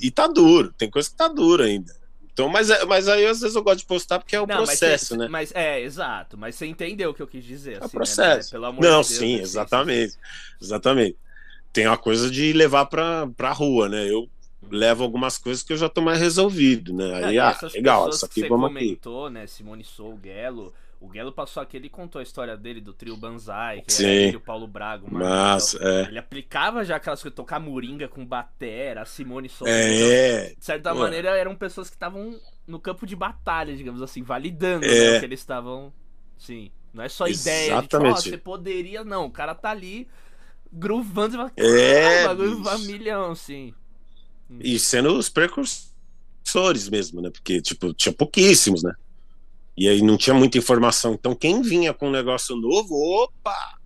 E 0.00 0.10
tá 0.10 0.26
duro, 0.26 0.72
tem 0.76 0.90
coisa 0.90 1.08
que 1.08 1.16
tá 1.16 1.28
dura 1.28 1.64
ainda. 1.64 1.94
Então, 2.32 2.48
mas, 2.48 2.70
é- 2.70 2.84
mas 2.86 3.08
aí 3.08 3.26
às 3.26 3.40
vezes 3.40 3.54
eu 3.54 3.62
gosto 3.62 3.80
de 3.80 3.86
postar 3.86 4.18
porque 4.18 4.34
é 4.34 4.40
o 4.40 4.46
mas 4.46 4.56
processo, 4.56 5.06
cê- 5.06 5.16
né? 5.16 5.28
Mas 5.28 5.52
é, 5.54 5.80
exato. 5.82 6.36
Mas 6.36 6.54
você 6.54 6.66
entendeu 6.66 7.10
o 7.10 7.14
que 7.14 7.20
eu 7.22 7.26
quis 7.26 7.44
dizer, 7.44 7.74
É 7.74 7.76
assim, 7.78 7.86
o 7.86 7.90
processo. 7.90 8.48
Né? 8.48 8.50
Pelo 8.52 8.64
amor 8.66 8.82
Não, 8.82 9.02
de 9.02 9.08
Deus, 9.08 9.18
sim, 9.18 9.36
né? 9.36 9.42
exatamente. 9.42 10.14
Exatamente. 10.60 11.16
Tem 11.72 11.86
uma 11.86 11.98
coisa 11.98 12.30
de 12.30 12.52
levar 12.52 12.86
pra, 12.86 13.26
pra 13.36 13.52
rua, 13.52 13.88
né? 13.88 14.10
Eu 14.10 14.28
levo 14.70 15.02
algumas 15.02 15.36
coisas 15.38 15.62
que 15.62 15.72
eu 15.72 15.76
já 15.76 15.88
tô 15.88 16.00
mais 16.00 16.20
resolvido, 16.20 16.92
né? 16.94 17.14
Aí, 17.24 17.38
ah, 17.38 17.58
legal, 17.74 18.08
isso 18.08 18.24
aqui 18.24 18.40
você 18.40 18.48
vamos 18.48 18.66
aqui. 18.66 18.74
comentou, 18.74 19.28
né? 19.30 19.46
Simone 19.46 19.84
Sou, 19.84 20.12
o 20.12 20.16
Guelo. 20.16 20.72
O 21.02 21.08
Guelo 21.08 21.32
passou 21.32 21.60
aqui, 21.60 21.76
ele 21.76 21.88
contou 21.88 22.20
a 22.20 22.22
história 22.22 22.56
dele, 22.56 22.80
do 22.80 22.92
trio 22.92 23.16
Banzai, 23.16 23.82
que 23.82 23.92
Sim. 23.92 24.06
ele 24.06 24.36
o 24.36 24.40
Paulo 24.40 24.68
Braga. 24.68 25.04
o. 25.04 25.12
Mas, 25.12 25.74
é. 25.74 26.02
Ele 26.02 26.18
aplicava 26.18 26.84
já 26.84 26.94
aquelas 26.94 27.20
coisas, 27.20 27.34
tocar 27.34 27.58
moringa 27.58 28.06
com 28.06 28.24
batera, 28.24 29.04
Simone 29.04 29.48
Sou. 29.48 29.66
É, 29.66 30.50
De 30.56 30.64
certa 30.64 30.92
Pô. 30.92 31.00
maneira, 31.00 31.30
eram 31.36 31.56
pessoas 31.56 31.90
que 31.90 31.96
estavam 31.96 32.38
no 32.68 32.78
campo 32.78 33.04
de 33.04 33.16
batalha, 33.16 33.74
digamos 33.76 34.00
assim, 34.00 34.22
validando 34.22 34.84
É. 34.86 34.88
né, 35.10 35.16
o 35.16 35.20
que 35.20 35.26
eles 35.26 35.40
estavam. 35.40 35.92
Sim. 36.38 36.70
Não 36.94 37.02
é 37.02 37.08
só 37.08 37.26
ideia 37.26 37.74
de 37.74 37.82
tipo, 37.82 37.96
Exatamente. 37.96 38.22
você 38.30 38.38
poderia, 38.38 39.02
não. 39.02 39.26
O 39.26 39.30
cara 39.30 39.56
tá 39.56 39.70
ali 39.70 40.06
groovando 40.72 41.34
e 41.34 41.36
fala, 41.38 41.52
É, 41.56 42.02
"Caralho, 42.02 42.28
bagulho 42.28 42.50
bicho. 42.58 42.62
vai 42.62 42.78
milhão, 42.78 43.34
sim. 43.34 43.74
E 44.60 44.78
sendo 44.78 45.16
os 45.18 45.28
precursores 45.28 46.88
mesmo, 46.88 47.20
né? 47.20 47.30
Porque, 47.30 47.60
tipo, 47.60 47.92
tinha 47.92 48.12
pouquíssimos, 48.12 48.82
né? 48.84 48.92
E 49.76 49.88
aí 49.88 50.02
não 50.02 50.16
tinha 50.16 50.34
muita 50.34 50.58
informação. 50.58 51.14
Então, 51.14 51.34
quem 51.34 51.62
vinha 51.62 51.94
com 51.94 52.08
um 52.08 52.12
negócio 52.12 52.54
novo, 52.56 52.94
opa! 53.24 53.78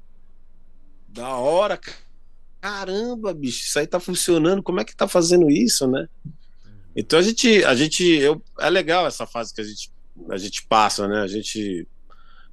Da 1.09 1.37
hora, 1.37 1.77
ca- 1.77 1.93
caramba, 2.61 3.33
bicho, 3.33 3.65
isso 3.67 3.79
aí 3.79 3.87
tá 3.87 4.01
funcionando, 4.01 4.63
como 4.63 4.81
é 4.81 4.85
que 4.85 4.95
tá 4.97 5.07
fazendo 5.09 5.49
isso, 5.51 5.87
né? 5.87 6.09
Então 6.95 7.19
a 7.19 7.23
gente, 7.23 7.63
a 7.65 7.75
gente, 7.75 8.05
eu, 8.05 8.43
é 8.59 8.69
legal 8.71 9.07
essa 9.07 9.27
fase 9.27 9.55
que 9.55 9.61
a 9.61 9.65
gente, 9.65 9.91
a 10.31 10.37
gente 10.37 10.67
passa, 10.67 11.07
né? 11.07 11.21
A 11.21 11.27
gente, 11.27 11.87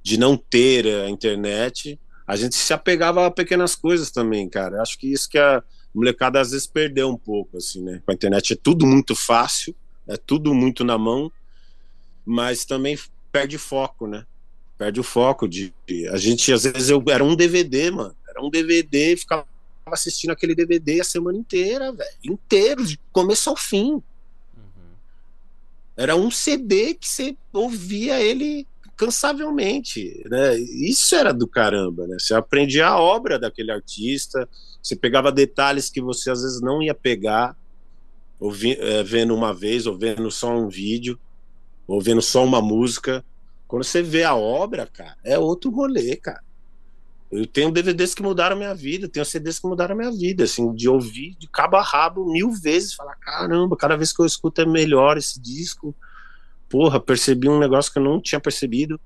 de 0.02 0.16
não 0.16 0.36
ter 0.36 0.86
a 0.86 1.08
internet, 1.10 1.98
a 2.26 2.36
gente 2.36 2.54
se 2.54 2.72
apegava 2.72 3.26
a 3.26 3.30
pequenas 3.30 3.74
coisas 3.74 4.10
também, 4.10 4.48
cara. 4.48 4.80
Acho 4.80 4.98
que 4.98 5.10
isso 5.12 5.28
que 5.28 5.38
é, 5.38 5.62
molecada 5.94 6.40
às 6.40 6.52
vezes 6.52 6.66
perdeu 6.66 7.08
um 7.08 7.16
pouco, 7.18 7.56
assim, 7.56 7.82
né? 7.82 8.00
Com 8.04 8.12
a 8.12 8.14
internet 8.14 8.52
é 8.52 8.56
tudo 8.56 8.86
muito 8.86 9.14
fácil, 9.16 9.74
é 10.06 10.16
tudo 10.16 10.54
muito 10.54 10.84
na 10.84 10.96
mão, 10.96 11.30
mas 12.24 12.64
também 12.64 12.98
perde 13.34 13.58
foco, 13.58 14.06
né? 14.06 14.24
Perde 14.78 15.00
o 15.00 15.02
foco 15.02 15.48
de, 15.48 15.74
de 15.84 16.06
a 16.06 16.16
gente 16.16 16.52
às 16.52 16.62
vezes 16.62 16.88
eu 16.88 17.02
era 17.08 17.24
um 17.24 17.34
DVD, 17.34 17.90
mano, 17.90 18.14
era 18.28 18.40
um 18.40 18.48
DVD 18.48 19.14
e 19.14 19.16
ficava 19.16 19.44
assistindo 19.86 20.30
aquele 20.30 20.54
DVD 20.54 21.00
a 21.00 21.04
semana 21.04 21.36
inteira, 21.36 21.90
velho, 21.90 22.10
inteiro, 22.22 22.86
de 22.86 22.96
começo 23.10 23.50
ao 23.50 23.56
fim. 23.56 23.94
Uhum. 23.94 24.02
Era 25.96 26.14
um 26.14 26.30
CD 26.30 26.94
que 26.94 27.08
você 27.08 27.36
ouvia 27.52 28.20
ele 28.20 28.68
cansavelmente, 28.96 30.22
né? 30.30 30.56
Isso 30.56 31.16
era 31.16 31.34
do 31.34 31.48
caramba, 31.48 32.06
né? 32.06 32.16
Você 32.20 32.34
aprendia 32.34 32.86
a 32.86 33.00
obra 33.00 33.36
daquele 33.36 33.72
artista, 33.72 34.48
você 34.80 34.94
pegava 34.94 35.32
detalhes 35.32 35.90
que 35.90 36.00
você 36.00 36.30
às 36.30 36.40
vezes 36.40 36.60
não 36.60 36.80
ia 36.80 36.94
pegar, 36.94 37.56
ouvi, 38.38 38.78
é, 38.78 39.02
vendo 39.02 39.34
uma 39.34 39.52
vez, 39.52 39.86
ou 39.86 39.98
vendo 39.98 40.30
só 40.30 40.56
um 40.56 40.68
vídeo, 40.68 41.18
ou 41.86 42.00
vendo 42.00 42.22
só 42.22 42.44
uma 42.44 42.60
música. 42.60 43.24
Quando 43.66 43.84
você 43.84 44.02
vê 44.02 44.24
a 44.24 44.34
obra, 44.34 44.86
cara, 44.86 45.16
é 45.24 45.38
outro 45.38 45.70
rolê, 45.70 46.16
cara. 46.16 46.42
Eu 47.30 47.46
tenho 47.46 47.72
DVDs 47.72 48.14
que 48.14 48.22
mudaram 48.22 48.54
a 48.54 48.58
minha 48.58 48.74
vida, 48.74 49.08
tenho 49.08 49.24
CDs 49.24 49.58
que 49.58 49.66
mudaram 49.66 49.94
a 49.94 49.98
minha 49.98 50.12
vida, 50.12 50.44
assim, 50.44 50.72
de 50.72 50.88
ouvir 50.88 51.34
de 51.36 51.48
cabo 51.48 51.76
a 51.76 51.82
rabo 51.82 52.30
mil 52.30 52.52
vezes, 52.52 52.94
falar, 52.94 53.16
caramba, 53.16 53.76
cada 53.76 53.96
vez 53.96 54.12
que 54.12 54.22
eu 54.22 54.26
escuto 54.26 54.60
é 54.60 54.66
melhor 54.66 55.16
esse 55.18 55.40
disco 55.40 55.94
porra, 56.74 56.98
percebi 56.98 57.48
um 57.48 57.60
negócio 57.60 57.92
que 57.92 58.00
eu 58.00 58.02
não 58.02 58.20
tinha 58.20 58.40
percebido, 58.40 59.00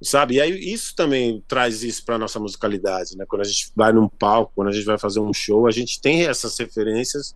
sabe? 0.00 0.34
E 0.36 0.40
aí 0.40 0.72
isso 0.72 0.94
também 0.94 1.42
traz 1.48 1.82
isso 1.82 2.04
para 2.04 2.16
nossa 2.16 2.38
musicalidade, 2.38 3.16
né? 3.16 3.24
Quando 3.26 3.42
a 3.42 3.44
gente 3.44 3.72
vai 3.74 3.92
num 3.92 4.08
palco, 4.08 4.52
quando 4.54 4.68
a 4.68 4.72
gente 4.72 4.84
vai 4.84 4.96
fazer 4.96 5.18
um 5.18 5.32
show, 5.32 5.66
a 5.66 5.72
gente 5.72 6.00
tem 6.00 6.24
essas 6.24 6.56
referências 6.56 7.34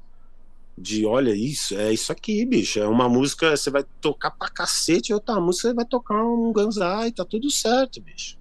de, 0.77 1.07
olha 1.07 1.35
isso, 1.35 1.77
é 1.77 1.93
isso 1.93 2.11
aqui, 2.11 2.45
bicho, 2.45 2.81
é 2.81 2.87
uma 2.87 3.09
música, 3.09 3.57
você 3.57 3.71
vai 3.71 3.85
tocar 4.01 4.33
pra 4.33 4.49
cacete, 4.49 5.15
outra 5.15 5.41
música 5.41 5.69
você 5.69 5.75
vai 5.75 5.85
tocar 5.85 6.23
um 6.23 6.53
Ganzai, 6.53 7.13
tá 7.13 7.25
tudo 7.25 7.51
certo, 7.51 8.01
bicho. 8.01 8.37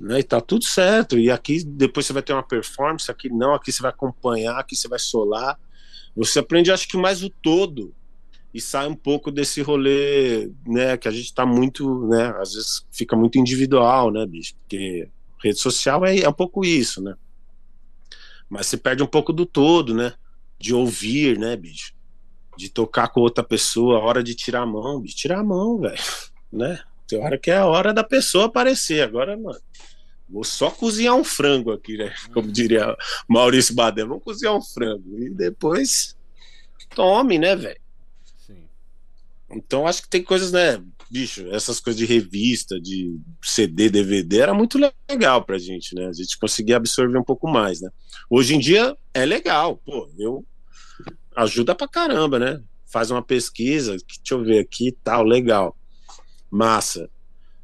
Né, 0.00 0.18
e 0.18 0.22
tá 0.24 0.40
tudo 0.40 0.64
certo. 0.64 1.16
E 1.16 1.30
aqui 1.30 1.62
depois 1.64 2.04
você 2.04 2.12
vai 2.12 2.22
ter 2.22 2.32
uma 2.32 2.42
performance, 2.42 3.08
aqui 3.08 3.28
não, 3.28 3.54
aqui 3.54 3.70
você 3.70 3.80
vai 3.80 3.92
acompanhar, 3.92 4.58
aqui 4.58 4.74
você 4.74 4.88
vai 4.88 4.98
solar. 4.98 5.56
Você 6.16 6.40
aprende, 6.40 6.72
acho 6.72 6.88
que 6.88 6.96
mais 6.96 7.22
o 7.22 7.30
todo 7.30 7.94
e 8.54 8.60
sai 8.60 8.86
um 8.86 8.94
pouco 8.94 9.32
desse 9.32 9.60
rolê, 9.60 10.48
né, 10.64 10.96
que 10.96 11.08
a 11.08 11.10
gente 11.10 11.34
tá 11.34 11.44
muito, 11.44 12.06
né, 12.06 12.32
às 12.38 12.54
vezes 12.54 12.86
fica 12.92 13.16
muito 13.16 13.36
individual, 13.36 14.12
né, 14.12 14.24
bicho, 14.24 14.54
porque 14.60 15.08
rede 15.42 15.58
social 15.58 16.04
é, 16.04 16.20
é 16.20 16.28
um 16.28 16.32
pouco 16.32 16.64
isso, 16.64 17.02
né, 17.02 17.16
mas 18.48 18.68
você 18.68 18.76
perde 18.76 19.02
um 19.02 19.08
pouco 19.08 19.32
do 19.32 19.44
todo, 19.44 19.92
né, 19.92 20.14
de 20.64 20.72
ouvir, 20.72 21.38
né, 21.38 21.54
bicho, 21.56 21.92
de 22.56 22.70
tocar 22.70 23.08
com 23.08 23.20
outra 23.20 23.44
pessoa, 23.44 23.98
hora 23.98 24.22
de 24.22 24.34
tirar 24.34 24.62
a 24.62 24.66
mão, 24.66 24.98
bicho, 24.98 25.14
tirar 25.14 25.40
a 25.40 25.44
mão, 25.44 25.78
velho, 25.78 26.02
né, 26.50 26.80
tem 27.06 27.22
hora 27.22 27.36
que 27.36 27.50
é 27.50 27.58
a 27.58 27.66
hora 27.66 27.92
da 27.92 28.02
pessoa 28.02 28.46
aparecer, 28.46 29.02
agora, 29.02 29.36
mano, 29.36 29.60
vou 30.26 30.42
só 30.42 30.70
cozinhar 30.70 31.14
um 31.16 31.22
frango 31.22 31.70
aqui, 31.70 31.98
né, 31.98 32.14
como 32.32 32.50
diria 32.50 32.96
Maurício 33.28 33.74
Badé, 33.74 34.06
vamos 34.06 34.24
cozinhar 34.24 34.56
um 34.56 34.62
frango, 34.62 35.18
e 35.18 35.28
depois 35.28 36.16
tome, 36.94 37.38
né, 37.38 37.54
velho, 37.54 37.80
então 39.50 39.86
acho 39.86 40.00
que 40.00 40.08
tem 40.08 40.24
coisas, 40.24 40.50
né, 40.50 40.82
bicho, 41.10 41.46
essas 41.52 41.78
coisas 41.78 41.98
de 41.98 42.06
revista, 42.06 42.80
de 42.80 43.20
CD, 43.42 43.90
DVD, 43.90 44.38
era 44.38 44.54
muito 44.54 44.78
legal 45.10 45.44
pra 45.44 45.58
gente, 45.58 45.94
né? 45.94 46.06
A 46.06 46.12
gente 46.12 46.36
conseguia 46.38 46.76
absorver 46.76 47.18
um 47.18 47.22
pouco 47.22 47.46
mais, 47.46 47.80
né? 47.80 47.88
Hoje 48.28 48.56
em 48.56 48.58
dia 48.58 48.96
é 49.12 49.24
legal, 49.24 49.76
pô, 49.76 50.10
eu 50.18 50.44
ajuda 51.34 51.74
pra 51.74 51.88
caramba, 51.88 52.38
né? 52.38 52.62
Faz 52.86 53.10
uma 53.10 53.22
pesquisa, 53.22 53.96
deixa 53.96 54.34
eu 54.34 54.44
ver 54.44 54.60
aqui, 54.60 54.92
tal, 55.02 55.24
legal. 55.24 55.76
Massa. 56.50 57.10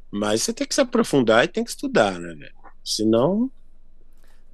Mas 0.09 0.43
você 0.43 0.53
tem 0.53 0.67
que 0.67 0.75
se 0.75 0.81
aprofundar 0.81 1.45
e 1.45 1.47
tem 1.47 1.63
que 1.63 1.69
estudar, 1.69 2.19
né, 2.19 2.33
velho? 2.33 2.53
Senão 2.83 3.49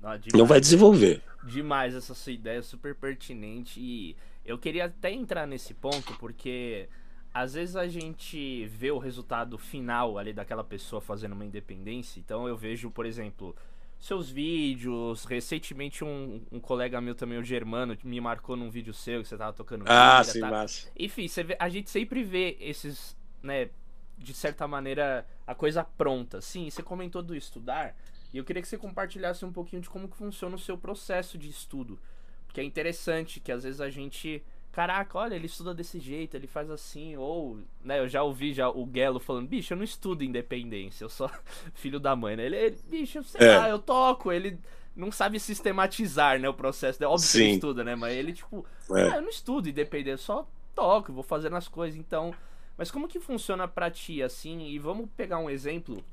não, 0.01 0.17
demais, 0.17 0.33
não 0.33 0.45
vai 0.45 0.59
desenvolver. 0.59 1.21
Demais 1.43 1.95
essa 1.95 2.13
sua 2.13 2.31
ideia, 2.31 2.61
super 2.61 2.93
pertinente 2.93 3.79
e 3.79 4.15
eu 4.45 4.57
queria 4.57 4.85
até 4.85 5.11
entrar 5.11 5.47
nesse 5.47 5.73
ponto 5.73 6.13
porque 6.19 6.87
às 7.33 7.53
vezes 7.53 7.75
a 7.75 7.87
gente 7.87 8.65
vê 8.67 8.91
o 8.91 8.97
resultado 8.97 9.57
final 9.57 10.17
ali 10.17 10.33
daquela 10.33 10.63
pessoa 10.63 11.01
fazendo 11.01 11.33
uma 11.33 11.45
independência. 11.45 12.19
Então 12.19 12.47
eu 12.47 12.55
vejo, 12.55 12.89
por 12.89 13.05
exemplo, 13.05 13.55
seus 13.99 14.29
vídeos. 14.29 15.25
Recentemente 15.25 16.03
um, 16.03 16.41
um 16.51 16.59
colega 16.59 16.99
meu 17.01 17.15
também, 17.15 17.37
o 17.37 17.43
Germano, 17.43 17.97
me 18.03 18.19
marcou 18.21 18.55
num 18.55 18.69
vídeo 18.69 18.93
seu 18.93 19.21
que 19.21 19.27
você 19.27 19.37
tava 19.37 19.53
tocando. 19.53 19.85
Ah, 19.87 20.23
sim, 20.23 20.39
tá? 20.39 20.49
massa. 20.49 20.89
Enfim, 20.97 21.27
vê, 21.27 21.55
a 21.59 21.69
gente 21.69 21.89
sempre 21.89 22.23
vê 22.23 22.57
esses, 22.59 23.17
né, 23.41 23.69
de 24.17 24.33
certa 24.33 24.67
maneira, 24.67 25.25
a 25.45 25.53
coisa 25.53 25.83
pronta. 25.83 26.41
Sim, 26.41 26.69
você 26.69 26.81
comentou 26.81 27.21
do 27.21 27.35
estudar. 27.35 27.95
E 28.33 28.37
eu 28.37 28.43
queria 28.43 28.61
que 28.61 28.67
você 28.67 28.77
compartilhasse 28.77 29.45
um 29.45 29.51
pouquinho 29.51 29.81
de 29.81 29.89
como 29.89 30.07
que 30.07 30.17
funciona 30.17 30.55
o 30.55 30.59
seu 30.59 30.77
processo 30.77 31.37
de 31.37 31.49
estudo. 31.49 31.99
Porque 32.45 32.61
é 32.61 32.63
interessante 32.63 33.39
que 33.39 33.51
às 33.51 33.63
vezes 33.63 33.79
a 33.79 33.89
gente 33.89 34.43
caraca, 34.77 35.17
olha, 35.17 35.33
ele 35.33 35.47
estuda 35.47 35.73
desse 35.73 35.99
jeito, 35.99 36.37
ele 36.37 36.45
faz 36.45 36.69
assim, 36.69 37.17
ou, 37.17 37.57
né, 37.83 37.97
eu 37.97 38.07
já 38.07 38.21
ouvi 38.21 38.53
já 38.53 38.69
o 38.69 38.87
Gelo 38.93 39.19
falando, 39.19 39.47
bicho, 39.47 39.73
eu 39.73 39.77
não 39.77 39.83
estudo 39.83 40.23
independência, 40.23 41.03
eu 41.03 41.09
sou 41.09 41.27
filho 41.73 41.99
da 41.99 42.15
mãe, 42.15 42.35
né? 42.35 42.45
Ele, 42.45 42.55
ele 42.55 42.79
bicho, 42.87 43.23
sei 43.23 43.47
é. 43.47 43.57
lá, 43.57 43.67
eu 43.67 43.79
toco, 43.79 44.31
ele 44.31 44.59
não 44.95 45.11
sabe 45.11 45.39
sistematizar, 45.39 46.39
né, 46.39 46.47
o 46.47 46.53
processo, 46.53 47.01
né? 47.01 47.07
óbvio 47.07 47.25
Sim. 47.25 47.39
que 47.39 47.43
ele 47.43 47.53
estuda, 47.53 47.83
né, 47.83 47.95
mas 47.95 48.15
ele, 48.15 48.33
tipo, 48.33 48.63
é. 48.91 49.01
ah, 49.13 49.15
eu 49.15 49.23
não 49.23 49.29
estudo 49.29 49.67
independência, 49.67 50.11
eu 50.11 50.17
só 50.19 50.47
toco, 50.75 51.11
vou 51.11 51.23
fazendo 51.23 51.55
as 51.55 51.67
coisas, 51.67 51.99
então, 51.99 52.31
mas 52.77 52.91
como 52.91 53.07
que 53.07 53.19
funciona 53.19 53.67
pra 53.67 53.89
ti, 53.89 54.21
assim, 54.21 54.67
e 54.67 54.77
vamos 54.77 55.09
pegar 55.17 55.39
um 55.39 55.49
exemplo 55.49 56.05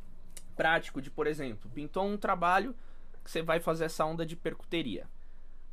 prático 0.56 1.02
de, 1.02 1.10
por 1.10 1.26
exemplo, 1.26 1.70
pintou 1.74 2.06
um 2.06 2.16
trabalho 2.16 2.74
que 3.22 3.30
você 3.30 3.42
vai 3.42 3.60
fazer 3.60 3.84
essa 3.84 4.06
onda 4.06 4.24
de 4.24 4.34
percuteria. 4.34 5.06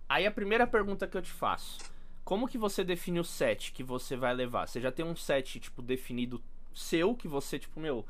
Aí 0.09 0.27
a 0.27 0.31
primeira 0.31 0.67
pergunta 0.67 1.07
que 1.07 1.15
eu 1.15 1.21
te 1.21 1.31
faço, 1.31 1.77
como 2.23 2.47
que 2.47 2.57
você 2.57 2.83
define 2.83 3.19
o 3.19 3.23
set 3.23 3.71
que 3.71 3.83
você 3.83 4.15
vai 4.15 4.33
levar? 4.33 4.67
Você 4.67 4.79
já 4.79 4.91
tem 4.91 5.05
um 5.05 5.15
set, 5.15 5.59
tipo, 5.59 5.81
definido 5.81 6.41
seu, 6.73 7.15
que 7.15 7.27
você, 7.27 7.59
tipo, 7.59 7.79
meu, 7.79 8.05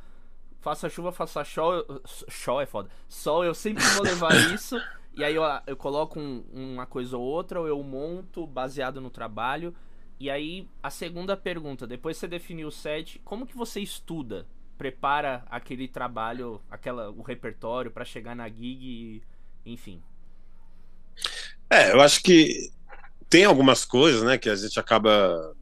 faça 0.60 0.90
chuva, 0.90 1.12
faça 1.12 1.44
sol, 1.44 1.86
sol 2.06 2.62
é 2.62 2.66
foda. 2.66 2.90
Sol, 3.08 3.44
eu 3.44 3.54
sempre 3.54 3.84
vou 3.84 4.04
levar 4.04 4.34
isso. 4.54 4.80
E 5.14 5.24
aí 5.24 5.36
eu, 5.36 5.44
eu 5.68 5.76
coloco 5.76 6.20
um, 6.20 6.44
uma 6.54 6.86
coisa 6.86 7.18
ou 7.18 7.24
outra, 7.24 7.60
ou 7.60 7.68
eu 7.68 7.82
monto 7.84 8.46
baseado 8.48 9.02
no 9.02 9.10
trabalho. 9.10 9.76
E 10.20 10.30
aí, 10.30 10.68
a 10.84 10.90
segunda 10.90 11.36
pergunta, 11.36 11.88
depois 11.88 12.16
você 12.16 12.28
definiu 12.28 12.68
o 12.68 12.72
set, 12.72 13.20
como 13.26 13.46
que 13.46 13.58
você 13.58 13.82
estuda? 13.82 14.46
Prepara 14.78 15.44
aquele 15.50 15.88
trabalho, 15.88 16.62
aquela, 16.70 17.10
o 17.10 17.22
repertório 17.22 17.92
para 17.92 18.06
chegar 18.06 18.36
na 18.36 18.48
gig 18.48 18.84
e, 18.86 19.24
enfim. 19.66 20.02
É, 21.70 21.92
eu 21.92 22.02
acho 22.02 22.22
que 22.22 22.72
tem 23.32 23.46
algumas 23.46 23.86
coisas, 23.86 24.22
né, 24.24 24.38
que 24.38 24.50
a 24.50 24.56
gente 24.56 24.78
acaba 24.78 25.56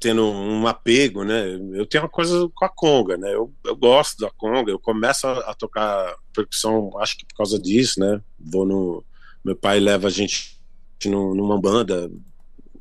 tendo 0.00 0.26
um 0.26 0.66
apego, 0.66 1.22
né? 1.22 1.44
Eu 1.74 1.86
tenho 1.86 2.02
uma 2.02 2.10
coisa 2.10 2.50
com 2.52 2.64
a 2.64 2.68
conga, 2.68 3.16
né? 3.16 3.32
Eu, 3.32 3.54
eu 3.64 3.76
gosto 3.76 4.18
da 4.18 4.28
conga, 4.32 4.72
eu 4.72 4.78
começo 4.80 5.28
a, 5.28 5.50
a, 5.50 5.54
tocar 5.54 6.16
percussão, 6.34 6.90
acho 6.98 7.16
que 7.16 7.24
por 7.24 7.36
causa 7.36 7.56
disso, 7.56 8.00
né? 8.00 8.20
Vou 8.36 8.66
no 8.66 9.04
meu 9.44 9.54
pai 9.54 9.78
leva 9.78 10.08
a 10.08 10.10
gente 10.10 10.60
numa 11.04 11.60
banda 11.60 12.10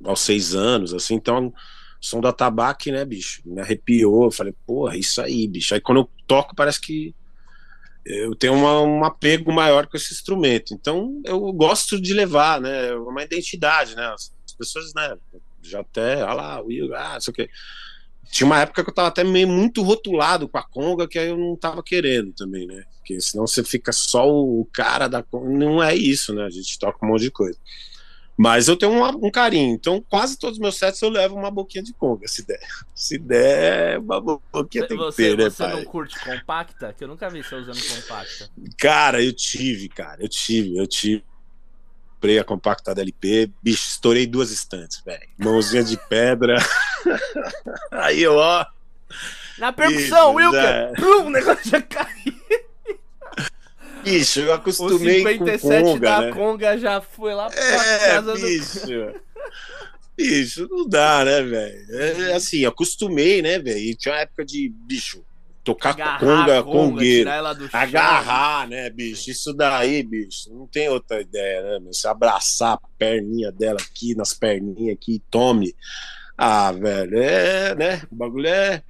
aos 0.04 0.22
seis 0.22 0.56
anos, 0.56 0.96
assim, 0.96 1.14
então 1.14 1.54
som 2.00 2.20
da 2.20 2.34
tabaque, 2.34 2.92
né, 2.92 3.06
bicho? 3.06 3.44
Me 3.46 3.62
arrepiou, 3.62 4.24
eu 4.26 4.32
falei, 4.32 4.56
porra, 4.66 4.98
isso 4.98 5.22
aí, 5.22 5.48
bicho. 5.48 5.76
Aí 5.76 5.80
quando 5.80 6.00
eu 6.00 6.10
toco, 6.26 6.56
parece 6.56 6.82
que 6.82 7.14
eu 8.06 8.36
tenho 8.36 8.54
uma, 8.54 8.82
um 8.82 9.04
apego 9.04 9.52
maior 9.52 9.88
com 9.88 9.96
esse 9.96 10.14
instrumento. 10.14 10.74
Então 10.74 11.22
eu 11.26 11.40
gosto 11.54 12.02
de 12.02 12.14
levar, 12.14 12.60
né? 12.60 12.94
Uma 12.96 13.24
identidade, 13.24 13.96
né? 13.96 14.06
As 14.14 14.32
pessoas, 14.58 14.94
né? 14.94 15.16
Já 15.62 15.82
até, 15.82 16.24
olha 16.24 16.34
lá, 16.34 16.62
Will, 16.62 16.94
ah, 16.96 17.20
sei 17.20 17.32
o 17.32 17.36
quê. 17.36 17.50
Tinha 18.32 18.48
uma 18.48 18.62
época 18.62 18.84
que 18.84 18.90
eu 18.90 18.94
tava 18.94 19.10
até 19.10 19.24
meio 19.24 19.48
muito 19.48 19.82
rotulado 19.84 20.48
com 20.48 20.58
a 20.58 20.64
conga, 20.64 21.08
que 21.08 21.20
aí 21.20 21.28
eu 21.28 21.38
não 21.38 21.56
tava 21.56 21.84
querendo 21.84 22.32
também, 22.34 22.66
né? 22.66 22.84
Porque 22.98 23.20
senão 23.20 23.46
você 23.46 23.64
fica 23.64 23.92
só 23.92 24.28
o 24.28 24.66
cara 24.72 25.08
da 25.08 25.22
conga. 25.22 25.50
Não 25.50 25.84
é 25.84 25.94
isso, 25.94 26.34
né? 26.34 26.46
A 26.46 26.50
gente 26.50 26.80
toca 26.80 27.06
um 27.06 27.10
monte 27.10 27.24
de 27.24 27.32
coisa. 27.32 27.60
Mas 28.42 28.68
eu 28.68 28.76
tenho 28.76 28.92
um, 28.92 29.28
um, 29.28 29.30
carinho. 29.30 29.72
Então, 29.76 30.04
quase 30.10 30.36
todos 30.36 30.58
os 30.58 30.60
meus 30.60 30.76
sets 30.76 31.00
eu 31.04 31.10
levo 31.10 31.36
uma 31.36 31.52
boquinha 31.52 31.84
de 31.84 31.94
conga, 31.94 32.28
se 32.28 32.44
der. 32.44 32.68
Se 32.96 33.20
der, 33.20 34.00
uma 34.00 34.20
boquinha 34.20 34.88
tem 34.88 34.98
você, 34.98 35.22
que 35.22 35.30
ter, 35.30 35.38
né, 35.38 35.48
Você 35.48 35.64
pai? 35.64 35.76
não 35.76 35.86
curte 35.86 36.20
compacta? 36.20 36.92
Que 36.92 37.04
eu 37.04 37.08
nunca 37.08 37.30
vi 37.30 37.44
você 37.44 37.54
usando 37.54 37.80
compacta. 37.80 38.50
Cara, 38.80 39.24
eu 39.24 39.32
tive, 39.32 39.88
cara. 39.90 40.24
Eu 40.24 40.28
tive, 40.28 40.76
eu 40.76 40.88
tive. 40.88 41.24
Comprei 42.16 42.40
a 42.40 42.44
compacta 42.44 42.96
da 42.96 43.04
LP, 43.04 43.52
bicho, 43.62 43.88
estourei 43.90 44.26
duas 44.26 44.50
estantes, 44.50 45.02
velho. 45.06 45.30
Mãozinha 45.38 45.84
de 45.84 45.98
pedra. 46.10 46.58
Aí 47.92 48.24
eu, 48.24 48.38
ó. 48.38 48.66
Na 49.60 49.72
percussão, 49.72 50.34
Wilker! 50.34 50.64
É. 50.64 50.94
o 51.00 51.30
negócio 51.30 51.70
já 51.70 51.80
caiu. 51.80 52.34
Bicho, 54.04 54.40
eu 54.42 54.54
acostumei 54.54 55.22
o 55.22 55.28
57 55.28 55.62
com 55.62 55.84
conga, 55.84 56.00
da 56.00 56.22
né? 56.22 56.32
conga 56.32 56.78
já 56.78 57.02
foi 57.02 57.34
lá 57.34 57.50
pra 57.50 57.60
É, 57.62 58.16
casa 58.16 58.34
bicho. 58.36 59.14
Bicho, 60.18 60.68
não 60.70 60.88
dá, 60.88 61.24
né, 61.26 61.42
velho? 61.42 61.96
É, 61.96 62.34
assim, 62.34 62.66
acostumei, 62.66 63.42
né, 63.42 63.60
velho? 63.60 63.80
E 63.80 63.96
tinha 63.96 64.14
uma 64.14 64.22
época 64.22 64.46
de, 64.46 64.70
bicho, 64.70 65.24
tocar 65.64 65.92
Agarrar 65.92 66.20
conga, 66.20 66.60
a 66.60 66.64
conga, 66.64 66.90
congueiro. 66.90 67.30
do. 67.56 67.70
Agarrar, 67.72 68.68
né, 68.68 68.90
bicho? 68.90 69.30
Isso 69.32 69.54
daí, 69.54 70.04
bicho, 70.04 70.54
não 70.54 70.68
tem 70.68 70.90
outra 70.90 71.22
ideia, 71.22 71.62
né? 71.62 71.80
meu? 71.80 71.94
Você 71.94 72.08
abraçar 72.08 72.74
a 72.74 72.88
perninha 72.98 73.52
dela 73.52 73.80
aqui, 73.80 74.16
nas 74.16 74.34
perninhas 74.34 74.96
aqui, 74.96 75.22
tome. 75.30 75.76
Ah, 76.38 76.72
velho, 76.72 77.18
é, 77.18 77.76
né? 77.76 78.02
O 78.12 78.16
bagulho 78.16 78.48
é, 78.48 78.84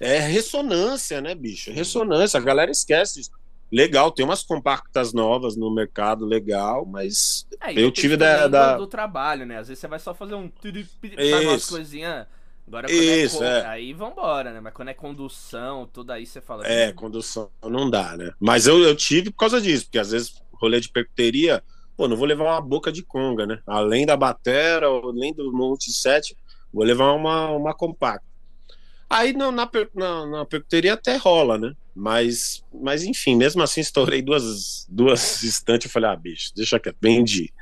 é 0.00 0.18
ressonância, 0.18 1.20
né, 1.20 1.34
bicho? 1.34 1.70
Ressonância, 1.70 2.38
a 2.38 2.42
galera 2.42 2.70
esquece 2.70 3.18
disso. 3.20 3.30
Legal, 3.70 4.10
tem 4.10 4.24
umas 4.24 4.42
compactas 4.42 5.12
novas 5.12 5.56
no 5.56 5.70
mercado, 5.70 6.24
legal, 6.24 6.86
mas 6.86 7.46
É, 7.60 7.72
eu 7.78 7.90
tive 7.90 8.16
da- 8.16 8.48
da- 8.48 8.74
Do, 8.76 8.82
do 8.82 8.86
trabalho, 8.86 9.44
né? 9.44 9.58
Às 9.58 9.68
vezes 9.68 9.80
você 9.80 9.88
vai 9.88 9.98
só 9.98 10.14
fazer 10.14 10.34
um. 10.34 10.50
Faz 10.50 11.44
umas 11.46 11.66
coisinhas. 11.68 12.26
Agora 12.66 12.86
quando 12.88 13.00
Isso, 13.00 13.42
é, 13.42 13.60
é. 13.60 13.66
Aí 13.66 13.92
vambora, 13.94 14.52
né? 14.52 14.60
Mas 14.60 14.74
quando 14.74 14.88
é 14.88 14.94
condução, 14.94 15.86
tudo 15.86 16.12
aí 16.12 16.26
você 16.26 16.40
fala. 16.40 16.66
É, 16.66 16.92
condução 16.92 17.50
não 17.64 17.88
dá, 17.88 18.16
né? 18.16 18.30
Mas 18.38 18.66
eu, 18.66 18.78
eu 18.82 18.94
tive 18.94 19.30
por 19.30 19.38
causa 19.38 19.60
disso, 19.60 19.84
porque 19.84 19.98
às 19.98 20.10
vezes 20.10 20.34
rolê 20.52 20.80
de 20.80 20.90
percuteria, 20.90 21.62
pô, 21.96 22.06
não 22.08 22.16
vou 22.16 22.26
levar 22.26 22.44
uma 22.44 22.60
boca 22.60 22.92
de 22.92 23.02
conga, 23.02 23.46
né? 23.46 23.58
Além 23.66 24.04
da 24.04 24.16
batera, 24.16 24.86
além 24.86 25.32
do 25.32 25.50
7, 25.80 26.36
vou 26.72 26.84
levar 26.84 27.12
uma, 27.12 27.50
uma 27.50 27.74
compacta. 27.74 28.26
Aí 29.08 29.32
não, 29.32 29.50
na, 29.50 29.68
na, 29.94 30.26
na 30.26 30.44
percuteria 30.44 30.92
até 30.94 31.16
rola, 31.16 31.56
né? 31.56 31.72
Mas, 31.98 32.64
mas 32.72 33.02
enfim, 33.02 33.34
mesmo 33.34 33.60
assim 33.60 33.80
estourei 33.80 34.22
duas, 34.22 34.86
duas 34.88 35.42
estantes 35.42 35.90
e 35.90 35.92
falei, 35.92 36.10
ah, 36.10 36.16
bicho, 36.16 36.52
deixa 36.54 36.78
que 36.78 36.94
vendi. 37.00 37.52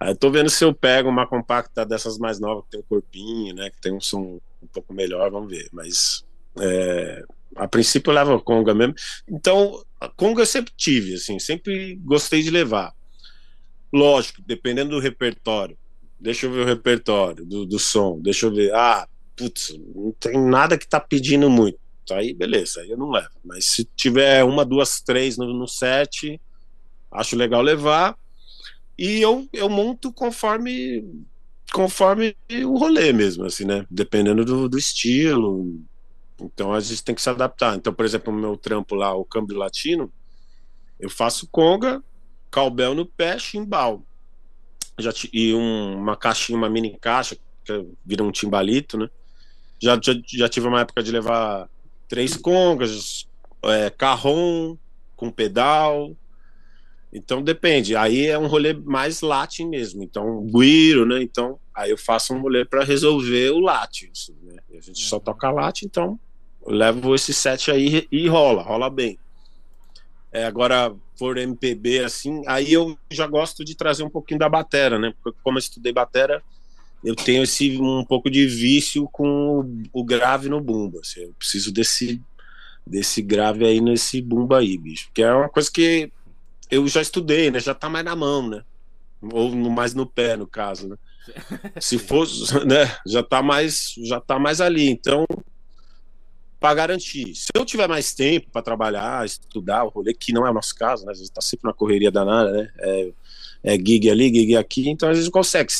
Aí 0.00 0.10
eu 0.10 0.16
tô 0.16 0.28
vendo 0.28 0.50
se 0.50 0.64
eu 0.64 0.74
pego 0.74 1.08
uma 1.08 1.24
compacta 1.24 1.86
dessas 1.86 2.18
mais 2.18 2.40
novas, 2.40 2.64
que 2.64 2.72
tem 2.72 2.80
um 2.80 2.82
corpinho, 2.82 3.54
né? 3.54 3.70
Que 3.70 3.80
tem 3.80 3.92
um 3.92 4.00
som 4.00 4.40
um 4.60 4.66
pouco 4.72 4.92
melhor, 4.92 5.30
vamos 5.30 5.48
ver. 5.48 5.68
Mas 5.72 6.24
é, 6.58 7.22
a 7.54 7.68
princípio 7.68 8.10
eu 8.10 8.14
levo 8.14 8.40
conga 8.40 8.74
mesmo. 8.74 8.96
Então, 9.30 9.80
a 10.00 10.08
conga 10.08 10.42
eu 10.42 10.46
sempre 10.46 10.72
tive, 10.76 11.14
assim, 11.14 11.38
sempre 11.38 11.94
gostei 12.04 12.42
de 12.42 12.50
levar. 12.50 12.92
Lógico, 13.92 14.42
dependendo 14.44 14.90
do 14.90 15.00
repertório. 15.00 15.78
Deixa 16.18 16.46
eu 16.46 16.52
ver 16.52 16.62
o 16.62 16.66
repertório 16.66 17.46
do, 17.46 17.64
do 17.64 17.78
som. 17.78 18.18
Deixa 18.20 18.46
eu 18.46 18.52
ver. 18.52 18.74
Ah, 18.74 19.06
putz, 19.36 19.78
não 19.94 20.10
tem 20.18 20.36
nada 20.36 20.76
que 20.76 20.88
tá 20.88 20.98
pedindo 20.98 21.48
muito. 21.48 21.78
Aí, 22.14 22.34
beleza, 22.34 22.80
aí 22.80 22.90
eu 22.90 22.96
não 22.98 23.10
levo. 23.10 23.30
Mas 23.44 23.66
se 23.68 23.84
tiver 23.96 24.44
uma, 24.44 24.64
duas, 24.64 25.00
três 25.00 25.36
no, 25.36 25.52
no 25.54 25.66
set, 25.68 26.40
acho 27.12 27.36
legal 27.36 27.62
levar. 27.62 28.16
E 28.98 29.20
eu, 29.20 29.48
eu 29.52 29.68
monto 29.68 30.12
conforme 30.12 31.04
conforme 31.72 32.36
o 32.66 32.78
rolê 32.78 33.12
mesmo, 33.12 33.44
assim, 33.44 33.64
né? 33.64 33.86
Dependendo 33.90 34.44
do, 34.44 34.68
do 34.68 34.78
estilo. 34.78 35.80
Então 36.40 36.72
a 36.74 36.80
gente 36.80 37.04
tem 37.04 37.14
que 37.14 37.22
se 37.22 37.30
adaptar. 37.30 37.76
Então, 37.76 37.94
por 37.94 38.04
exemplo, 38.04 38.32
o 38.32 38.36
meu 38.36 38.56
trampo 38.56 38.94
lá, 38.94 39.14
o 39.14 39.24
câmbio 39.24 39.56
latino, 39.58 40.12
eu 40.98 41.10
faço 41.10 41.48
conga, 41.50 42.02
calbel 42.50 42.94
no 42.94 43.06
pé, 43.06 43.38
chimbal. 43.38 44.06
Já 44.98 45.12
e 45.32 45.54
um- 45.54 45.96
uma 45.98 46.16
caixinha, 46.16 46.58
uma 46.58 46.70
mini 46.70 46.98
caixa, 46.98 47.36
que 47.64 47.86
vira 48.04 48.22
um 48.24 48.32
timbalito, 48.32 48.96
né? 48.98 49.08
Já, 49.82 49.98
já, 50.02 50.14
já 50.28 50.48
tive 50.48 50.68
uma 50.68 50.82
época 50.82 51.02
de 51.02 51.12
levar 51.12 51.68
três 52.08 52.36
congas, 52.36 53.26
é, 53.64 53.90
carrom 53.90 54.76
com 55.16 55.30
pedal. 55.30 56.16
Então 57.12 57.42
depende. 57.42 57.96
Aí 57.96 58.26
é 58.26 58.38
um 58.38 58.46
rolê 58.46 58.72
mais 58.74 59.20
latim 59.22 59.68
mesmo. 59.68 60.02
Então, 60.02 60.44
guiro, 60.46 61.06
né? 61.06 61.22
Então, 61.22 61.58
aí 61.74 61.90
eu 61.90 61.98
faço 61.98 62.34
um 62.34 62.40
rolê 62.40 62.64
para 62.64 62.84
resolver 62.84 63.50
o 63.50 63.60
latim. 63.60 64.08
assim, 64.10 64.36
né? 64.42 64.56
A 64.76 64.80
gente 64.80 65.00
só 65.00 65.16
Uhum. 65.16 65.22
toca 65.22 65.50
latim, 65.50 65.86
então 65.86 66.18
eu 66.66 66.72
levo 66.72 67.14
esse 67.14 67.32
set 67.32 67.70
aí 67.70 68.06
e 68.10 68.28
rola, 68.28 68.62
rola 68.62 68.90
bem. 68.90 69.18
É, 70.32 70.44
agora, 70.44 70.94
for 71.18 71.38
MPB 71.38 72.00
assim, 72.00 72.42
aí 72.46 72.72
eu 72.72 72.98
já 73.10 73.26
gosto 73.26 73.64
de 73.64 73.74
trazer 73.74 74.02
um 74.02 74.10
pouquinho 74.10 74.38
da 74.38 74.48
batera, 74.48 74.98
né? 74.98 75.14
Porque 75.22 75.38
como 75.42 75.56
eu 75.56 75.60
estudei 75.60 75.92
batera, 75.92 76.42
eu 77.06 77.14
tenho 77.14 77.44
esse 77.44 77.78
um 77.80 78.04
pouco 78.04 78.28
de 78.28 78.48
vício 78.48 79.08
com 79.12 79.60
o, 79.92 80.00
o 80.00 80.04
grave 80.04 80.48
no 80.48 80.60
bumbo. 80.60 80.98
Assim, 80.98 81.20
eu 81.20 81.32
preciso 81.38 81.72
desse 81.72 82.20
desse 82.84 83.22
grave 83.22 83.64
aí 83.64 83.80
nesse 83.80 84.20
bumbo 84.20 84.56
aí, 84.56 84.76
bicho. 84.76 85.08
Que 85.14 85.22
é 85.22 85.32
uma 85.32 85.48
coisa 85.48 85.70
que 85.70 86.10
eu 86.68 86.86
já 86.88 87.00
estudei, 87.00 87.48
né? 87.48 87.60
Já 87.60 87.74
tá 87.74 87.88
mais 87.88 88.04
na 88.04 88.16
mão, 88.16 88.48
né? 88.48 88.64
Ou 89.22 89.52
mais 89.70 89.94
no 89.94 90.04
pé, 90.04 90.36
no 90.36 90.48
caso, 90.48 90.88
né? 90.88 90.96
Se 91.80 91.96
fosse, 91.96 92.52
né? 92.66 92.92
Já 93.06 93.22
tá 93.22 93.40
mais, 93.40 93.94
já 94.02 94.20
tá 94.20 94.36
mais 94.36 94.60
ali. 94.60 94.88
Então, 94.88 95.24
para 96.58 96.74
garantir, 96.74 97.36
se 97.36 97.48
eu 97.54 97.64
tiver 97.64 97.86
mais 97.86 98.14
tempo 98.14 98.50
para 98.50 98.62
trabalhar, 98.62 99.24
estudar 99.24 99.84
o 99.84 99.90
rolê, 99.90 100.12
que 100.12 100.32
não 100.32 100.44
é 100.44 100.50
o 100.50 100.54
nosso 100.54 100.74
caso, 100.74 101.06
né? 101.06 101.12
A 101.12 101.14
gente 101.14 101.30
tá 101.30 101.40
sempre 101.40 101.68
na 101.68 101.72
correria 101.72 102.10
danada, 102.10 102.50
né? 102.50 102.72
É, 102.80 103.12
é 103.62 103.76
gig 103.76 104.10
ali, 104.10 104.28
gig 104.28 104.56
aqui, 104.56 104.88
então 104.88 105.08
a 105.08 105.14
gente 105.14 105.30
consegue 105.30 105.72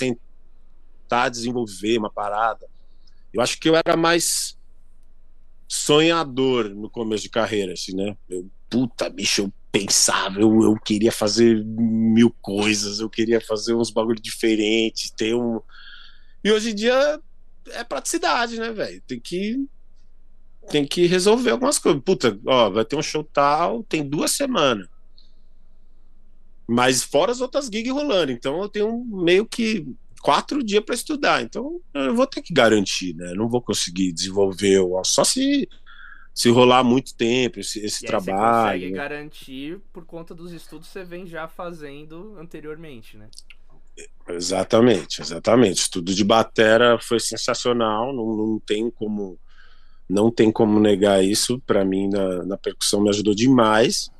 sentar, 1.07 1.31
desenvolver 1.31 1.99
uma 1.99 2.11
parada. 2.11 2.67
Eu 3.33 3.41
acho 3.41 3.59
que 3.59 3.69
eu 3.69 3.77
era 3.77 3.97
mais 3.97 4.59
sonhador 5.69 6.69
no 6.71 6.91
começo 6.91 7.23
de 7.23 7.31
carreira, 7.31 7.73
assim, 7.73 7.95
né? 7.95 8.17
Eu, 8.29 8.49
puta, 8.69 9.09
bicho, 9.09 9.43
eu 9.43 9.53
pensava, 9.71 10.41
eu, 10.41 10.63
eu 10.63 10.75
queria 10.77 11.13
fazer 11.13 11.65
mil 11.65 12.31
coisas, 12.41 13.01
eu 13.01 13.11
queria 13.11 13.41
fazer 13.41 13.75
uns 13.75 13.91
bagulho 13.91 14.21
diferentes, 14.21 15.11
ter 15.11 15.35
um. 15.35 15.61
E 16.43 16.51
hoje 16.51 16.71
em 16.71 16.75
dia 16.75 17.21
é 17.71 17.85
praticidade, 17.85 18.59
né, 18.59 18.73
velho? 18.73 19.03
Tem 19.07 19.21
que. 19.21 19.67
Tem 20.69 20.85
que 20.85 21.07
resolver 21.07 21.51
algumas 21.51 21.79
coisas. 21.79 22.03
Puta, 22.03 22.39
ó, 22.45 22.71
vai 22.71 22.85
ter 22.85 22.97
um 22.97 23.03
show 23.03 23.23
tal, 23.23 23.85
tem 23.85 24.03
duas 24.03 24.33
semanas. 24.33 24.89
Mas 26.67 27.05
fora 27.05 27.31
as 27.31 27.41
outras 27.41 27.67
gigs 27.67 27.93
rolando. 27.93 28.33
Então 28.33 28.61
eu 28.61 28.69
tenho 28.69 29.05
meio 29.05 29.47
que 29.47 29.87
quatro 30.27 30.63
dias 30.65 30.85
para 30.85 30.95
estudar. 30.95 31.43
Então 31.43 31.81
eu 31.95 32.15
vou 32.15 32.27
ter 32.27 32.43
que 32.43 32.53
garantir, 32.53 33.15
né? 33.15 33.33
Não 33.35 33.49
vou 33.49 33.63
conseguir 33.63 34.13
desenvolver 34.13 34.81
o- 34.81 35.03
só 35.05 35.25
se 35.25 35.69
se 36.35 36.51
rolar 36.51 36.85
muito 36.85 37.15
tempo 37.17 37.61
esse, 37.61 37.81
esse 37.81 38.05
E 38.05 38.09
aí 38.09 38.13
você 38.13 38.35
trabalho. 38.35 38.73
consegue 38.73 38.91
garantir 38.91 39.81
por 39.93 40.05
conta 40.05 40.35
dos 40.35 40.53
estudos 40.53 40.87
que 40.89 40.93
você 40.93 41.05
vem 41.05 41.27
já 41.27 41.49
fazendo 41.49 42.37
anteriormente, 42.39 43.17
né? 43.17 43.29
Exatamente, 44.29 45.23
exatamente. 45.23 45.79
Estudo 45.81 46.15
de 46.15 46.25
batera 46.25 46.99
foi 46.99 47.21
sensacional. 47.21 48.13
Não, 48.15 48.27
não 48.37 48.61
tem 48.61 48.91
como 48.91 49.39
não 50.09 50.31
tem 50.31 50.53
como 50.53 50.81
negar 50.81 51.25
isso. 51.25 51.61
Para 51.67 51.85
mim 51.85 52.09
na, 52.09 52.45
na 52.45 52.59
percussão 52.59 53.01
me 53.03 53.11
ajudou 53.11 53.35
demais. 53.35 54.11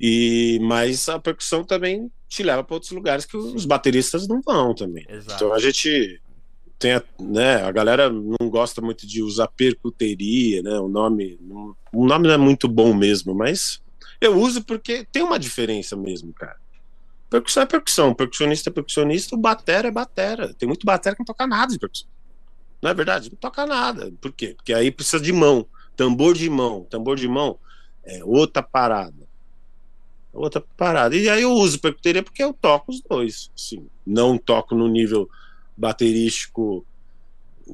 E 0.00 0.58
mas 0.62 1.08
a 1.08 1.18
percussão 1.18 1.64
também 1.64 2.10
te 2.30 2.42
leva 2.44 2.62
para 2.62 2.74
outros 2.74 2.92
lugares 2.92 3.26
que 3.26 3.36
os 3.36 3.66
bateristas 3.66 4.26
não 4.28 4.40
vão 4.40 4.72
também. 4.72 5.04
Exato. 5.08 5.34
Então 5.34 5.52
a 5.52 5.58
gente 5.58 6.22
tem, 6.78 6.92
a- 6.92 7.02
né, 7.18 7.56
a 7.56 7.72
galera 7.72 8.08
não 8.08 8.48
gosta 8.48 8.80
muito 8.80 9.04
de 9.06 9.20
usar 9.20 9.48
percuteria, 9.48 10.62
né? 10.62 10.78
O 10.78 10.88
nome, 10.88 11.36
não- 11.42 11.76
o 11.92 12.06
nome 12.06 12.28
não 12.28 12.34
é 12.34 12.38
muito 12.38 12.68
bom 12.68 12.94
mesmo, 12.94 13.34
mas 13.34 13.82
eu 14.20 14.38
uso 14.38 14.62
porque 14.64 15.04
tem 15.12 15.22
uma 15.24 15.38
diferença 15.40 15.96
mesmo, 15.96 16.32
cara. 16.32 16.56
Percussão 17.28 17.64
é 17.64 17.66
percussão, 17.66 18.14
percussionista 18.14 18.70
é 18.70 18.72
percussionista, 18.72 19.34
o 19.34 19.38
batera 19.38 19.88
é 19.88 19.90
batera. 19.90 20.54
Tem 20.54 20.68
muito 20.68 20.86
batera 20.86 21.14
que 21.16 21.20
não 21.20 21.26
toca 21.26 21.46
nada 21.48 21.72
de 21.72 21.78
percussão. 21.78 22.08
Não 22.80 22.90
é 22.90 22.94
verdade? 22.94 23.28
Não 23.30 23.36
toca 23.38 23.66
nada. 23.66 24.12
Por 24.20 24.32
quê? 24.32 24.54
Porque 24.56 24.72
aí 24.72 24.90
precisa 24.92 25.20
de 25.20 25.32
mão, 25.32 25.66
tambor 25.96 26.34
de 26.34 26.48
mão, 26.48 26.84
tambor 26.88 27.16
de 27.16 27.26
mão 27.28 27.58
é 28.04 28.22
outra 28.24 28.62
parada. 28.62 29.19
Outra 30.32 30.62
parada. 30.76 31.16
E 31.16 31.28
aí 31.28 31.42
eu 31.42 31.52
uso 31.52 31.80
percuteria 31.80 32.22
porque 32.22 32.42
eu 32.42 32.52
toco 32.52 32.92
os 32.92 33.00
dois. 33.00 33.50
Assim, 33.56 33.86
não 34.06 34.38
toco 34.38 34.74
no 34.74 34.88
nível 34.88 35.28
baterístico 35.76 36.84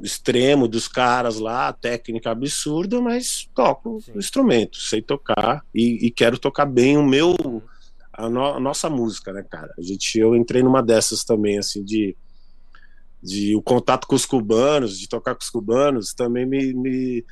extremo 0.02 0.68
dos 0.68 0.88
caras 0.88 1.38
lá, 1.38 1.72
técnica 1.72 2.30
absurda, 2.30 3.00
mas 3.00 3.48
toco 3.54 4.00
Sim. 4.00 4.12
o 4.14 4.18
instrumento, 4.18 4.76
sei 4.78 5.00
tocar 5.00 5.64
e, 5.74 6.06
e 6.06 6.10
quero 6.10 6.38
tocar 6.38 6.66
bem 6.66 6.96
o 6.98 7.04
meu 7.04 7.62
a, 8.12 8.28
no- 8.28 8.54
a 8.54 8.60
nossa 8.60 8.90
música, 8.90 9.32
né, 9.32 9.42
cara? 9.42 9.72
A 9.78 9.82
gente 9.82 10.18
eu 10.18 10.34
entrei 10.36 10.62
numa 10.62 10.82
dessas 10.82 11.24
também 11.24 11.58
assim 11.58 11.82
de 11.84 12.16
de 13.22 13.56
o 13.56 13.62
contato 13.62 14.06
com 14.06 14.14
os 14.14 14.26
cubanos, 14.26 14.98
de 14.98 15.08
tocar 15.08 15.34
com 15.34 15.42
os 15.42 15.50
cubanos, 15.50 16.12
também 16.14 16.46
me, 16.46 16.72
me, 16.74 17.24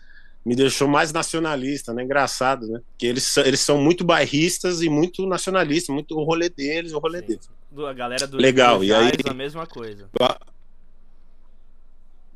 me 0.45 0.55
deixou 0.55 0.87
mais 0.87 1.13
nacionalista, 1.13 1.93
né? 1.95 2.03
Engraçado, 2.05 2.67
né? 2.67 2.81
Que 2.99 3.07
eles, 3.07 3.23
são- 3.25 3.45
eles 3.45 3.61
são 3.61 3.79
muito 3.81 4.05
bairristas 4.05 4.83
e 4.83 4.89
muito 4.89 5.27
nacionalistas, 5.27 5.95
muito 5.95 6.17
o 6.19 6.23
rolê 6.25 6.49
deles, 6.51 6.93
o 6.93 6.99
rolê 6.99 7.21
Sim. 7.21 7.27
deles. 7.27 7.51
A 7.89 7.93
galera 7.93 8.27
do 8.27 8.37
Legal, 8.37 8.85
e 8.85 8.93
aí- 8.93 9.13
a 9.27 9.35
mesma 9.35 9.67
coisa. 9.67 10.09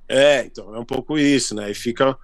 É, 0.08 0.44
então 0.44 0.74
é 0.74 0.78
um 0.78 0.84
pouco 0.84 1.18
isso, 1.18 1.54
né? 1.54 1.70
E 1.70 1.74
fica, 1.74 2.16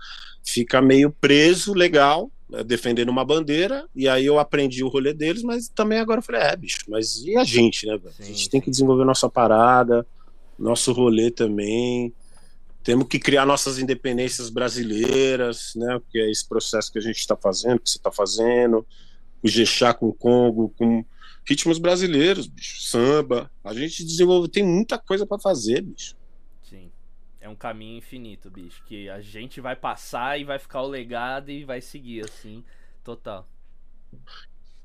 fica 0.43 0.81
meio 0.81 1.11
preso, 1.11 1.75
legal, 1.75 2.31
é, 2.53 2.65
defendendo 2.65 3.11
uma 3.11 3.25
bandeira, 3.25 3.87
e 3.95 4.09
aí 4.09 4.25
eu 4.25 4.39
aprendi 4.39 4.83
o 4.83 4.89
rolê 4.89 5.13
deles, 5.13 5.43
mas 5.43 5.69
também 5.69 5.99
agora 5.99 6.21
eu 6.21 6.23
falei, 6.25 6.41
é, 6.43 6.57
bicho, 6.57 6.79
mas 6.89 7.23
e 7.25 7.37
a 7.37 7.45
gente, 7.45 7.87
né, 7.87 7.97
velho? 7.99 8.15
A 8.19 8.23
gente 8.23 8.49
tem 8.49 8.61
que 8.61 8.71
desenvolver 8.71 9.05
nossa 9.05 9.29
parada, 9.29 10.07
nosso 10.59 10.93
rolê 10.93 11.31
também. 11.31 12.13
Temos 12.85 13.09
que 13.09 13.19
criar 13.19 13.47
nossas 13.47 13.79
independências 13.79 14.51
brasileiras, 14.51 15.73
né? 15.75 15.99
Que 16.11 16.21
é 16.21 16.31
esse 16.31 16.47
processo 16.47 16.93
que 16.93 16.99
a 16.99 17.03
gente 17.03 17.17
está 17.17 17.35
fazendo, 17.35 17.81
que 17.81 17.89
você 17.89 17.97
está 17.97 18.13
fazendo, 18.13 18.87
o 19.43 19.49
Jexá 19.49 19.95
com 19.95 20.09
o 20.09 20.13
Congo, 20.13 20.69
com 20.77 21.03
ritmos 21.49 21.79
brasileiros, 21.79 22.47
bicho, 22.47 22.83
samba. 22.83 23.51
A 23.65 23.73
gente 23.73 24.05
desenvolve, 24.05 24.49
tem 24.49 24.63
muita 24.63 24.99
coisa 24.99 25.27
para 25.27 25.39
fazer, 25.39 25.81
bicho. 25.81 26.15
Sim. 26.63 26.93
É 27.41 27.49
um 27.49 27.57
caminho 27.57 27.97
infinito, 27.97 28.51
bicho, 28.51 28.85
que 28.85 29.09
a 29.09 29.21
gente 29.23 29.63
vai 29.63 29.75
passar 29.75 30.39
e 30.39 30.45
vai 30.45 30.59
ficar 30.59 30.83
o 30.83 30.87
legado 30.87 31.51
e 31.51 31.65
vai 31.65 31.81
seguir 31.81 32.23
assim, 32.23 32.63
total. 33.03 33.49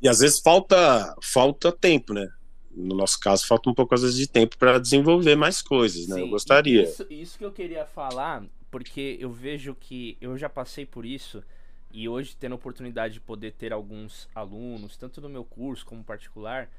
E 0.02 0.08
às 0.08 0.20
vezes 0.20 0.39
falta 0.39 1.16
falta 1.22 1.70
tempo, 1.70 2.14
né? 2.14 2.30
No 2.72 2.95
nosso 2.95 3.20
caso, 3.20 3.45
falta 3.47 3.70
um 3.70 3.74
pouco 3.74 3.93
às 3.95 4.01
vezes 4.01 4.17
de 4.17 4.28
tempo 4.28 4.57
para 4.57 4.80
desenvolver 4.80 5.36
mais 5.36 5.61
coisas, 5.61 6.07
né? 6.07 6.15
Sim, 6.15 6.22
eu 6.22 6.30
gostaria. 6.30 6.84
Isso, 6.84 7.05
isso 7.09 7.38
que 7.38 7.45
eu 7.45 7.51
queria 7.51 7.86
falar, 7.86 8.43
porque 8.70 9.17
eu 9.20 9.32
vejo 9.32 9.76
que 9.76 10.17
eu 10.22 10.38
já 10.38 10.49
passei 10.49 10.86
por 10.86 11.05
isso 11.05 11.43
e 11.91 12.07
hoje 12.07 12.36
tendo 12.39 12.53
a 12.53 12.55
oportunidade 12.55 13.15
de 13.15 13.20
poder 13.20 13.53
ter 13.53 13.74
alguns 13.74 14.30
alunos, 14.36 14.95
tanto 14.95 15.20
no 15.20 15.30
meu 15.30 15.43
curso 15.43 15.86
como 15.86 16.03
particular, 16.03 16.70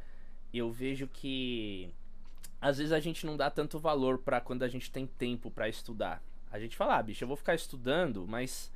eu 0.55 0.71
vejo 0.71 1.09
que 1.09 1.91
às 2.61 2.79
vezes 2.79 2.93
a 2.93 3.01
gente 3.01 3.27
não 3.27 3.37
dá 3.37 3.51
tanto 3.51 3.79
valor 3.79 4.19
para 4.19 4.41
quando 4.41 4.63
a 4.63 4.69
gente 4.69 4.91
tem 4.91 5.07
tempo 5.07 5.51
para 5.51 5.69
estudar. 5.69 6.23
A 6.51 6.59
gente 6.59 6.77
fala, 6.77 6.99
ah, 6.99 7.03
bicho, 7.03 7.25
eu 7.25 7.29
vou 7.29 7.37
ficar 7.37 7.55
estudando, 7.55 8.27
mas 8.29 8.71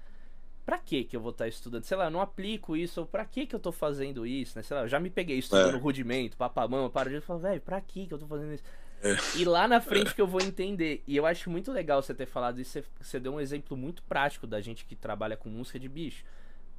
pra 0.64 0.78
que 0.78 1.04
que 1.04 1.16
eu 1.16 1.20
vou 1.20 1.30
estar 1.30 1.44
tá 1.44 1.48
estudando? 1.48 1.84
Sei 1.84 1.96
lá, 1.96 2.06
eu 2.06 2.10
não 2.10 2.20
aplico 2.20 2.76
isso, 2.76 3.00
ou 3.00 3.06
pra 3.06 3.24
que 3.24 3.46
que 3.46 3.54
eu 3.54 3.60
tô 3.60 3.70
fazendo 3.70 4.26
isso, 4.26 4.56
né? 4.56 4.62
Sei 4.62 4.76
lá, 4.76 4.82
eu 4.82 4.88
já 4.88 4.98
me 4.98 5.10
peguei 5.10 5.38
estudando 5.38 5.76
é. 5.76 5.78
rudimento, 5.78 6.36
papamama, 6.36 6.88
para 6.90 7.10
de 7.10 7.20
falar, 7.20 7.40
velho, 7.40 7.60
pra 7.60 7.80
que 7.80 8.06
que 8.06 8.14
eu 8.14 8.18
tô 8.18 8.26
fazendo 8.26 8.52
isso? 8.52 8.64
É. 9.02 9.16
E 9.36 9.44
lá 9.44 9.68
na 9.68 9.80
frente 9.80 10.10
é. 10.10 10.14
que 10.14 10.20
eu 10.20 10.26
vou 10.26 10.40
entender. 10.40 11.02
E 11.06 11.14
eu 11.16 11.26
acho 11.26 11.50
muito 11.50 11.70
legal 11.70 12.02
você 12.02 12.14
ter 12.14 12.26
falado 12.26 12.60
isso, 12.60 12.72
você, 12.72 12.84
você 13.00 13.20
deu 13.20 13.34
um 13.34 13.40
exemplo 13.40 13.76
muito 13.76 14.02
prático 14.04 14.46
da 14.46 14.60
gente 14.60 14.84
que 14.86 14.96
trabalha 14.96 15.36
com 15.36 15.50
música 15.50 15.78
de 15.78 15.88
bicho. 15.88 16.24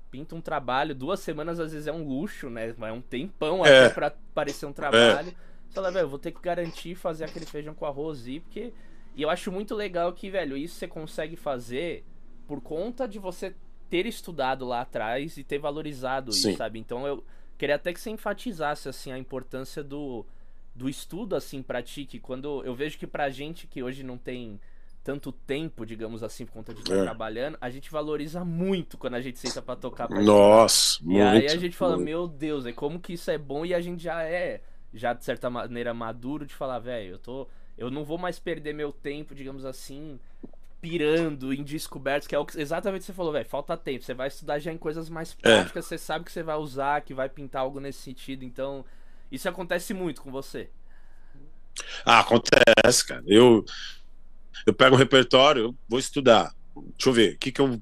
Pinta 0.10 0.36
um 0.36 0.42
trabalho, 0.42 0.96
duas 0.96 1.20
semanas 1.20 1.60
às 1.60 1.72
vezes 1.72 1.88
é 1.88 1.92
um 1.92 2.04
luxo, 2.04 2.50
né? 2.50 2.74
Vai 2.74 2.92
um 2.92 3.02
tempão 3.02 3.64
é. 3.66 3.86
até 3.86 3.94
pra 3.94 4.14
parecer 4.34 4.66
um 4.66 4.74
trabalho. 4.74 5.36
Você 5.68 5.76
fala, 5.76 5.92
velho, 5.92 6.08
vou 6.08 6.18
ter 6.18 6.32
que 6.32 6.42
garantir 6.42 6.96
fazer 6.96 7.26
aquele 7.26 7.46
feijão 7.46 7.76
com 7.76 7.86
arroz 7.86 8.28
e 8.28 8.40
porque. 8.40 8.74
E 9.16 9.22
eu 9.22 9.30
acho 9.30 9.50
muito 9.50 9.74
legal 9.74 10.12
que, 10.12 10.30
velho, 10.30 10.58
isso 10.58 10.76
você 10.76 10.88
consegue 10.88 11.38
fazer 11.38 12.04
por 12.48 12.60
conta 12.62 13.08
de 13.08 13.18
você 13.18 13.56
ter 13.96 14.06
estudado 14.06 14.66
lá 14.66 14.82
atrás 14.82 15.38
e 15.38 15.44
ter 15.44 15.58
valorizado 15.58 16.34
Sim. 16.34 16.50
isso, 16.50 16.58
sabe? 16.58 16.80
Então 16.80 17.08
eu 17.08 17.24
queria 17.58 17.76
até 17.76 17.94
que 17.94 18.02
você 18.02 18.10
enfatizasse 18.10 18.90
assim 18.90 19.10
a 19.14 19.18
importância 19.18 19.82
do, 19.82 20.26
do 20.76 20.90
estudo 20.90 21.34
assim 21.34 21.62
para 21.64 21.82
ti, 21.82 22.06
que 22.06 22.20
quando 22.20 22.62
eu 22.66 22.76
vejo 22.76 22.98
que 22.98 23.08
pra 23.08 23.30
gente 23.30 23.68
que 23.68 23.82
hoje 23.82 24.04
não 24.04 24.18
tem 24.18 24.60
tanto 25.02 25.32
tempo, 25.32 25.86
digamos 25.86 26.24
assim, 26.24 26.46
por 26.46 26.52
conta 26.54 26.74
de 26.74 26.82
estar 26.82 26.96
é. 26.96 27.04
trabalhando, 27.04 27.58
a 27.62 27.70
gente 27.70 27.90
valoriza 27.90 28.44
muito 28.44 28.98
quando 28.98 29.14
a 29.14 29.22
gente 29.22 29.40
senta 29.40 29.62
para 29.62 29.76
tocar 29.76 30.08
pra 30.08 30.20
Nossa, 30.20 31.00
E 31.06 31.22
aí 31.22 31.46
a 31.46 31.58
gente 31.58 31.78
fala, 31.78 31.96
muito. 31.96 32.06
meu 32.06 32.28
Deus, 32.28 32.66
é 32.66 32.74
como 32.74 33.00
que 33.00 33.14
isso 33.14 33.30
é 33.32 33.38
bom 33.38 33.66
e 33.66 33.74
a 33.74 33.80
gente 33.80 34.04
já 34.04 34.24
é 34.24 34.62
já 34.94 35.14
de 35.14 35.24
certa 35.24 35.50
maneira 35.50 35.94
maduro 35.94 36.46
de 36.46 36.54
falar, 36.54 36.80
velho, 36.80 37.12
eu 37.12 37.20
tô 37.20 37.48
eu 37.78 37.92
não 37.92 38.04
vou 38.04 38.18
mais 38.18 38.40
perder 38.40 38.74
meu 38.74 38.92
tempo, 38.92 39.36
digamos 39.36 39.64
assim, 39.66 40.20
pirando 40.86 41.52
em 41.52 41.64
descobertos, 41.64 42.28
que 42.28 42.36
é 42.36 42.38
o 42.38 42.46
que 42.46 42.62
exatamente 42.62 43.04
você 43.04 43.12
falou, 43.12 43.32
velho. 43.32 43.46
Falta 43.46 43.76
tempo. 43.76 44.06
Você 44.06 44.14
vai 44.14 44.28
estudar 44.28 44.60
já 44.60 44.72
em 44.72 44.78
coisas 44.78 45.10
mais 45.10 45.36
é. 45.42 45.42
práticas, 45.42 45.86
é. 45.86 45.88
você 45.88 45.98
sabe 45.98 46.26
que 46.26 46.32
você 46.32 46.44
vai 46.44 46.58
usar, 46.58 47.02
que 47.02 47.12
vai 47.12 47.28
pintar 47.28 47.64
algo 47.64 47.80
nesse 47.80 48.00
sentido. 48.00 48.46
Então, 48.46 48.86
isso 49.32 49.50
acontece 49.50 49.96
muito 49.96 50.22
com 50.22 50.32
você. 50.32 50.70
Ah, 52.06 52.20
acontece, 52.20 53.08
cara. 53.08 53.24
Eu, 53.26 53.66
eu 54.68 54.74
pego 54.76 54.96
um 54.96 55.00
repertório, 55.00 55.76
vou 55.90 55.98
estudar. 55.98 56.54
Deixa 56.76 57.10
eu 57.10 57.14
ver, 57.14 57.34
o 57.34 57.38
que, 57.40 57.52
que 57.52 57.62
eu 57.62 57.82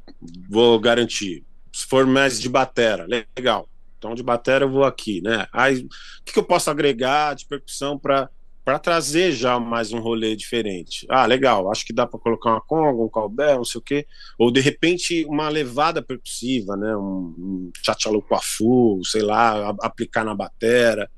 vou 0.49 0.79
garantir? 0.79 1.43
Se 1.73 1.85
for 1.85 2.05
mais 2.05 2.39
de 2.39 2.47
batera, 2.47 3.05
legal. 3.35 3.67
Então, 3.97 4.15
de 4.15 4.23
batera 4.23 4.63
eu 4.63 4.71
vou 4.71 4.85
aqui, 4.85 5.21
né? 5.21 5.45
Aí, 5.51 5.79
o 5.79 6.23
que, 6.23 6.31
que 6.31 6.39
eu 6.39 6.43
posso 6.43 6.71
agregar 6.71 7.35
de 7.35 7.45
percussão 7.45 7.99
para 7.99 8.29
para 8.63 8.79
trazer 8.79 9.33
já 9.33 9.59
mais 9.59 9.91
um 9.91 9.99
rolê 9.99 10.35
diferente. 10.35 11.05
Ah, 11.09 11.25
legal, 11.25 11.69
acho 11.69 11.85
que 11.85 11.93
dá 11.93 12.07
para 12.07 12.19
colocar 12.19 12.51
uma 12.51 12.61
conga, 12.61 13.03
um 13.03 13.09
cowbell, 13.09 13.57
não 13.57 13.65
sei 13.65 13.79
o 13.79 13.83
quê, 13.83 14.07
ou 14.37 14.51
de 14.51 14.61
repente 14.61 15.25
uma 15.25 15.49
levada 15.49 16.01
percussiva, 16.01 16.77
né, 16.77 16.95
um, 16.95 17.35
um 17.37 17.71
tchalacuafu, 17.81 19.01
sei 19.03 19.21
lá, 19.21 19.69
a, 19.69 19.75
aplicar 19.81 20.23
na 20.23 20.33
batera, 20.33 21.09